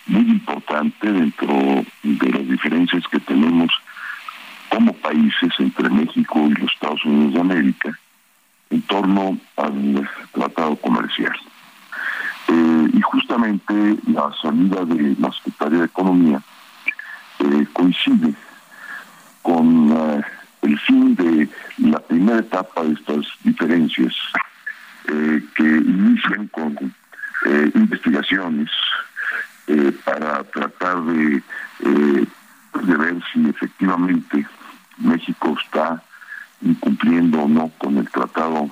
muy 0.07 0.21
importante 0.21 1.11
dentro 1.11 1.85
de 2.03 2.29
las 2.29 2.47
diferencias 2.47 3.03
que 3.09 3.19
tenemos 3.19 3.71
como 4.69 4.93
países 4.93 5.51
entre 5.59 5.89
México 5.89 6.47
y 6.47 6.53
los 6.53 6.71
Estados 6.71 7.03
Unidos 7.05 7.33
de 7.33 7.39
América 7.39 7.99
en 8.69 8.81
torno 8.83 9.37
al 9.57 10.09
tratado 10.31 10.75
comercial. 10.77 11.35
Eh, 12.47 12.87
y 12.93 13.01
justamente 13.01 13.97
la 14.07 14.31
salida 14.41 14.85
de 14.85 15.15
la 15.19 15.31
Secretaría 15.31 15.79
de 15.79 15.85
Economía 15.85 16.41
coincide 17.73 18.33
con 19.41 19.91
uh, 19.91 20.21
el 20.61 20.79
fin 20.79 21.15
de 21.15 21.49
la 21.77 21.99
primera 21.99 22.39
etapa 22.39 22.83
de 22.83 22.93
estas 22.93 23.25
diferencias 23.43 24.13
eh, 25.07 25.43
que 25.55 25.63
inician 25.63 26.47
con 26.47 26.93
eh, 27.45 27.71
investigaciones 27.75 28.69
para 30.03 30.43
tratar 30.43 31.01
de, 31.03 31.41
de 31.79 32.97
ver 32.97 33.15
si 33.31 33.47
efectivamente 33.47 34.45
México 34.97 35.55
está 35.63 36.03
incumpliendo 36.61 37.43
o 37.43 37.47
no 37.47 37.69
con 37.77 37.97
el 37.97 38.09
tratado 38.09 38.69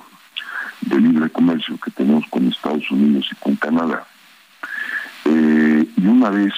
de 0.82 1.00
libre 1.00 1.30
comercio 1.30 1.78
que 1.78 1.90
tenemos 1.90 2.26
con 2.28 2.46
Estados 2.48 2.90
Unidos 2.90 3.26
y 3.32 3.34
con 3.36 3.56
Canadá. 3.56 4.06
y 5.24 6.06
una 6.06 6.28
vez 6.28 6.52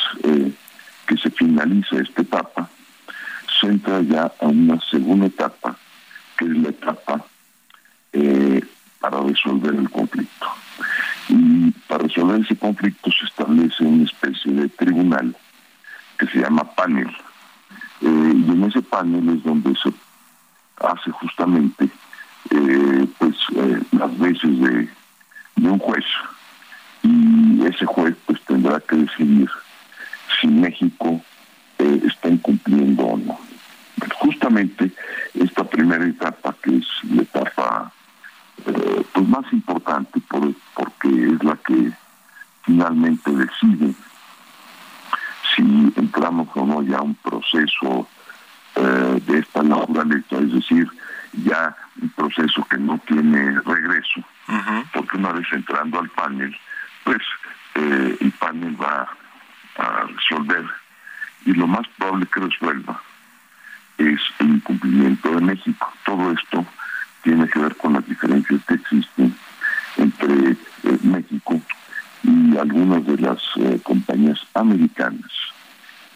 que 1.07 1.17
se 1.17 1.31
finaliza 1.31 1.99
esta 1.99 2.23
etapa, 2.23 2.69
entra 3.69 4.01
ya 4.03 4.33
a 4.41 4.47
una 4.47 4.81
segunda 4.91 5.27
etapa, 5.27 5.77
que 6.37 6.45
es 6.45 6.57
la 6.59 6.69
etapa 6.69 7.25
eh, 8.13 8.63
para 9.01 9.21
resolver 9.21 9.75
el 9.75 9.89
conflicto. 9.91 10.47
Y 11.29 11.71
para 11.89 12.05
resolver 12.05 12.41
ese 12.41 12.57
conflicto 12.57 13.11
se 13.11 13.25
establece 13.25 13.85
una 13.85 14.05
especie 14.05 14.53
de 14.53 14.69
tribunal 14.69 15.35
que 16.19 16.27
se 16.27 16.41
llama 16.41 16.65
panel. 16.75 17.09
Eh, 18.01 18.33
y 18.35 18.51
en 18.51 18.65
ese 18.65 18.83
panel 18.83 19.29
es 19.31 19.43
donde 19.45 19.75
se 19.77 19.93
hace 20.85 21.11
justamente 21.11 21.89
eh, 22.51 23.07
pues 23.19 23.37
las 23.93 24.19
veces 24.19 24.61
de, 24.61 24.89
de 25.57 25.69
un 25.69 25.79
juez. 25.79 26.05
Y 27.03 27.65
ese 27.65 27.87
juez 27.87 28.15
pues 28.27 28.41
tendrá 28.43 28.79
que 28.81 28.97
decidir 28.97 29.49
si 30.41 30.49
México 30.49 31.21
está 31.79 32.29
incumpliendo 32.29 33.05
o 33.05 33.17
no. 33.17 33.52
Justamente 34.53 34.93
esta 35.33 35.65
primera 35.65 36.05
etapa, 36.05 36.55
que 36.63 36.77
es 36.77 36.87
la 37.05 37.23
etapa 37.23 37.93
eh, 38.67 39.03
pues 39.15 39.29
más 39.29 39.51
importante 39.51 40.21
por, 40.29 40.53
porque 40.75 41.09
es 41.09 41.43
la 41.43 41.57
que 41.57 41.91
finalmente 42.65 43.31
decide 43.31 43.95
si 45.55 45.63
entramos 45.97 46.49
o 46.55 46.67
no 46.67 46.83
ya 46.83 46.99
a 46.99 47.03
un 47.03 47.15
proceso 47.15 48.07
eh, 48.75 49.23
de 49.27 49.39
esta 49.39 49.63
naturaleza, 49.63 50.37
es 50.37 50.53
decir, 50.53 50.87
ya 51.45 51.75
un 52.03 52.11
proceso 52.11 52.63
que 52.71 52.77
no 52.77 52.99
tiene 53.07 53.59
regreso, 53.61 54.21
porque 54.93 55.17
una 55.17 55.33
vez 55.33 55.47
entrando 55.51 55.99
al 55.99 56.11
panel, 56.11 56.55
pues 57.05 57.23
eh, 57.77 58.19
el 58.21 58.33
panel 58.33 58.77
va 58.81 59.09
a 59.79 60.05
resolver 60.05 60.67
y 61.47 61.55
lo 61.55 61.67
más 61.67 61.89
probable 61.97 62.27
que 62.27 62.41
resuelva 62.41 63.01
es 64.03 64.21
el 64.41 64.49
incumplimiento 64.51 65.35
de 65.35 65.41
México. 65.41 65.93
Todo 66.05 66.33
esto 66.33 66.67
tiene 67.23 67.49
que 67.49 67.59
ver 67.59 67.77
con 67.77 67.95
las 67.95 68.07
diferencias 68.07 68.61
que 68.67 68.75
existen 68.75 69.35
entre 69.97 70.51
eh, 70.51 70.99
México 71.03 71.61
y 72.23 72.57
algunas 72.57 73.05
de 73.07 73.19
las 73.19 73.39
eh, 73.57 73.81
compañías 73.83 74.41
americanas 74.55 75.31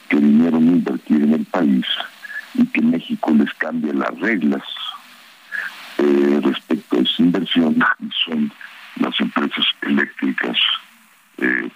que 0.08 0.16
vinieron 0.16 0.68
a 0.68 0.72
invertir 0.72 1.22
en 1.22 1.34
el 1.34 1.44
país 1.46 1.86
y 2.54 2.66
que 2.66 2.82
México 2.82 3.32
les 3.32 3.52
cambia 3.54 3.92
las 3.92 4.18
reglas 4.20 4.62
eh, 5.98 6.40
respecto 6.42 6.98
a 6.98 7.02
esa 7.02 7.22
inversión 7.22 7.76
y 8.00 8.10
son 8.24 8.52
las 8.96 9.18
empresas 9.20 9.64
eléctricas 9.82 10.56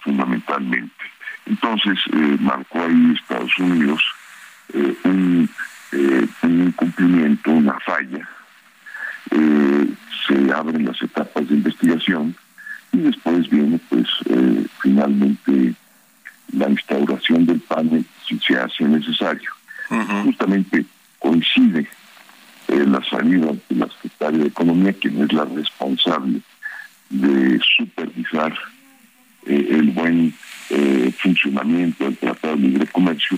fundamentalmente. 0.03 1.05
Entonces 1.45 1.99
marcó 2.39 2.81
ahí 2.81 3.13
Estados 3.15 3.55
Unidos 3.59 4.01
un, 5.03 5.47
un 5.91 6.63
incumplimiento, 6.67 7.51
una 7.51 7.79
falla 7.79 8.27
eh, 9.29 9.87
se 10.27 10.51
abren 10.51 10.85
las 10.85 11.01
etapas 11.01 11.47
de 11.47 11.55
investigación 11.55 12.35
y 12.91 12.97
después 12.97 13.49
viene 13.49 13.79
pues 13.89 14.07
eh, 14.25 14.65
finalmente 14.81 15.73
la 16.53 16.69
instauración 16.69 17.45
del 17.45 17.59
panel 17.61 18.03
si 18.27 18.37
se 18.39 18.57
hace 18.57 18.83
necesario. 18.83 19.49
Justamente 20.23 20.85
coincide 21.19 21.85
eh, 22.69 22.85
la 22.87 23.03
salida 23.03 23.51
de 23.69 23.75
la 23.75 23.87
Secretaria 23.87 24.39
de 24.39 24.47
Economía, 24.47 24.93
quien 24.93 25.21
es 25.21 25.33
la 25.33 25.43
responsable 25.43 26.39
de 27.09 27.59
supervisar 27.77 28.57
el 29.45 29.89
buen 29.91 30.33
funcionamiento 31.17 32.05
del 32.05 32.15
Tratado 32.15 32.55
de 32.55 32.61
Libre 32.61 32.87
Comercio 32.87 33.37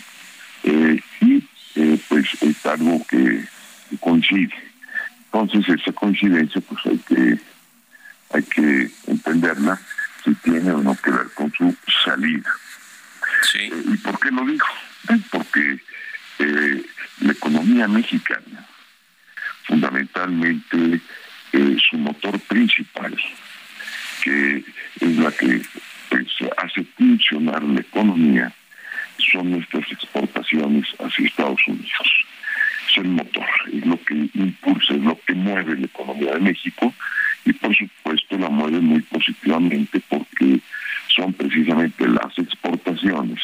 y 0.64 1.44
pues 2.08 2.28
es 2.42 2.66
algo 2.66 3.06
que 3.10 3.46
coincide 4.00 4.54
entonces 5.34 5.82
esa 5.82 5.92
coincidencia 5.94 6.62
pues 6.62 6.86
hay 6.86 6.98
que 7.00 7.40
hay 8.34 8.44
que 8.44 8.92
entenderla 9.08 9.80
si 10.24 10.34
tiene 10.36 10.72
o 10.72 10.78
no 10.78 10.96
que 10.96 11.12
ver 11.12 11.28
con 11.34 11.52
su 11.54 11.76
salida. 12.04 12.50
Sí. 13.52 13.60
Eh, 13.60 13.84
¿Y 13.94 13.98
por 13.98 14.20
qué 14.20 14.30
lo 14.32 14.46
digo? 14.46 14.66
Eh, 15.10 15.20
porque 15.32 15.80
eh, 16.40 16.86
la 17.22 17.32
economía 17.32 17.88
mexicana, 17.88 18.68
fundamentalmente 19.66 21.02
su 21.90 21.98
motor 21.98 22.40
principal, 22.42 23.16
que 24.24 24.64
es 25.00 25.18
la 25.18 25.32
que 25.32 25.62
pues, 26.10 26.28
hace 26.58 26.84
funcionar 26.98 27.62
la 27.64 27.82
economía, 27.82 28.52
son 29.18 29.52
nuestras 29.52 29.92
exportaciones 29.92 30.88
hacia 31.00 31.28
Estados 31.28 31.60
Unidos. 31.68 32.26
El 32.96 33.10
motor, 33.10 33.46
es 33.72 33.86
lo 33.88 34.00
que 34.04 34.30
impulsa, 34.36 34.94
es 34.94 35.02
lo 35.02 35.20
que 35.26 35.34
mueve 35.34 35.76
la 35.76 35.86
economía 35.86 36.34
de 36.34 36.40
México 36.42 36.94
y 37.44 37.52
por 37.54 37.76
supuesto 37.76 38.38
la 38.38 38.50
mueve 38.50 38.80
muy 38.80 39.02
positivamente 39.02 40.00
porque 40.08 40.60
son 41.08 41.34
precisamente 41.34 42.08
las 42.08 42.38
exportaciones 42.38 43.40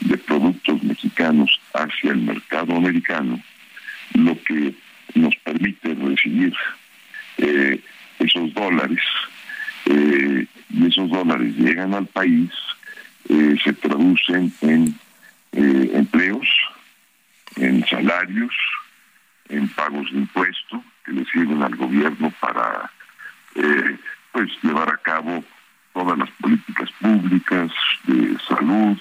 de 0.00 0.18
productos 0.18 0.82
mexicanos 0.82 1.58
hacia 1.72 2.12
el 2.12 2.18
mercado 2.18 2.76
americano 2.76 3.40
lo 4.14 4.40
que 4.42 4.74
nos 5.14 5.34
permite 5.36 5.94
recibir 5.94 6.54
eh, 7.38 7.80
esos 8.18 8.52
dólares 8.54 9.00
eh, 9.86 10.46
y 10.70 10.86
esos 10.86 11.10
dólares 11.10 11.54
llegan 11.56 11.94
al 11.94 12.06
país, 12.06 12.50
eh, 13.28 13.56
se 13.62 13.72
traducen 13.72 14.52
en 14.60 14.98
empleos, 15.52 16.46
en 17.56 17.84
salarios, 17.86 18.54
en 19.48 19.68
pagos 19.68 20.10
de 20.12 20.18
impuestos 20.18 20.80
que 21.04 21.12
le 21.12 21.24
sirven 21.26 21.62
al 21.62 21.74
gobierno 21.76 22.32
para 22.40 22.90
eh, 23.54 23.98
pues 24.32 24.50
llevar 24.62 24.90
a 24.90 24.98
cabo 24.98 25.42
todas 25.94 26.18
las 26.18 26.30
políticas 26.32 26.90
públicas 27.00 27.70
de 28.04 28.38
salud, 28.46 28.98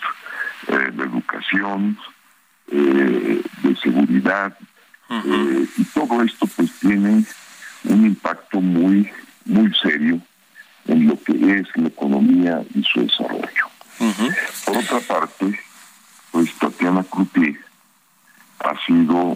eh, 0.67 0.91
de 0.93 1.03
educación, 1.03 1.97
eh, 2.71 3.41
de 3.63 3.75
seguridad 3.77 4.57
y 5.09 5.85
todo 5.93 6.21
esto 6.21 6.45
pues 6.47 6.69
tiene 6.79 7.23
un 7.85 8.05
impacto 8.05 8.59
muy 8.59 9.09
muy 9.45 9.73
serio 9.81 10.19
en 10.85 11.07
lo 11.07 11.17
que 11.23 11.31
es 11.31 11.67
la 11.75 11.87
economía 11.87 12.61
y 12.75 12.83
su 12.83 13.01
desarrollo. 13.01 13.76
Por 14.65 14.77
otra 14.77 14.99
parte, 15.01 15.59
pues 16.31 16.53
Tatiana 16.59 17.03
Cloutier 17.03 17.59
ha 18.59 18.85
sido 18.85 19.35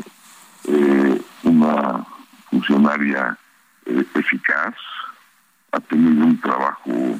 eh, 0.68 1.22
una 1.43 2.05
funcionaria 2.49 3.38
eh, 3.86 4.05
eficaz, 4.16 4.76
ha 5.72 5.80
tenido 5.80 6.26
un 6.26 6.39
trabajo 6.39 7.20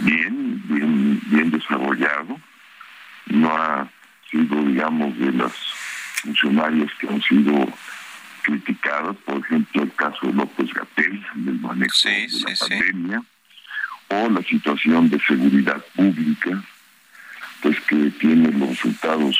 bien, 0.00 0.62
bien, 0.66 1.20
bien 1.26 1.50
desarrollado, 1.50 2.38
no 3.26 3.56
ha 3.56 3.88
sido, 4.30 4.62
digamos, 4.64 5.16
de 5.18 5.32
las 5.32 5.52
funcionarias 6.22 6.90
que 6.98 7.08
han 7.08 7.22
sido 7.22 7.66
criticadas, 8.42 9.16
por 9.24 9.38
ejemplo, 9.38 9.82
el 9.82 9.94
caso 9.94 10.26
de 10.26 10.32
López 10.32 10.72
Gatel, 10.72 11.24
del 11.34 11.60
manejo 11.60 11.94
de 12.04 12.28
la 12.28 12.54
pandemia, 12.58 13.22
o 14.08 14.28
la 14.28 14.42
situación 14.42 15.08
de 15.10 15.20
seguridad 15.20 15.84
pública, 15.94 16.62
pues 17.62 17.80
que 17.80 18.10
tiene 18.10 18.50
los 18.52 18.70
resultados 18.70 19.38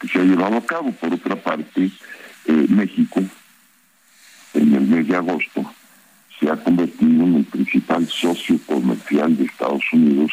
que 0.00 0.08
se 0.08 0.20
ha 0.20 0.24
llevado 0.24 0.56
a 0.56 0.66
cabo. 0.66 0.92
Por 0.92 1.14
otra 1.14 1.36
parte, 1.36 1.90
eh, 2.46 2.66
México, 2.68 3.22
en 4.54 4.74
el 4.74 4.82
mes 4.82 5.08
de 5.08 5.16
agosto, 5.16 5.72
se 6.38 6.48
ha 6.48 6.56
convertido 6.56 7.24
en 7.24 7.36
el 7.36 7.44
principal 7.44 8.06
socio 8.08 8.58
comercial 8.66 9.36
de 9.36 9.44
Estados 9.44 9.82
Unidos. 9.92 10.30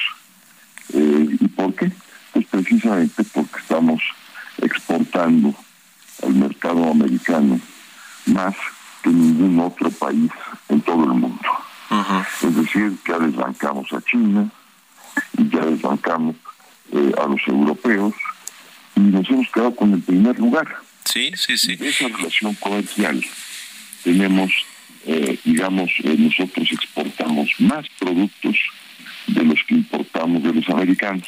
Eh, 0.94 1.38
¿Y 1.40 1.48
por 1.48 1.74
qué? 1.74 1.92
Pues 2.32 2.46
precisamente 2.46 3.24
porque 3.34 3.60
estamos 3.60 4.02
exportando 4.62 5.56
al 6.24 6.34
mercado 6.34 6.92
americano 6.92 7.60
más 8.28 8.56
que 9.04 9.10
ningún 9.10 9.60
otro 9.60 9.90
país 9.92 10.32
en 10.70 10.82
todo 10.82 11.04
el 11.04 11.20
mundo. 11.20 11.65
Es 12.42 12.56
decir, 12.56 12.94
ya 13.08 13.20
desbancamos 13.20 13.92
a 13.94 14.02
China 14.02 14.50
y 15.38 15.50
ya 15.50 15.66
desbancamos 15.66 16.36
eh, 16.92 17.12
a 17.18 17.28
los 17.28 17.42
europeos 17.48 18.14
y 18.96 19.02
nos 19.02 19.30
hemos 19.30 19.50
quedado 19.50 19.76
con 19.76 19.94
el 19.94 20.02
primer 20.02 20.38
lugar. 20.40 20.68
Sí, 21.06 21.32
sí, 21.36 21.58
sí. 21.58 21.76
De 21.76 21.90
esa 21.90 22.08
relación 22.08 22.56
comercial 22.56 23.24
tenemos, 24.04 24.52
eh, 25.06 25.40
digamos, 25.44 25.92
eh, 26.04 26.16
nosotros 26.18 26.68
exportamos 26.72 27.50
más 27.60 27.86
productos 28.00 28.56
de 29.28 29.44
los 29.44 29.55
de 30.28 30.54
los 30.54 30.70
americanos. 30.70 31.28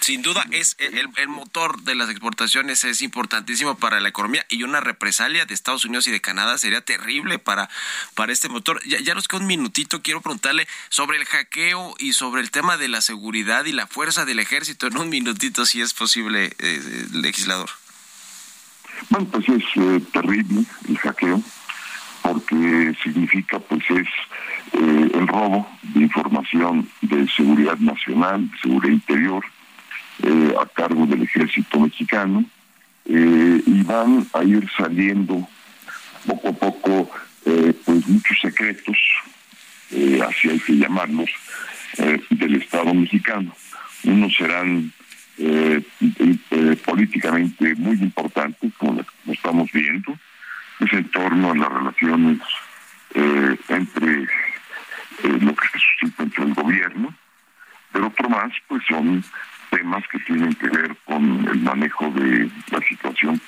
Sin 0.00 0.22
duda, 0.22 0.44
es 0.50 0.76
el, 0.78 1.08
el, 1.16 1.28
motor 1.28 1.82
de 1.82 1.94
las 1.94 2.08
exportaciones 2.10 2.84
es 2.84 3.02
importantísimo 3.02 3.76
para 3.76 4.00
la 4.00 4.08
economía 4.08 4.44
y 4.48 4.62
una 4.62 4.80
represalia 4.80 5.44
de 5.44 5.54
Estados 5.54 5.84
Unidos 5.84 6.06
y 6.06 6.10
de 6.10 6.20
Canadá 6.20 6.58
sería 6.58 6.80
terrible 6.80 7.38
para, 7.38 7.68
para 8.14 8.32
este 8.32 8.48
motor. 8.48 8.80
Ya, 8.86 9.00
ya 9.00 9.14
nos 9.14 9.28
queda 9.28 9.40
un 9.40 9.46
minutito, 9.46 10.02
quiero 10.02 10.20
preguntarle 10.20 10.66
sobre 10.88 11.18
el 11.18 11.24
hackeo 11.24 11.94
y 11.98 12.12
sobre 12.12 12.42
el 12.42 12.50
tema 12.50 12.76
de 12.76 12.88
la 12.88 13.00
seguridad 13.00 13.64
y 13.64 13.72
la 13.72 13.86
fuerza 13.86 14.24
del 14.24 14.38
ejército 14.38 14.86
en 14.86 14.98
un 14.98 15.08
minutito, 15.08 15.66
si 15.66 15.80
es 15.80 15.94
posible, 15.94 16.52
eh, 16.58 17.06
legislador. 17.12 17.70
Bueno, 19.10 19.26
pues 19.30 19.48
es 19.48 19.64
eh, 19.76 20.00
terrible 20.12 20.64
el 20.88 20.98
hackeo 20.98 21.42
porque 22.22 22.94
significa 23.02 23.58
pues 23.58 23.82
es 23.90 24.08
eh, 24.72 25.10
el 25.14 25.26
robo 25.26 25.68
de 25.82 26.00
información 26.02 26.88
de 27.00 27.28
seguridad 27.28 27.78
nacional, 27.78 28.50
de 28.50 28.58
seguridad 28.58 28.92
interior, 28.92 29.44
eh, 30.22 30.54
a 30.60 30.66
cargo 30.66 31.06
del 31.06 31.22
ejército 31.22 31.80
mexicano, 31.80 32.44
eh, 33.06 33.62
y 33.64 33.82
van 33.82 34.26
a 34.34 34.44
ir 34.44 34.68
saliendo 34.76 35.48
poco 36.26 36.48
a 36.48 36.52
poco 36.52 37.10
pues 37.84 38.06
muchos 38.06 38.38
secretos, 38.42 38.98
así 40.28 40.50
hay 40.50 40.58
que 40.58 40.76
llamarlos, 40.76 41.30
del 42.28 42.56
Estado 42.56 42.92
mexicano. 42.92 43.54
Unos 44.04 44.34
serán 44.34 44.92
políticamente 46.84 47.74
muy 47.76 47.96
importantes, 47.96 48.70
como 48.76 49.02
lo 49.24 49.32
estamos 49.32 49.72
viendo, 49.72 50.14
es 50.80 50.92
en 50.92 51.10
torno 51.10 51.50
a 51.50 51.56
las 51.56 51.68
relaciones 51.68 52.38
entre 53.68 54.22
eh, 54.22 55.38
lo 55.40 55.54
que 55.54 55.68
se 55.68 55.78
suscita 55.78 56.22
entre 56.22 56.44
el 56.44 56.54
gobierno, 56.54 57.14
pero 57.92 58.06
otro 58.08 58.28
más, 58.28 58.52
pues 58.68 58.82
son 58.88 59.24
temas 59.70 60.04
que 60.08 60.18
tienen 60.20 60.54
que 60.54 60.68
ver 60.68 60.96
con 61.04 61.46
el 61.48 61.58
manejo 61.60 62.10
de 62.10 62.50
la 62.70 62.80
situación 62.80 63.40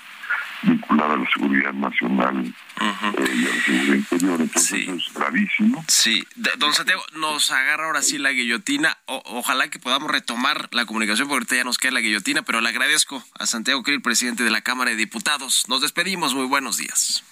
vinculada 0.63 1.15
a 1.15 1.17
la 1.17 1.31
seguridad 1.31 1.73
nacional 1.73 2.55
eh, 2.81 3.35
y 3.35 3.47
a 3.47 3.49
la 3.49 3.65
seguridad 3.65 3.95
interior. 3.95 4.41
Entonces 4.41 4.81
eso 4.83 4.95
es 4.95 5.15
gravísimo. 5.15 5.85
Sí. 5.89 6.27
Don 6.59 6.73
Santiago, 6.75 7.03
nos 7.15 7.51
agarra 7.51 7.87
ahora 7.87 8.03
sí 8.03 8.19
la 8.19 8.31
guillotina. 8.31 8.99
ojalá 9.07 9.69
que 9.69 9.79
podamos 9.79 10.11
retomar 10.11 10.69
la 10.73 10.87
comunicación 10.87 11.29
porque 11.29 11.41
ahorita 11.41 11.57
ya 11.57 11.65
nos 11.65 11.79
queda 11.79 11.93
la 11.93 12.01
guillotina, 12.01 12.43
pero 12.43 12.61
le 12.61 12.69
agradezco 12.69 13.25
a 13.39 13.47
Santiago 13.47 13.83
Krill, 13.83 14.03
presidente 14.03 14.45
de 14.45 14.51
la 14.51 14.63
Cámara 14.63 14.91
de 14.91 14.97
Diputados. 14.97 15.65
Nos 15.69 15.81
despedimos. 15.81 16.35
Muy 16.35 16.47
buenos 16.47 16.77
días. 16.77 17.25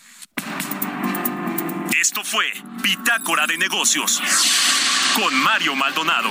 Esto 2.00 2.22
fue 2.22 2.52
Bitácora 2.82 3.46
de 3.46 3.58
Negocios 3.58 4.22
con 5.14 5.34
Mario 5.42 5.74
Maldonado. 5.74 6.30